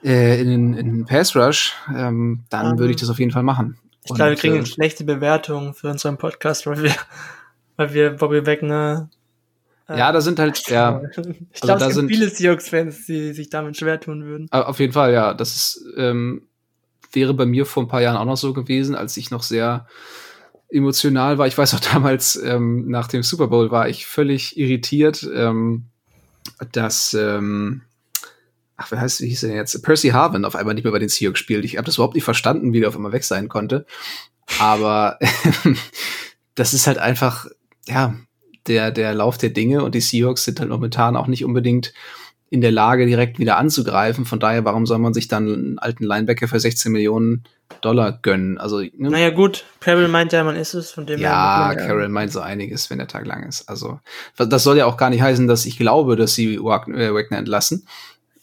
äh, 0.02 0.40
in, 0.40 0.74
in 0.74 1.04
Pass 1.06 1.34
Rush, 1.34 1.74
ähm, 1.94 2.44
dann 2.50 2.72
um, 2.72 2.78
würde 2.78 2.92
ich 2.92 3.00
das 3.00 3.10
auf 3.10 3.18
jeden 3.18 3.32
Fall 3.32 3.42
machen. 3.42 3.78
Ich 4.04 4.14
glaube, 4.14 4.32
wir 4.32 4.36
kriegen 4.36 4.54
äh, 4.54 4.58
eine 4.58 4.66
schlechte 4.66 5.04
Bewertung 5.04 5.74
für 5.74 5.88
unseren 5.88 6.18
Podcast, 6.18 6.66
weil 6.66 6.82
wir, 6.82 6.94
weil 7.76 7.94
wir 7.94 8.10
Bobby 8.10 8.46
Wagner 8.46 9.08
ja, 9.88 10.12
da 10.12 10.20
sind 10.20 10.38
halt, 10.38 10.66
ja. 10.68 11.02
Ich 11.52 11.62
also 11.62 11.66
glaube, 11.66 11.84
es 11.84 11.94
gibt 11.94 12.10
viele 12.10 12.28
Seahawks-Fans, 12.28 13.06
die 13.06 13.32
sich 13.34 13.50
damit 13.50 13.76
schwer 13.76 14.00
tun 14.00 14.24
würden. 14.24 14.50
Auf 14.50 14.80
jeden 14.80 14.94
Fall, 14.94 15.12
ja. 15.12 15.34
Das 15.34 15.54
ist, 15.54 15.84
ähm, 15.96 16.46
wäre 17.12 17.34
bei 17.34 17.46
mir 17.46 17.66
vor 17.66 17.82
ein 17.82 17.88
paar 17.88 18.00
Jahren 18.00 18.16
auch 18.16 18.24
noch 18.24 18.36
so 18.36 18.52
gewesen, 18.52 18.94
als 18.94 19.16
ich 19.16 19.30
noch 19.30 19.42
sehr 19.42 19.86
emotional 20.70 21.38
war. 21.38 21.46
Ich 21.46 21.56
weiß 21.56 21.74
auch 21.74 21.80
damals, 21.92 22.36
ähm, 22.36 22.88
nach 22.88 23.08
dem 23.08 23.22
Super 23.22 23.48
Bowl 23.48 23.70
war 23.70 23.88
ich 23.88 24.06
völlig 24.06 24.56
irritiert, 24.56 25.28
ähm, 25.34 25.86
dass, 26.72 27.14
ähm, 27.14 27.82
ach, 28.76 28.90
wer 28.90 29.00
heißt, 29.00 29.20
wie 29.20 29.28
hieß 29.28 29.44
er 29.44 29.54
jetzt? 29.54 29.82
Percy 29.82 30.08
Harvin 30.10 30.44
auf 30.44 30.56
einmal 30.56 30.74
nicht 30.74 30.84
mehr 30.84 30.92
bei 30.92 30.98
den 30.98 31.08
Seahawks 31.08 31.38
spielt. 31.38 31.64
Ich 31.64 31.76
habe 31.76 31.86
das 31.86 31.96
überhaupt 31.96 32.14
nicht 32.14 32.24
verstanden, 32.24 32.72
wie 32.72 32.80
der 32.80 32.88
auf 32.88 32.96
einmal 32.96 33.12
weg 33.12 33.24
sein 33.24 33.48
konnte. 33.48 33.86
Aber 34.58 35.18
das 36.54 36.74
ist 36.74 36.86
halt 36.86 36.98
einfach, 36.98 37.46
ja, 37.86 38.14
der, 38.66 38.90
der 38.90 39.14
Lauf 39.14 39.38
der 39.38 39.50
Dinge 39.50 39.84
und 39.84 39.94
die 39.94 40.00
Seahawks 40.00 40.44
sind 40.44 40.60
halt 40.60 40.70
momentan 40.70 41.16
auch 41.16 41.26
nicht 41.26 41.44
unbedingt 41.44 41.92
in 42.50 42.60
der 42.60 42.70
Lage, 42.70 43.06
direkt 43.06 43.38
wieder 43.38 43.56
anzugreifen. 43.56 44.24
Von 44.24 44.38
daher, 44.38 44.64
warum 44.64 44.86
soll 44.86 44.98
man 44.98 45.14
sich 45.14 45.28
dann 45.28 45.52
einen 45.52 45.78
alten 45.78 46.04
Linebacker 46.04 46.46
für 46.46 46.60
16 46.60 46.92
Millionen 46.92 47.44
Dollar 47.80 48.18
gönnen? 48.22 48.58
Also, 48.58 48.80
ne? 48.80 48.90
Naja, 49.10 49.30
gut, 49.30 49.64
Carroll 49.80 50.08
meint 50.08 50.32
ja, 50.32 50.44
man 50.44 50.56
ist 50.56 50.74
es, 50.74 50.90
von 50.90 51.06
dem 51.06 51.20
Ja, 51.20 51.74
Carroll 51.74 52.08
meint 52.08 52.32
so 52.32 52.40
einiges, 52.40 52.90
wenn 52.90 52.98
der 52.98 53.08
Tag 53.08 53.26
lang 53.26 53.42
ist. 53.44 53.68
Also, 53.68 53.98
das 54.36 54.62
soll 54.62 54.76
ja 54.76 54.86
auch 54.86 54.96
gar 54.96 55.10
nicht 55.10 55.22
heißen, 55.22 55.48
dass 55.48 55.66
ich 55.66 55.78
glaube, 55.78 56.16
dass 56.16 56.34
sie 56.34 56.54
äh, 56.54 56.62
Wagner 56.62 57.38
entlassen. 57.38 57.86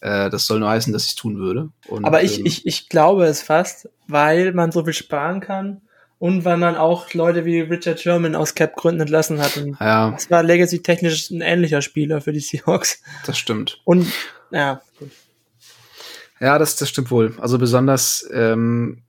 Äh, 0.00 0.30
das 0.30 0.46
soll 0.46 0.60
nur 0.60 0.68
heißen, 0.68 0.92
dass 0.92 1.04
ich 1.04 1.10
es 1.10 1.16
tun 1.16 1.38
würde. 1.38 1.70
Und, 1.88 2.04
Aber 2.04 2.22
ich, 2.22 2.40
ähm, 2.40 2.46
ich, 2.46 2.66
ich 2.66 2.88
glaube 2.88 3.24
es 3.24 3.40
fast, 3.40 3.88
weil 4.08 4.52
man 4.52 4.72
so 4.72 4.84
viel 4.84 4.92
sparen 4.92 5.40
kann 5.40 5.80
und 6.22 6.44
weil 6.44 6.56
man 6.56 6.76
auch 6.76 7.12
Leute 7.14 7.44
wie 7.44 7.62
Richard 7.62 7.98
Sherman 7.98 8.36
aus 8.36 8.54
Cap-Gründen 8.54 9.00
entlassen 9.00 9.40
hat. 9.40 9.56
Und 9.56 9.76
ja. 9.80 10.12
Das 10.12 10.30
war 10.30 10.44
legacy-technisch 10.44 11.32
ein 11.32 11.40
ähnlicher 11.40 11.82
Spieler 11.82 12.20
für 12.20 12.32
die 12.32 12.38
Seahawks. 12.38 13.02
Das 13.26 13.36
stimmt. 13.36 13.80
Und 13.82 14.06
ja, 14.52 14.80
gut. 15.00 15.10
Ja, 16.38 16.60
das, 16.60 16.76
das 16.76 16.90
stimmt 16.90 17.10
wohl. 17.10 17.34
Also 17.40 17.58
besonders 17.58 18.24
ähm, 18.32 19.02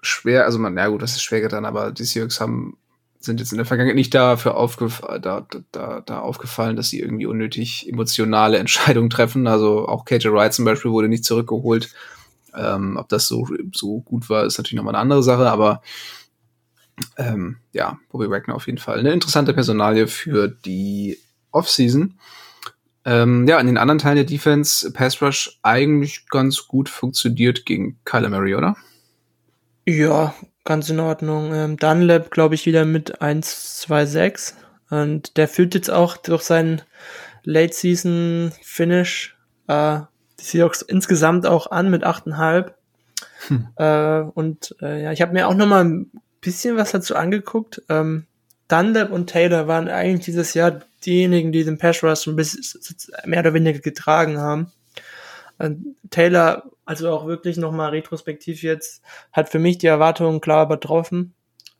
schwer, 0.00 0.44
also 0.44 0.60
man, 0.60 0.76
ja 0.76 0.86
gut, 0.86 1.02
das 1.02 1.16
ist 1.16 1.24
schwer 1.24 1.40
getan, 1.40 1.64
aber 1.64 1.90
die 1.90 2.04
Seahawks 2.04 2.40
haben 2.40 2.78
sind 3.18 3.40
jetzt 3.40 3.50
in 3.50 3.58
der 3.58 3.66
Vergangenheit 3.66 3.96
nicht 3.96 4.14
dafür 4.14 4.56
aufgef 4.56 5.00
da, 5.00 5.44
da, 5.72 6.02
da 6.06 6.20
aufgefallen, 6.20 6.76
dass 6.76 6.88
sie 6.88 7.00
irgendwie 7.00 7.26
unnötig 7.26 7.88
emotionale 7.88 8.58
Entscheidungen 8.58 9.10
treffen. 9.10 9.48
Also 9.48 9.88
auch 9.88 10.04
KJ 10.04 10.28
Wright 10.28 10.54
zum 10.54 10.66
Beispiel 10.66 10.92
wurde 10.92 11.08
nicht 11.08 11.24
zurückgeholt. 11.24 11.92
Ähm, 12.54 12.96
ob 12.96 13.08
das 13.08 13.26
so, 13.26 13.48
so 13.74 14.02
gut 14.02 14.30
war, 14.30 14.44
ist 14.44 14.58
natürlich 14.58 14.76
nochmal 14.76 14.94
eine 14.94 15.02
andere 15.02 15.22
Sache, 15.24 15.50
aber 15.50 15.82
ähm, 17.16 17.58
ja, 17.72 17.98
Bobby 18.10 18.30
Wagner 18.30 18.54
auf 18.54 18.66
jeden 18.66 18.78
Fall 18.78 18.98
eine 18.98 19.12
interessante 19.12 19.54
Personalie 19.54 20.06
für 20.06 20.48
die 20.48 21.18
Offseason. 21.50 22.18
Ähm, 23.04 23.46
ja, 23.48 23.58
in 23.58 23.66
den 23.66 23.78
anderen 23.78 23.98
Teilen 23.98 24.16
der 24.16 24.24
Defense, 24.24 24.92
Pass 24.92 25.22
Rush 25.22 25.58
eigentlich 25.62 26.28
ganz 26.28 26.66
gut 26.66 26.88
funktioniert 26.88 27.64
gegen 27.64 27.98
Kyler 28.04 28.28
Murray, 28.28 28.54
oder? 28.54 28.76
Ja, 29.86 30.34
ganz 30.64 30.90
in 30.90 31.00
Ordnung. 31.00 31.54
Ähm, 31.54 31.76
Dunlap, 31.76 32.30
glaube 32.30 32.54
ich, 32.54 32.66
wieder 32.66 32.84
mit 32.84 33.22
1-2-6. 33.22 34.54
Und 34.90 35.36
der 35.36 35.48
fühlt 35.48 35.74
jetzt 35.74 35.90
auch 35.90 36.16
durch 36.16 36.42
seinen 36.42 36.82
Late-Season-Finish 37.44 39.36
äh, 39.68 40.00
die 40.38 40.44
Seahawks 40.44 40.82
insgesamt 40.82 41.46
auch 41.46 41.70
an 41.70 41.90
mit 41.90 42.04
8,5. 42.04 42.72
Hm. 43.48 43.68
Äh, 43.76 44.20
und 44.34 44.74
äh, 44.82 45.04
ja, 45.04 45.12
ich 45.12 45.22
habe 45.22 45.32
mir 45.32 45.48
auch 45.48 45.54
noch 45.54 45.66
mal 45.66 45.84
ein 45.84 46.10
bisschen 46.40 46.76
was 46.76 46.92
dazu 46.92 47.16
angeguckt. 47.16 47.82
Ähm, 47.88 48.26
Dunlap 48.68 49.10
und 49.10 49.28
Taylor 49.28 49.66
waren 49.66 49.88
eigentlich 49.88 50.26
dieses 50.26 50.54
Jahr 50.54 50.80
diejenigen, 51.04 51.52
die 51.52 51.64
den 51.64 51.78
Pass 51.78 52.02
Rush 52.02 52.26
ein 52.26 52.36
bisschen 52.36 52.62
mehr 53.24 53.40
oder 53.40 53.54
weniger 53.54 53.80
getragen 53.80 54.38
haben. 54.38 54.70
Ähm, 55.58 55.96
Taylor, 56.10 56.70
also 56.84 57.10
auch 57.10 57.26
wirklich 57.26 57.56
nochmal 57.56 57.90
retrospektiv 57.90 58.62
jetzt, 58.62 59.02
hat 59.32 59.48
für 59.48 59.58
mich 59.58 59.78
die 59.78 59.86
Erwartungen 59.86 60.40
klar 60.40 60.66
übertroffen, 60.66 61.34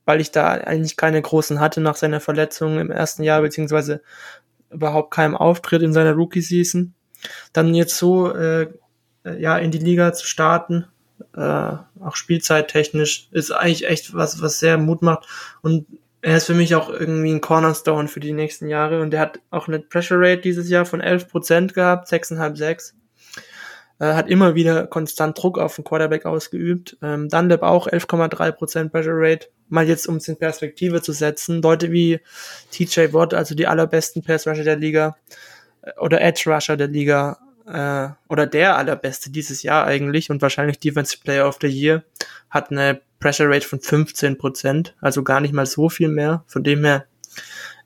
weil 0.05 0.21
ich 0.21 0.31
da 0.31 0.49
eigentlich 0.49 0.97
keine 0.97 1.23
großen 1.23 1.61
hatte 1.61 1.81
nach 1.81 1.97
seiner 1.97 2.21
Verletzung 2.21 2.79
im 2.79 2.91
ersten 2.91 3.23
Jahr, 3.23 3.41
beziehungsweise 3.43 4.03
überhaupt 4.71 5.13
keinem 5.13 5.37
Auftritt 5.37 5.83
in 5.83 5.93
seiner 5.93 6.13
Rookie-Season. 6.13 6.95
Dann 7.53 7.75
jetzt 7.75 7.97
so 7.97 8.33
äh, 8.33 8.69
ja 9.25 9.59
in 9.59 9.71
die 9.71 9.79
Liga 9.79 10.13
zu 10.13 10.27
starten, 10.27 10.87
äh, 11.37 11.73
auch 12.01 12.17
spielzeittechnisch, 12.17 13.29
ist 13.33 13.51
eigentlich 13.51 13.87
echt 13.87 14.15
was, 14.15 14.43
was 14.43 14.59
sehr 14.59 14.79
Mut 14.79 15.03
macht. 15.03 15.27
Und 15.63 15.87
er 16.23 16.37
ist 16.37 16.47
für 16.47 16.55
mich 16.55 16.75
auch 16.75 16.91
irgendwie 16.91 17.33
ein 17.33 17.41
Cornerstone 17.41 18.09
für 18.09 18.21
die 18.21 18.33
nächsten 18.33 18.69
Jahre. 18.69 19.01
Und 19.01 19.15
er 19.15 19.21
hat 19.21 19.41
auch 19.51 19.69
eine 19.69 19.81
Pressure 19.81 20.19
Rate 20.19 20.43
dieses 20.43 20.69
Jahr 20.69 20.85
von 20.85 21.01
11% 21.01 21.73
gehabt, 21.73 22.09
6,5, 22.09 22.57
6. 22.57 22.95
Äh, 24.01 24.15
hat 24.15 24.29
immer 24.29 24.55
wieder 24.55 24.87
konstant 24.87 25.41
Druck 25.41 25.59
auf 25.59 25.77
den 25.77 25.85
Quarterback 25.85 26.27
ausgeübt. 26.27 26.97
Ähm, 27.03 27.29
Dunlap 27.29 27.63
auch 27.63 27.87
11,3% 27.87 28.89
Pressure 28.89 29.15
Rate. 29.15 29.49
Mal 29.69 29.87
jetzt, 29.87 30.09
um 30.09 30.17
es 30.17 30.27
in 30.27 30.37
Perspektive 30.37 31.01
zu 31.03 31.13
setzen. 31.13 31.63
Leute 31.63 31.93
wie 31.93 32.21
TJ 32.71 33.13
Watt, 33.13 33.35
also 33.35 33.55
die 33.55 33.67
allerbesten 33.67 34.23
Pass 34.23 34.47
Rusher 34.47 34.65
der 34.65 34.77
Liga, 34.77 35.17
äh, 35.83 35.93
oder 36.01 36.21
Edge 36.21 36.45
Rusher 36.47 36.77
der 36.77 36.89
Liga, 36.89 37.39
äh, 37.71 38.09
oder 38.29 38.47
der 38.47 38.77
allerbeste 38.77 39.31
dieses 39.31 39.63
Jahr 39.63 39.87
eigentlich 39.87 40.31
und 40.31 40.43
wahrscheinlich 40.43 40.79
Defense 40.79 41.17
Player 41.23 41.49
of 41.49 41.59
the 41.61 41.69
Year, 41.69 42.03
hat 42.51 42.71
eine 42.71 43.01
Pressure 43.21 43.49
Rate 43.49 43.67
von 43.67 43.81
15%, 43.81 44.93
also 45.01 45.23
gar 45.23 45.41
nicht 45.41 45.55
mal 45.55 45.67
so 45.67 45.89
viel 45.89 46.09
mehr. 46.09 46.45
Von 46.47 46.65
dem 46.65 46.85
her 46.85 47.07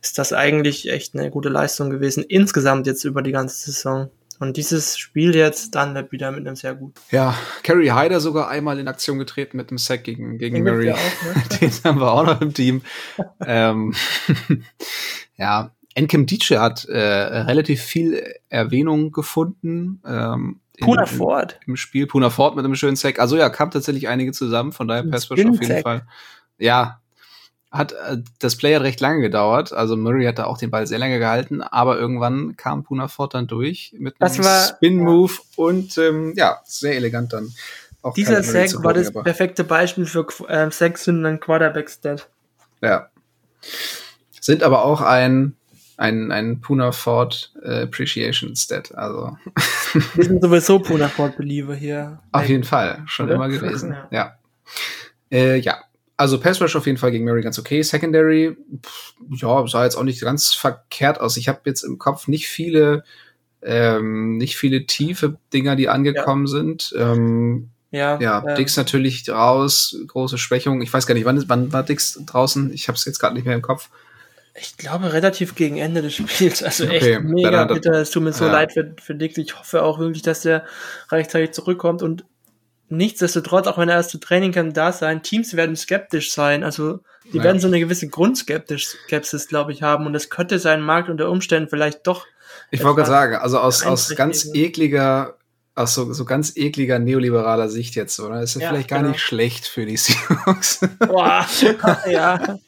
ist 0.01 0.19
das 0.19 0.33
eigentlich 0.33 0.91
echt 0.91 1.15
eine 1.15 1.31
gute 1.31 1.49
Leistung 1.49 1.91
gewesen, 1.91 2.25
insgesamt 2.25 2.87
jetzt 2.87 3.05
über 3.05 3.23
die 3.23 3.33
ganze 3.33 3.71
Saison. 3.71 4.11
Und 4.41 4.57
dieses 4.57 4.99
Spiel 4.99 5.35
jetzt 5.35 5.75
dann 5.75 5.95
wieder 6.11 6.31
mit 6.33 6.47
einem 6.47 6.57
sehr 6.57 6.75
gut. 6.75 6.95
Ja, 7.11 7.37
Kerry 7.63 7.89
Hyder 7.89 8.21
sogar 8.21 8.49
einmal 8.49 8.79
in 8.79 8.89
Aktion 8.89 9.19
getreten 9.19 9.57
mit 9.57 9.71
einem 9.71 9.79
Sack 9.79 10.05
gegen, 10.05 10.39
gegen 10.39 10.63
Murray. 10.63 10.87
Ne? 10.87 10.97
Den 11.61 11.71
haben 11.85 12.01
wir 12.01 12.11
auch 12.11 12.27
noch 12.27 12.41
im 12.41 12.53
Team. 12.53 12.83
ähm, 13.47 13.95
ja, 15.37 15.71
Enkem 15.95 16.27
DJ 16.27 16.57
hat 16.57 16.85
äh, 16.87 16.99
relativ 16.99 17.83
viel 17.83 18.35
Erwähnung 18.49 19.13
gefunden. 19.13 20.01
Ähm, 20.07 20.61
Puna 20.81 21.07
Ford. 21.07 21.61
Im 21.67 21.77
Spiel. 21.77 22.07
Puna 22.07 22.31
Ford 22.31 22.57
mit 22.57 22.65
einem 22.65 22.75
schönen 22.75 22.97
Sack. 22.97 23.21
Also 23.21 23.37
ja, 23.37 23.49
kam 23.49 23.71
tatsächlich 23.71 24.09
einige 24.09 24.33
zusammen, 24.33 24.73
von 24.73 24.89
daher 24.89 25.05
Passwash 25.05 25.45
auf 25.45 25.61
jeden 25.61 25.83
Fall. 25.83 26.07
Ja, 26.59 27.01
hat 27.71 27.93
äh, 27.93 28.19
das 28.39 28.57
Play 28.57 28.75
hat 28.75 28.83
recht 28.83 29.01
lange 29.01 29.21
gedauert. 29.21 29.73
Also 29.73 29.97
Murray 29.97 30.25
hat 30.25 30.39
da 30.39 30.45
auch 30.45 30.59
den 30.59 30.71
Ball 30.71 30.87
sehr 30.87 30.99
lange 30.99 31.19
gehalten, 31.19 31.61
aber 31.63 31.99
irgendwann 31.99 32.57
kam 32.57 32.85
Puna 32.85 33.09
Ford 33.09 33.35
dann 33.35 33.47
durch 33.47 33.95
mit 33.99 34.15
einem 34.21 34.45
Spin-Move 34.45 35.33
ja. 35.33 35.65
und 35.65 35.99
ähm, 35.99 36.33
ja, 36.37 36.61
sehr 36.65 36.95
elegant 36.97 37.33
dann. 37.33 37.53
Auch 38.03 38.15
Dieser 38.15 38.43
Sack 38.43 38.83
war 38.85 38.95
das 38.95 39.13
perfekte 39.13 39.65
Beispiel 39.65 40.07
für 40.07 40.27
äh, 40.49 40.71
Sacks 40.71 41.07
in 41.07 41.25
einem 41.25 41.41
Quarterback-Stat. 41.41 42.29
Ja. 42.83 43.09
Sind 44.41 44.63
aber 44.63 44.85
auch 44.85 45.01
ein 45.01 45.57
ein, 45.97 46.33
ein 46.33 46.61
Puna 46.61 46.93
Ford 46.93 47.53
äh, 47.63 47.83
Appreciation 47.83 48.55
Stat. 48.57 48.95
Also. 48.95 49.37
Wir 50.15 50.25
sind 50.25 50.43
sowieso 50.43 50.79
Puna 50.79 51.09
Ford 51.09 51.37
Believer 51.37 51.75
hier. 51.75 52.21
Auf 52.33 52.49
jeden 52.49 52.65
Fall, 52.65 53.03
schon 53.07 53.27
Oder? 53.27 53.37
immer 53.37 53.49
gewesen. 53.49 53.97
Ja. 54.11 54.11
Ja. 54.11 54.39
Äh, 55.31 55.59
ja. 55.59 55.79
Also 56.17 56.39
Pass 56.39 56.61
Rush 56.63 56.77
auf 56.77 56.87
jeden 56.87 56.99
Fall 56.99 57.11
gegen 57.11 57.25
Mary 57.25 57.43
ganz 57.43 57.59
okay. 57.59 57.83
Secondary, 57.83 58.57
pff, 58.85 59.15
ja, 59.31 59.67
sah 59.67 59.83
jetzt 59.83 59.97
auch 59.97 60.05
nicht 60.05 60.21
ganz 60.21 60.55
verkehrt 60.55 61.21
aus. 61.21 61.37
Ich 61.37 61.49
habe 61.49 61.61
jetzt 61.65 61.83
im 61.83 61.99
Kopf 61.99 62.29
nicht 62.29 62.47
viele, 62.47 63.03
ähm, 63.63 64.37
nicht 64.37 64.57
viele 64.57 64.87
tiefe 64.87 65.39
Dinger, 65.53 65.75
die 65.75 65.89
angekommen 65.89 66.47
ja. 66.47 66.53
sind. 66.53 66.95
Ähm, 66.97 67.71
ja, 67.91 68.19
ja, 68.21 68.45
ja, 68.45 68.55
Dix 68.55 68.77
natürlich 68.77 69.29
raus, 69.29 69.97
große 70.07 70.39
Schwächung. 70.39 70.83
Ich 70.83 70.93
weiß 70.93 71.07
gar 71.07 71.15
nicht, 71.15 71.25
wann, 71.25 71.49
wann 71.49 71.73
war 71.73 71.83
Dix 71.83 72.21
draußen? 72.27 72.73
Ich 72.73 72.89
habe 72.89 72.97
es 72.97 73.05
jetzt 73.05 73.19
gerade 73.19 73.35
nicht 73.35 73.45
mehr 73.45 73.55
im 73.55 73.63
Kopf. 73.63 73.89
Ich 74.57 74.77
glaube, 74.77 75.13
relativ 75.13 75.57
gegen 75.57 75.79
Ende 75.79 76.01
des 76.01 76.15
Spiels. 76.15 76.63
Also 76.63 76.85
okay, 76.85 77.15
echt 77.15 77.23
mega 77.23 77.65
bitter. 77.65 77.95
Es 77.95 78.11
tut 78.11 78.23
mir 78.23 78.33
so 78.33 78.47
ja. 78.47 78.53
leid 78.53 78.73
für, 78.73 78.95
für 79.03 79.15
Dick. 79.15 79.37
Ich 79.37 79.59
hoffe 79.59 79.83
auch 79.83 79.99
wirklich, 79.99 80.23
dass 80.23 80.43
der 80.43 80.65
rechtzeitig 81.11 81.51
zurückkommt. 81.53 82.03
Und 82.03 82.25
nichtsdestotrotz, 82.89 83.67
auch 83.67 83.79
wenn 83.79 83.89
er 83.89 83.97
erste 83.97 84.21
Training 84.21 84.53
kann 84.53 84.73
da 84.73 84.93
sein, 84.93 85.23
Teams 85.23 85.57
werden 85.57 85.75
skeptisch 85.75 86.33
sein. 86.33 86.63
Also 86.63 87.01
die 87.33 87.39
ja. 87.39 87.45
werden 87.45 87.61
so 87.61 87.67
eine 87.67 87.81
gewisse 87.81 88.09
Grundskepsis, 88.09 89.49
glaube 89.49 89.73
ich, 89.73 89.83
haben. 89.83 90.07
Und 90.07 90.13
das 90.13 90.31
könnte 90.31 90.61
sein 90.61 90.83
Markt 90.83 91.09
unter 91.09 91.31
Umständen 91.31 91.69
vielleicht 91.69 92.07
doch. 92.07 92.27
Ich 92.71 92.85
wollte 92.85 92.97
gerade 92.97 93.11
sagen, 93.11 93.37
also 93.37 93.59
aus, 93.59 93.85
aus 93.85 94.15
ganz 94.15 94.49
ekliger 94.55 95.37
aus 95.75 95.95
so, 95.95 96.13
so 96.13 96.25
ganz 96.25 96.57
ekliger 96.57 96.99
neoliberaler 96.99 97.69
Sicht 97.69 97.97
jetzt, 97.97 98.21
oder? 98.21 98.43
Ist 98.43 98.55
ja, 98.55 98.63
ja 98.63 98.69
vielleicht 98.69 98.89
gar 98.89 99.01
genau. 99.01 99.13
nicht 99.13 99.21
schlecht 99.21 99.67
für 99.67 99.87
die 99.87 99.97
Seahawks. 99.97 100.81
Boah, 100.99 101.47
ja. 102.11 102.59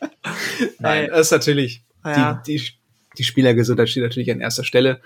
Nein, 0.78 1.09
das 1.11 1.26
ist 1.26 1.30
natürlich, 1.32 1.84
ja. 2.04 2.42
die, 2.46 2.57
die, 2.57 2.70
die 3.18 3.24
Spielergesundheit 3.24 3.88
steht 3.88 4.02
natürlich 4.02 4.30
an 4.30 4.40
erster 4.40 4.64
Stelle. 4.64 5.00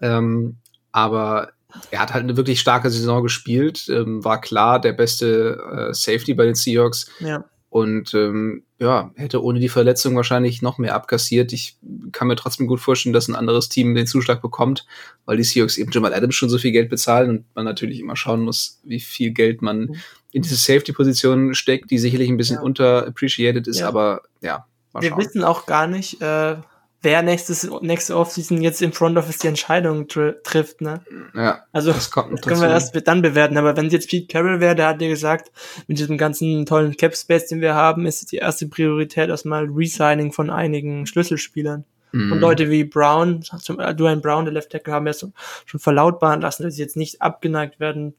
Ähm, 0.00 0.56
aber 0.90 1.52
er 1.90 2.00
hat 2.00 2.14
halt 2.14 2.24
eine 2.24 2.36
wirklich 2.36 2.60
starke 2.60 2.90
Saison 2.90 3.22
gespielt, 3.22 3.88
ähm, 3.88 4.24
war 4.24 4.40
klar 4.40 4.80
der 4.80 4.92
beste 4.92 5.90
äh, 5.90 5.94
Safety 5.94 6.34
bei 6.34 6.44
den 6.44 6.54
Seahawks. 6.54 7.10
Ja. 7.20 7.44
Und 7.70 8.14
ähm, 8.14 8.62
ja, 8.78 9.10
hätte 9.14 9.42
ohne 9.42 9.60
die 9.60 9.68
Verletzung 9.68 10.16
wahrscheinlich 10.16 10.62
noch 10.62 10.78
mehr 10.78 10.94
abkassiert. 10.94 11.52
Ich 11.52 11.76
kann 12.12 12.28
mir 12.28 12.36
trotzdem 12.36 12.66
gut 12.66 12.80
vorstellen, 12.80 13.12
dass 13.12 13.28
ein 13.28 13.34
anderes 13.34 13.68
Team 13.68 13.94
den 13.94 14.06
Zuschlag 14.06 14.40
bekommt, 14.40 14.86
weil 15.26 15.36
die 15.36 15.44
Seahawks 15.44 15.76
eben 15.76 15.90
Jamal 15.92 16.14
Adams 16.14 16.34
schon 16.34 16.48
so 16.48 16.56
viel 16.56 16.72
Geld 16.72 16.88
bezahlen 16.88 17.28
und 17.30 17.44
man 17.54 17.66
natürlich 17.66 18.00
immer 18.00 18.16
schauen 18.16 18.40
muss, 18.40 18.80
wie 18.84 19.00
viel 19.00 19.32
Geld 19.32 19.60
man 19.60 19.80
mhm. 19.80 19.94
in 20.32 20.42
diese 20.42 20.56
Safety-Position 20.56 21.54
steckt, 21.54 21.90
die 21.90 21.98
sicherlich 21.98 22.30
ein 22.30 22.38
bisschen 22.38 22.56
ja. 22.56 22.62
unterappreciated 22.62 23.66
ist, 23.66 23.80
ja. 23.80 23.88
aber 23.88 24.22
ja. 24.40 24.66
Wir 24.98 25.16
wissen 25.18 25.44
auch 25.44 25.66
gar 25.66 25.86
nicht, 25.86 26.22
äh, 26.22 26.56
wer 27.02 27.22
nächstes, 27.22 27.68
nächste 27.80 28.16
Offseason 28.16 28.60
jetzt 28.60 28.82
im 28.82 28.92
Front 28.92 29.16
Office 29.18 29.38
die 29.38 29.46
Entscheidung 29.46 30.08
tr 30.08 30.42
trifft, 30.42 30.80
ne? 30.80 31.00
Ja. 31.34 31.64
Also, 31.72 31.92
das, 31.92 32.10
kommt 32.10 32.32
das 32.32 32.40
können 32.40 32.60
wir 32.60 32.68
erst 32.68 32.96
dann 33.06 33.22
bewerten. 33.22 33.56
Aber 33.56 33.76
wenn 33.76 33.86
es 33.86 33.92
jetzt 33.92 34.10
Pete 34.10 34.26
Carroll 34.26 34.60
wäre, 34.60 34.74
der 34.74 34.88
hat 34.88 35.00
dir 35.00 35.08
gesagt, 35.08 35.50
mit 35.86 35.98
diesem 35.98 36.18
ganzen 36.18 36.66
tollen 36.66 36.96
Cap 36.96 37.16
Space, 37.16 37.46
den 37.46 37.60
wir 37.60 37.74
haben, 37.74 38.06
ist 38.06 38.32
die 38.32 38.36
erste 38.36 38.66
Priorität 38.66 39.28
erstmal 39.28 39.66
Resigning 39.66 40.32
von 40.32 40.50
einigen 40.50 41.06
Schlüsselspielern. 41.06 41.84
Mhm. 42.12 42.32
Und 42.32 42.40
Leute 42.40 42.70
wie 42.70 42.84
Brown, 42.84 43.42
zum, 43.42 43.78
äh, 43.80 43.94
Dwayne 43.94 44.20
Brown, 44.20 44.44
der 44.44 44.54
Left 44.54 44.70
Tackle, 44.70 44.92
haben 44.92 45.06
ja 45.06 45.12
so, 45.12 45.32
schon 45.66 45.80
verlautbaren 45.80 46.40
lassen, 46.40 46.62
dass 46.62 46.74
sie 46.74 46.82
jetzt 46.82 46.96
nicht 46.96 47.20
abgeneigt 47.22 47.80
werden 47.80 48.14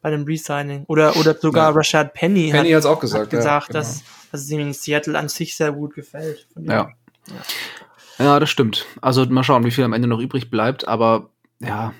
bei 0.00 0.10
dem 0.10 0.24
Resigning. 0.24 0.84
Oder, 0.86 1.16
oder 1.16 1.34
sogar 1.34 1.70
ja. 1.70 1.76
Rashad 1.76 2.14
Penny, 2.14 2.50
Penny 2.52 2.70
hat 2.70 2.86
auch 2.86 3.00
gesagt, 3.00 3.24
hat 3.24 3.30
gesagt 3.30 3.68
ja, 3.68 3.72
genau. 3.72 3.78
dass, 3.80 4.04
dass 4.30 4.40
es 4.42 4.50
ihm 4.50 4.60
in 4.60 4.72
Seattle 4.72 5.18
an 5.18 5.28
sich 5.28 5.56
sehr 5.56 5.72
gut 5.72 5.94
gefällt. 5.94 6.46
Ja. 6.56 6.90
Ja. 8.18 8.40
Das 8.40 8.50
stimmt. 8.50 8.86
Also 9.00 9.24
mal 9.26 9.44
schauen, 9.44 9.64
wie 9.64 9.70
viel 9.70 9.84
am 9.84 9.92
Ende 9.92 10.08
noch 10.08 10.20
übrig 10.20 10.50
bleibt. 10.50 10.86
Aber 10.88 11.30
ja, 11.60 11.92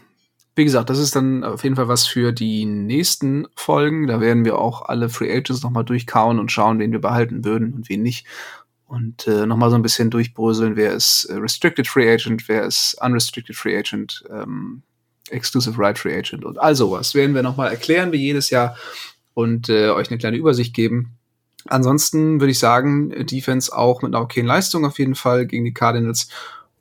wie 0.57 0.65
gesagt, 0.65 0.91
das 0.91 0.99
ist 0.99 1.17
dann 1.17 1.43
auf 1.43 1.65
jeden 1.65 1.77
Fall 1.77 1.89
was 1.89 2.07
für 2.07 2.33
die 2.33 2.65
nächsten 2.65 3.47
Folgen. 3.57 4.07
Da 4.07 4.21
werden 4.21 4.45
wir 4.45 4.59
auch 4.59 4.83
alle 4.83 5.09
Free 5.09 5.33
Agents 5.33 5.63
nochmal 5.63 5.85
durchkauen 5.85 6.39
und 6.39 6.53
schauen, 6.53 6.79
wen 6.79 6.93
wir 6.93 7.01
behalten 7.01 7.45
würden 7.45 7.73
und 7.75 7.89
wen 7.89 8.03
nicht. 8.03 8.27
Und 8.87 9.27
äh, 9.27 9.47
nochmal 9.47 9.71
so 9.71 9.77
ein 9.77 9.83
bisschen 9.83 10.11
durchbröseln, 10.11 10.77
wer 10.77 10.93
ist 10.93 11.25
äh, 11.25 11.35
Restricted 11.35 11.89
Free 11.89 12.13
Agent, 12.13 12.49
wer 12.49 12.65
ist 12.65 12.97
Unrestricted 13.01 13.57
Free 13.57 13.77
Agent, 13.77 14.23
ähm, 14.31 14.83
Exclusive 15.31 15.77
Right 15.79 15.99
Free 15.99 16.17
Agent 16.17 16.45
und 16.45 16.61
all 16.61 16.75
sowas 16.75 17.15
werden 17.15 17.35
wir 17.35 17.43
nochmal 17.43 17.71
erklären, 17.71 18.13
wie 18.13 18.19
jedes 18.19 18.51
Jahr 18.51 18.77
und 19.33 19.69
äh, 19.69 19.89
euch 19.89 20.11
eine 20.11 20.19
kleine 20.19 20.37
Übersicht 20.37 20.75
geben. 20.75 21.17
Ansonsten 21.67 22.41
würde 22.41 22.51
ich 22.51 22.59
sagen, 22.59 23.27
Defense 23.27 23.77
auch 23.77 24.03
mit 24.03 24.15
einer 24.15 24.23
okayen 24.23 24.47
Leistung 24.47 24.85
auf 24.85 24.99
jeden 24.99 25.15
Fall 25.15 25.47
gegen 25.47 25.65
die 25.65 25.75
Cardinals. 25.75 26.29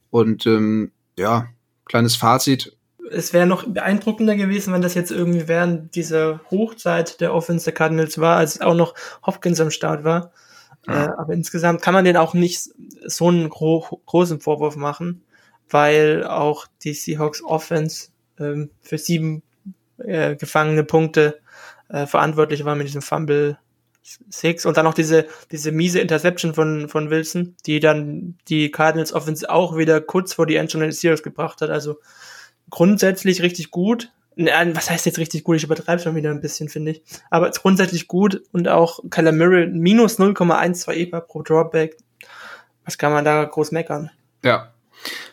Und 0.09 0.45
ähm, 0.45 0.91
ja, 1.17 1.47
kleines 1.85 2.15
Fazit. 2.15 2.75
Es 3.11 3.33
wäre 3.33 3.45
noch 3.45 3.67
beeindruckender 3.67 4.35
gewesen, 4.35 4.73
wenn 4.73 4.81
das 4.81 4.95
jetzt 4.95 5.11
irgendwie 5.11 5.47
während 5.47 5.95
dieser 5.95 6.41
Hochzeit 6.49 7.21
der 7.21 7.33
Offense 7.33 7.65
der 7.65 7.73
Cardinals 7.73 8.17
war, 8.17 8.37
als 8.37 8.59
auch 8.61 8.73
noch 8.73 8.95
Hopkins 9.25 9.59
am 9.59 9.71
Start 9.71 10.03
war. 10.03 10.31
Ja. 10.87 11.05
Äh, 11.05 11.09
aber 11.17 11.33
insgesamt 11.33 11.81
kann 11.81 11.93
man 11.93 12.05
den 12.05 12.17
auch 12.17 12.33
nicht 12.33 12.69
so 13.05 13.27
einen 13.27 13.49
gro 13.49 14.01
großen 14.05 14.39
Vorwurf 14.39 14.75
machen, 14.75 15.23
weil 15.69 16.25
auch 16.25 16.67
die 16.83 16.93
Seahawks 16.93 17.43
Offense 17.43 18.09
ähm, 18.39 18.69
für 18.81 18.97
sieben 18.97 19.43
äh, 19.97 20.35
gefangene 20.35 20.83
Punkte 20.83 21.39
äh, 21.89 22.05
verantwortlich 22.05 22.65
war 22.65 22.75
mit 22.75 22.87
diesem 22.87 23.01
Fumble 23.01 23.57
Six 24.29 24.65
und 24.65 24.75
dann 24.75 24.85
noch 24.85 24.93
diese, 24.93 25.27
diese 25.51 25.71
miese 25.71 25.99
Interception 25.99 26.53
von, 26.53 26.89
von 26.89 27.09
Wilson, 27.09 27.55
die 27.65 27.79
dann 27.79 28.37
die 28.49 28.69
Cardinals 28.69 29.13
Offense 29.13 29.49
auch 29.49 29.77
wieder 29.77 30.01
kurz 30.01 30.33
vor 30.33 30.45
die 30.45 30.57
Endzone 30.57 30.87
des 30.87 30.99
Seahawks 30.99 31.23
gebracht 31.23 31.61
hat. 31.61 31.69
Also 31.69 31.99
grundsätzlich 32.69 33.41
richtig 33.41 33.71
gut. 33.71 34.11
was 34.35 34.89
heißt 34.89 35.05
jetzt 35.05 35.19
richtig 35.19 35.43
gut? 35.43 35.57
Ich 35.57 35.63
übertreibe 35.63 36.01
schon 36.01 36.15
wieder 36.15 36.31
ein 36.31 36.41
bisschen, 36.41 36.67
finde 36.67 36.91
ich. 36.91 37.03
Aber 37.29 37.49
grundsätzlich 37.51 38.07
gut 38.07 38.43
und 38.51 38.67
auch 38.67 38.99
Kyler 39.09 39.31
Murray 39.31 39.67
minus 39.67 40.19
0,12 40.19 40.91
EPA 40.91 41.21
pro 41.21 41.41
Dropback. 41.41 41.97
Was 42.83 42.97
kann 42.97 43.13
man 43.13 43.23
da 43.23 43.45
groß 43.45 43.71
meckern? 43.71 44.11
Ja, 44.43 44.72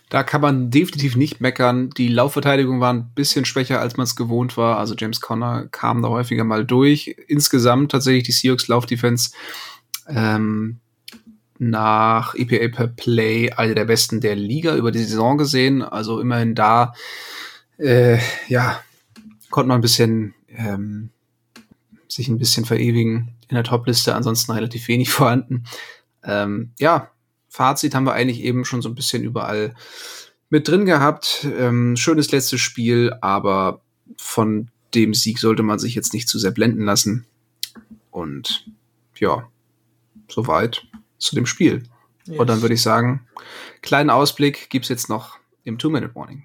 da 0.09 0.25
kann 0.25 0.41
man 0.41 0.71
definitiv 0.71 1.17
nicht 1.17 1.41
meckern. 1.41 1.91
Die 1.91 2.09
Laufverteidigung 2.09 2.81
war 2.81 2.93
ein 2.93 3.11
bisschen 3.15 3.45
schwächer, 3.45 3.81
als 3.81 3.97
man 3.97 4.05
es 4.05 4.17
gewohnt 4.17 4.57
war. 4.57 4.79
Also 4.79 4.95
James 4.99 5.21
Conner 5.21 5.69
kam 5.71 6.03
da 6.03 6.09
häufiger 6.09 6.45
mal 6.45 6.65
durch. 6.65 7.15
Insgesamt 7.29 7.93
tatsächlich 7.93 8.25
die 8.25 8.33
Seahawks 8.33 8.67
Laufdefense 8.67 9.31
ähm, 10.09 10.81
nach 11.59 12.35
EPA 12.35 12.75
per 12.75 12.89
Play 12.89 13.53
eine 13.53 13.75
der 13.75 13.85
besten 13.85 14.21
der 14.21 14.35
Liga 14.35 14.75
über 14.75 14.91
die 14.91 15.05
Saison 15.05 15.39
gesehen. 15.39 15.83
Also 15.83 16.19
immerhin 16.19 16.55
da, 16.55 16.95
äh, 17.79 18.19
ja, 18.49 18.81
konnte 19.51 19.69
man 19.69 19.79
ein 19.79 19.83
bisschen 19.83 20.35
ähm, 20.49 21.11
sich 22.09 22.29
ein 22.29 22.39
bisschen 22.39 22.65
verewigen 22.65 23.37
in 23.49 23.55
der 23.55 23.65
Topliste, 23.65 24.15
ansonsten 24.15 24.53
relativ 24.53 24.89
wenig 24.89 25.11
vorhanden. 25.11 25.65
Ähm, 26.25 26.73
ja, 26.79 27.11
Fazit 27.51 27.95
haben 27.95 28.05
wir 28.05 28.15
eigentlich 28.15 28.41
eben 28.43 28.65
schon 28.65 28.81
so 28.81 28.89
ein 28.89 28.95
bisschen 28.95 29.25
überall 29.25 29.75
mit 30.49 30.69
drin 30.69 30.87
gehabt. 30.87 31.47
Ähm, 31.59 31.97
schönes 31.97 32.31
letztes 32.31 32.61
Spiel, 32.61 33.13
aber 33.21 33.83
von 34.17 34.71
dem 34.95 35.15
Sieg 35.15 35.39
sollte 35.39 35.63
man 35.63 35.79
sich 35.79 35.95
jetzt 35.95 36.15
nicht 36.15 36.29
zu 36.29 36.39
sehr 36.39 36.53
blenden 36.53 36.85
lassen. 36.85 37.27
Und 38.11 38.71
ja, 39.19 39.49
soweit 40.29 40.87
zu 41.19 41.35
dem 41.35 41.47
Spiel. 41.47 41.83
Yes. 42.27 42.39
Und 42.39 42.49
dann 42.49 42.63
würde 42.63 42.75
ich 42.75 42.83
sagen, 42.83 43.27
kleinen 43.83 44.11
Ausblick 44.11 44.71
gibt's 44.71 44.89
jetzt 44.89 45.09
noch 45.09 45.39
im 45.65 45.77
Two-Minute-Warning. 45.77 46.45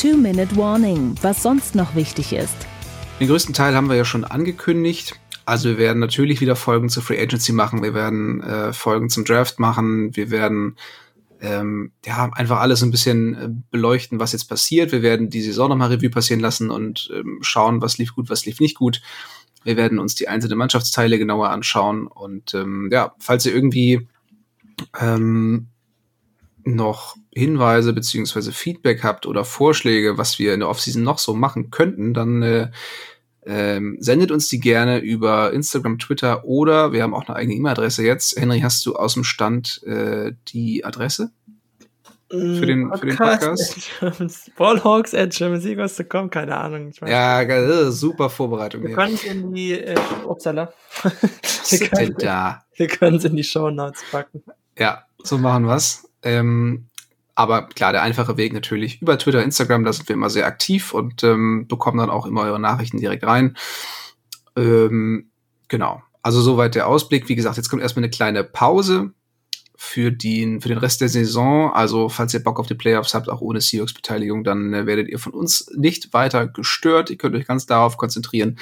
Two-Minute-Warning, 0.00 1.14
was 1.22 1.42
sonst 1.42 1.74
noch 1.76 1.94
wichtig 1.94 2.32
ist. 2.32 2.56
Den 3.20 3.28
größten 3.28 3.54
Teil 3.54 3.76
haben 3.76 3.88
wir 3.88 3.96
ja 3.96 4.04
schon 4.04 4.24
angekündigt. 4.24 5.14
Also 5.46 5.68
wir 5.68 5.78
werden 5.78 5.98
natürlich 5.98 6.40
wieder 6.40 6.56
Folgen 6.56 6.88
zur 6.88 7.02
Free 7.02 7.20
Agency 7.20 7.52
machen, 7.52 7.82
wir 7.82 7.94
werden 7.94 8.40
äh, 8.42 8.72
Folgen 8.72 9.10
zum 9.10 9.24
Draft 9.24 9.58
machen, 9.58 10.16
wir 10.16 10.30
werden 10.30 10.76
ähm, 11.40 11.92
ja 12.04 12.30
einfach 12.32 12.60
alles 12.60 12.82
ein 12.82 12.90
bisschen 12.90 13.34
äh, 13.34 13.48
beleuchten, 13.70 14.18
was 14.20 14.32
jetzt 14.32 14.48
passiert. 14.48 14.92
Wir 14.92 15.02
werden 15.02 15.28
die 15.28 15.42
Saison 15.42 15.68
nochmal 15.68 15.90
Revue 15.90 16.10
passieren 16.10 16.40
lassen 16.40 16.70
und 16.70 17.10
ähm, 17.14 17.38
schauen, 17.42 17.82
was 17.82 17.98
lief 17.98 18.14
gut, 18.14 18.30
was 18.30 18.46
lief 18.46 18.60
nicht 18.60 18.76
gut. 18.76 19.02
Wir 19.64 19.76
werden 19.76 19.98
uns 19.98 20.14
die 20.14 20.28
einzelnen 20.28 20.58
Mannschaftsteile 20.58 21.18
genauer 21.18 21.50
anschauen 21.50 22.06
und 22.06 22.54
ähm, 22.54 22.88
ja, 22.92 23.14
falls 23.18 23.46
ihr 23.46 23.54
irgendwie 23.54 24.08
ähm, 24.98 25.68
noch 26.64 27.16
Hinweise 27.34 27.92
beziehungsweise 27.92 28.52
Feedback 28.52 29.04
habt 29.04 29.26
oder 29.26 29.44
Vorschläge, 29.44 30.16
was 30.18 30.38
wir 30.38 30.54
in 30.54 30.60
der 30.60 30.68
Offseason 30.68 31.02
noch 31.02 31.18
so 31.18 31.34
machen 31.34 31.70
könnten, 31.70 32.14
dann 32.14 32.42
äh, 32.42 32.70
ähm, 33.46 33.96
sendet 34.00 34.30
uns 34.30 34.48
die 34.48 34.60
gerne 34.60 34.98
über 34.98 35.52
Instagram, 35.52 35.98
Twitter 35.98 36.44
oder 36.44 36.92
wir 36.92 37.02
haben 37.02 37.14
auch 37.14 37.28
eine 37.28 37.36
eigene 37.36 37.54
E-Mail-Adresse 37.54 38.04
jetzt. 38.04 38.38
Henry, 38.40 38.60
hast 38.60 38.84
du 38.86 38.96
aus 38.96 39.14
dem 39.14 39.24
Stand 39.24 39.82
äh, 39.84 40.32
die 40.48 40.84
Adresse? 40.84 41.30
Für 42.30 42.66
den, 42.66 42.88
Podcast, 42.88 43.80
für 43.80 44.06
den 44.06 44.16
Podcast? 44.16 44.56
Ballhawks 44.56 45.14
at 45.14 45.30
germanseagers.com, 45.30 46.30
keine 46.30 46.56
Ahnung. 46.56 46.90
ja, 47.06 47.44
super 47.92 48.28
Vorbereitung. 48.28 48.82
Wir 48.82 48.94
können 48.94 49.14
es 49.14 49.24
in 49.24 49.54
die, 49.54 49.72
äh, 49.72 49.94
upsala. 50.26 50.72
wir 52.76 52.88
können 52.88 53.16
es 53.16 53.24
in 53.24 53.36
die 53.36 53.44
Show 53.44 53.70
Notes 53.70 54.02
packen. 54.10 54.42
Ja, 54.78 55.04
so 55.22 55.38
machen 55.38 55.66
wir's. 55.66 56.08
Ähm, 56.22 56.86
aber 57.34 57.66
klar, 57.66 57.92
der 57.92 58.02
einfache 58.02 58.36
Weg 58.36 58.52
natürlich 58.52 59.02
über 59.02 59.18
Twitter, 59.18 59.42
Instagram, 59.42 59.84
da 59.84 59.92
sind 59.92 60.08
wir 60.08 60.14
immer 60.14 60.30
sehr 60.30 60.46
aktiv 60.46 60.94
und 60.94 61.24
ähm, 61.24 61.66
bekommen 61.66 61.98
dann 61.98 62.10
auch 62.10 62.26
immer 62.26 62.42
eure 62.42 62.60
Nachrichten 62.60 62.98
direkt 62.98 63.24
rein. 63.24 63.56
Ähm, 64.56 65.30
genau. 65.68 66.02
Also 66.22 66.40
soweit 66.40 66.74
der 66.74 66.86
Ausblick. 66.86 67.28
Wie 67.28 67.34
gesagt, 67.34 67.56
jetzt 67.56 67.68
kommt 67.68 67.82
erstmal 67.82 68.04
eine 68.04 68.10
kleine 68.10 68.44
Pause 68.44 69.12
für 69.76 70.12
den, 70.12 70.60
für 70.60 70.68
den 70.68 70.78
Rest 70.78 71.00
der 71.00 71.08
Saison. 71.08 71.72
Also, 71.72 72.08
falls 72.08 72.32
ihr 72.32 72.42
Bock 72.42 72.60
auf 72.60 72.68
die 72.68 72.74
Playoffs 72.74 73.14
habt, 73.14 73.28
auch 73.28 73.40
ohne 73.40 73.60
Seahawks-Beteiligung, 73.60 74.44
dann 74.44 74.72
äh, 74.72 74.86
werdet 74.86 75.08
ihr 75.08 75.18
von 75.18 75.32
uns 75.32 75.70
nicht 75.74 76.12
weiter 76.12 76.46
gestört. 76.46 77.10
Ihr 77.10 77.18
könnt 77.18 77.34
euch 77.34 77.46
ganz 77.46 77.66
darauf 77.66 77.96
konzentrieren, 77.96 78.58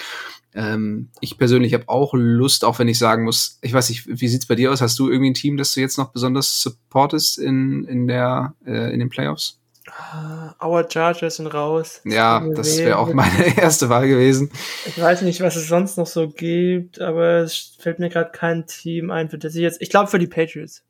ähm, 0.55 1.09
ich 1.21 1.39
persönlich 1.39 1.75
habe 1.75 1.89
auch 1.89 2.15
Lust, 2.15 2.65
auch 2.65 2.79
wenn 2.79 2.89
ich 2.89 2.99
sagen 2.99 3.25
muss, 3.25 3.59
ich 3.63 3.73
weiß 3.73 3.89
nicht, 3.89 4.07
wie 4.07 4.29
sieht's 4.29 4.47
bei 4.47 4.55
dir 4.55 4.73
aus? 4.73 4.81
Hast 4.81 4.99
du 4.99 5.09
irgendwie 5.09 5.31
ein 5.31 5.35
Team, 5.35 5.57
das 5.57 5.73
du 5.73 5.81
jetzt 5.81 5.99
noch 5.99 6.13
besonders 6.13 6.61
supportest 6.61 7.39
in, 7.39 7.85
in, 7.85 8.07
der, 8.07 8.55
äh, 8.67 8.93
in 8.93 9.01
den 9.01 9.09
Playoffs? 9.09 9.59
Uh, 9.89 10.65
our 10.65 10.89
Chargers 10.89 11.37
sind 11.37 11.49
raus. 11.49 12.01
Das 12.05 12.15
ja, 12.15 12.49
das 12.55 12.79
wäre 12.79 12.99
auch 12.99 13.13
meine 13.13 13.59
erste 13.59 13.89
Wahl 13.89 14.07
gewesen. 14.07 14.51
Ich 14.87 15.01
weiß 15.01 15.23
nicht, 15.23 15.41
was 15.41 15.57
es 15.57 15.67
sonst 15.67 15.99
noch 15.99 16.07
so 16.07 16.29
gibt, 16.29 17.01
aber 17.01 17.39
es 17.39 17.77
fällt 17.79 17.99
mir 17.99 18.09
gerade 18.09 18.31
kein 18.31 18.67
Team 18.67 19.11
ein, 19.11 19.29
für 19.29 19.39
das 19.39 19.55
ich 19.55 19.63
jetzt. 19.63 19.83
Ich 19.83 19.91
glaube 19.91 20.09
für 20.09 20.21
die 20.21 20.29
Patriots 20.29 20.85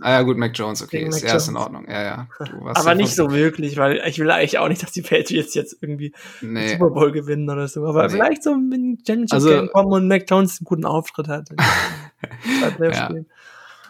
ah 0.00 0.10
ja, 0.10 0.22
gut, 0.22 0.36
Mac 0.36 0.52
Jones, 0.54 0.82
okay, 0.82 1.06
ist 1.06 1.22
erst 1.22 1.48
in 1.48 1.56
Ordnung. 1.56 1.86
Ja, 1.88 2.02
ja. 2.02 2.28
Aber 2.74 2.94
nicht 2.94 3.14
so 3.14 3.30
wirklich, 3.30 3.76
weil 3.76 4.02
ich 4.06 4.18
will 4.18 4.30
eigentlich 4.30 4.58
auch 4.58 4.68
nicht, 4.68 4.82
dass 4.82 4.92
die 4.92 5.02
Patriots 5.02 5.54
jetzt 5.54 5.76
irgendwie 5.80 6.12
nee. 6.40 6.68
Super 6.68 6.90
Bowl 6.90 7.12
gewinnen 7.12 7.48
oder 7.48 7.68
so. 7.68 7.86
Aber 7.86 8.04
nee. 8.04 8.10
vielleicht 8.10 8.42
so 8.42 8.52
ein 8.52 8.98
Championship 9.06 9.32
also, 9.32 9.48
Game 9.48 9.68
kommen 9.68 9.92
und 9.92 10.08
Mac 10.08 10.24
Jones 10.28 10.60
einen 10.60 10.64
guten 10.66 10.84
Auftritt 10.84 11.28
hat. 11.28 11.48
ja. 12.80 13.10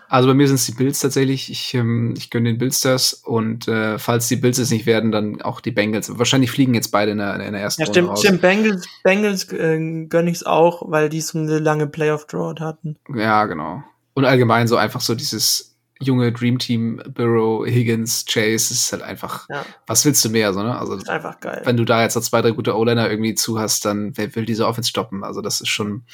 Also 0.09 0.29
bei 0.29 0.35
mir 0.35 0.49
sind 0.49 0.57
es 0.57 0.67
die 0.67 0.73
Bills 0.73 0.99
tatsächlich. 0.99 1.51
Ich, 1.51 1.73
ähm, 1.75 2.15
ich 2.17 2.31
gönne 2.31 2.51
den 2.51 2.59
Bills 2.59 2.81
das 2.81 3.13
und 3.15 3.69
äh, 3.69 3.97
falls 3.97 4.27
die 4.27 4.35
Bills 4.37 4.59
es 4.59 4.71
nicht 4.71 4.85
werden, 4.85 5.13
dann 5.13 5.41
auch 5.41 5.61
die 5.61 5.71
Bengals. 5.71 6.19
Wahrscheinlich 6.19 6.51
fliegen 6.51 6.75
jetzt 6.75 6.91
beide 6.91 7.13
in 7.13 7.19
der, 7.19 7.35
in 7.39 7.53
der 7.53 7.63
ersten 7.63 7.83
ja, 7.83 7.87
stimmt, 7.87 8.09
Runde 8.09 8.11
raus. 8.11 8.21
Stimmt, 8.21 8.41
Bengals, 8.41 8.89
Bengals 9.05 9.53
äh, 9.53 10.07
gönne 10.07 10.31
ich 10.31 10.39
es 10.39 10.47
auch, 10.47 10.91
weil 10.91 11.09
die 11.11 11.21
so 11.21 11.39
eine 11.39 11.61
lange 11.61 11.87
Playoff-Drought 11.87 12.61
hatten. 12.61 12.97
Ja, 13.15 13.47
genau 13.47 13.85
und 14.15 14.25
allgemein 14.25 14.69
so 14.69 14.77
einfach 14.77 15.01
so 15.01 15.15
dieses 15.15 15.71
junge 16.01 16.33
Dream 16.33 16.59
Team, 16.59 17.03
Burrow, 17.15 17.67
Higgins, 17.67 18.25
Chase, 18.27 18.73
ist 18.73 18.93
halt 18.93 19.03
einfach, 19.03 19.49
ja. 19.49 19.65
was 19.87 20.05
willst 20.05 20.25
du 20.25 20.31
mehr, 20.31 20.53
so, 20.55 20.63
ne? 20.63 20.77
Also, 20.77 20.95
ist 20.95 21.09
einfach 21.09 21.39
geil. 21.41 21.61
Wenn 21.65 21.77
du 21.77 21.85
da 21.85 22.03
jetzt 22.03 22.17
noch 22.17 22.23
zwei, 22.23 22.41
drei 22.41 22.53
gute 22.53 22.77
O-Liner 22.77 23.11
irgendwie 23.11 23.35
zu 23.35 23.61
hast, 23.61 23.85
dann 23.85 24.17
wer 24.17 24.35
will 24.35 24.47
diese 24.47 24.67
Offense 24.67 24.89
stoppen? 24.89 25.23
Also, 25.25 25.43
das 25.43 25.61
ist 25.61 25.69
schon, 25.69 26.05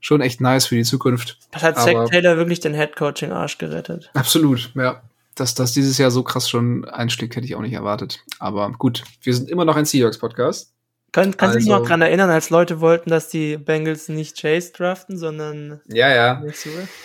schon 0.00 0.20
echt 0.20 0.40
nice 0.40 0.66
für 0.66 0.74
die 0.74 0.82
Zukunft. 0.82 1.38
Das 1.52 1.62
hat 1.62 1.78
Zack 1.78 2.06
Taylor 2.10 2.36
wirklich 2.36 2.60
den 2.60 2.74
Head-Coaching-Arsch 2.74 3.58
gerettet. 3.58 4.10
Absolut, 4.14 4.72
ja. 4.74 5.02
Dass 5.36 5.54
das 5.54 5.72
dieses 5.72 5.98
Jahr 5.98 6.10
so 6.10 6.22
krass 6.22 6.48
schon 6.48 6.86
einschlägt, 6.86 7.36
hätte 7.36 7.46
ich 7.46 7.54
auch 7.54 7.60
nicht 7.60 7.74
erwartet. 7.74 8.24
Aber 8.38 8.72
gut, 8.72 9.04
wir 9.22 9.34
sind 9.34 9.50
immer 9.50 9.66
noch 9.66 9.76
ein 9.76 9.84
Seahawks-Podcast. 9.84 10.72
Kann, 11.16 11.34
kannst 11.34 11.40
du 11.40 11.46
also, 11.46 11.58
dich 11.60 11.68
noch 11.68 11.86
dran 11.86 12.02
erinnern, 12.02 12.28
als 12.28 12.50
Leute 12.50 12.82
wollten, 12.82 13.08
dass 13.08 13.30
die 13.30 13.56
Bengals 13.56 14.10
nicht 14.10 14.38
Chase 14.38 14.70
draften, 14.74 15.16
sondern 15.16 15.80
ja, 15.86 16.14
ja. 16.14 16.42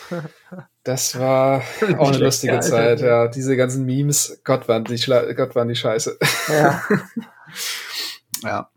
Das 0.84 1.18
war 1.18 1.62
auch 1.98 2.10
eine 2.10 2.18
lustige 2.18 2.56
Alter, 2.56 2.68
Zeit, 2.68 3.00
ja. 3.00 3.30
Diese 3.30 3.56
ganzen 3.56 3.86
Memes, 3.86 4.42
Gott 4.44 4.68
waren 4.68 4.84
die, 4.84 4.98
Gott 4.98 5.56
waren 5.56 5.70
die 5.70 5.78
Scheiße. 5.78 6.20
Ja. 6.50 6.82
ja. 8.44 8.70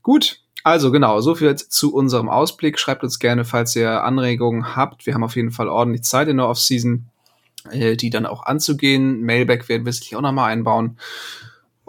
Gut, 0.00 0.40
also 0.64 0.90
genau, 0.90 1.20
so 1.20 1.34
viel 1.34 1.54
zu 1.56 1.94
unserem 1.94 2.30
Ausblick. 2.30 2.78
Schreibt 2.78 3.04
uns 3.04 3.18
gerne, 3.18 3.44
falls 3.44 3.76
ihr 3.76 4.02
Anregungen 4.02 4.76
habt. 4.76 5.04
Wir 5.04 5.12
haben 5.12 5.24
auf 5.24 5.36
jeden 5.36 5.50
Fall 5.50 5.68
ordentlich 5.68 6.04
Zeit 6.04 6.28
in 6.28 6.38
der 6.38 6.48
Offseason, 6.48 7.10
äh, 7.70 7.96
die 7.96 8.08
dann 8.08 8.24
auch 8.24 8.44
anzugehen. 8.44 9.20
Mailback 9.20 9.68
werden 9.68 9.84
wir 9.84 9.92
sicherlich 9.92 10.16
auch 10.16 10.22
nochmal 10.22 10.50
einbauen. 10.50 10.96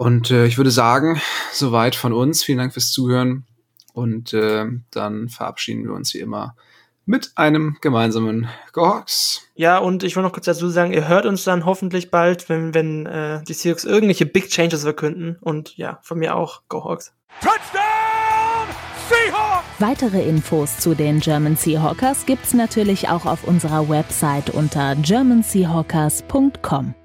Und 0.02 0.32
äh, 0.32 0.46
ich 0.46 0.56
würde 0.56 0.72
sagen, 0.72 1.20
soweit 1.52 1.94
von 1.94 2.12
uns. 2.12 2.42
Vielen 2.42 2.58
Dank 2.58 2.72
fürs 2.72 2.90
Zuhören. 2.90 3.44
Und 3.92 4.32
äh, 4.32 4.66
dann 4.90 5.28
verabschieden 5.28 5.84
wir 5.84 5.92
uns 5.92 6.12
wie 6.12 6.18
immer 6.18 6.56
mit 7.04 7.30
einem 7.36 7.76
gemeinsamen 7.80 8.48
Gohawks. 8.72 9.42
Ja, 9.54 9.78
und 9.78 10.02
ich 10.02 10.16
will 10.16 10.24
noch 10.24 10.32
kurz 10.32 10.46
dazu 10.46 10.68
sagen, 10.70 10.92
ihr 10.92 11.06
hört 11.06 11.24
uns 11.24 11.44
dann 11.44 11.64
hoffentlich 11.64 12.10
bald, 12.10 12.48
wenn, 12.48 12.74
wenn 12.74 13.06
äh, 13.06 13.44
die 13.44 13.52
Seahawks 13.52 13.84
irgendwelche 13.84 14.26
Big 14.26 14.48
Changes 14.48 14.82
verkünden. 14.82 15.36
Und 15.40 15.76
ja, 15.76 16.00
von 16.02 16.18
mir 16.18 16.34
auch 16.34 16.62
Gohawks. 16.68 17.12
Touchdown 17.40 18.66
Seahawks! 19.08 19.64
Weitere 19.78 20.28
Infos 20.28 20.78
zu 20.78 20.96
den 20.96 21.20
German 21.20 21.54
Seahawkers 21.54 22.26
gibt's 22.26 22.54
natürlich 22.54 23.08
auch 23.08 23.24
auf 23.24 23.44
unserer 23.44 23.88
Website 23.88 24.50
unter 24.50 24.96
germanseahawkers.com. 24.96 26.96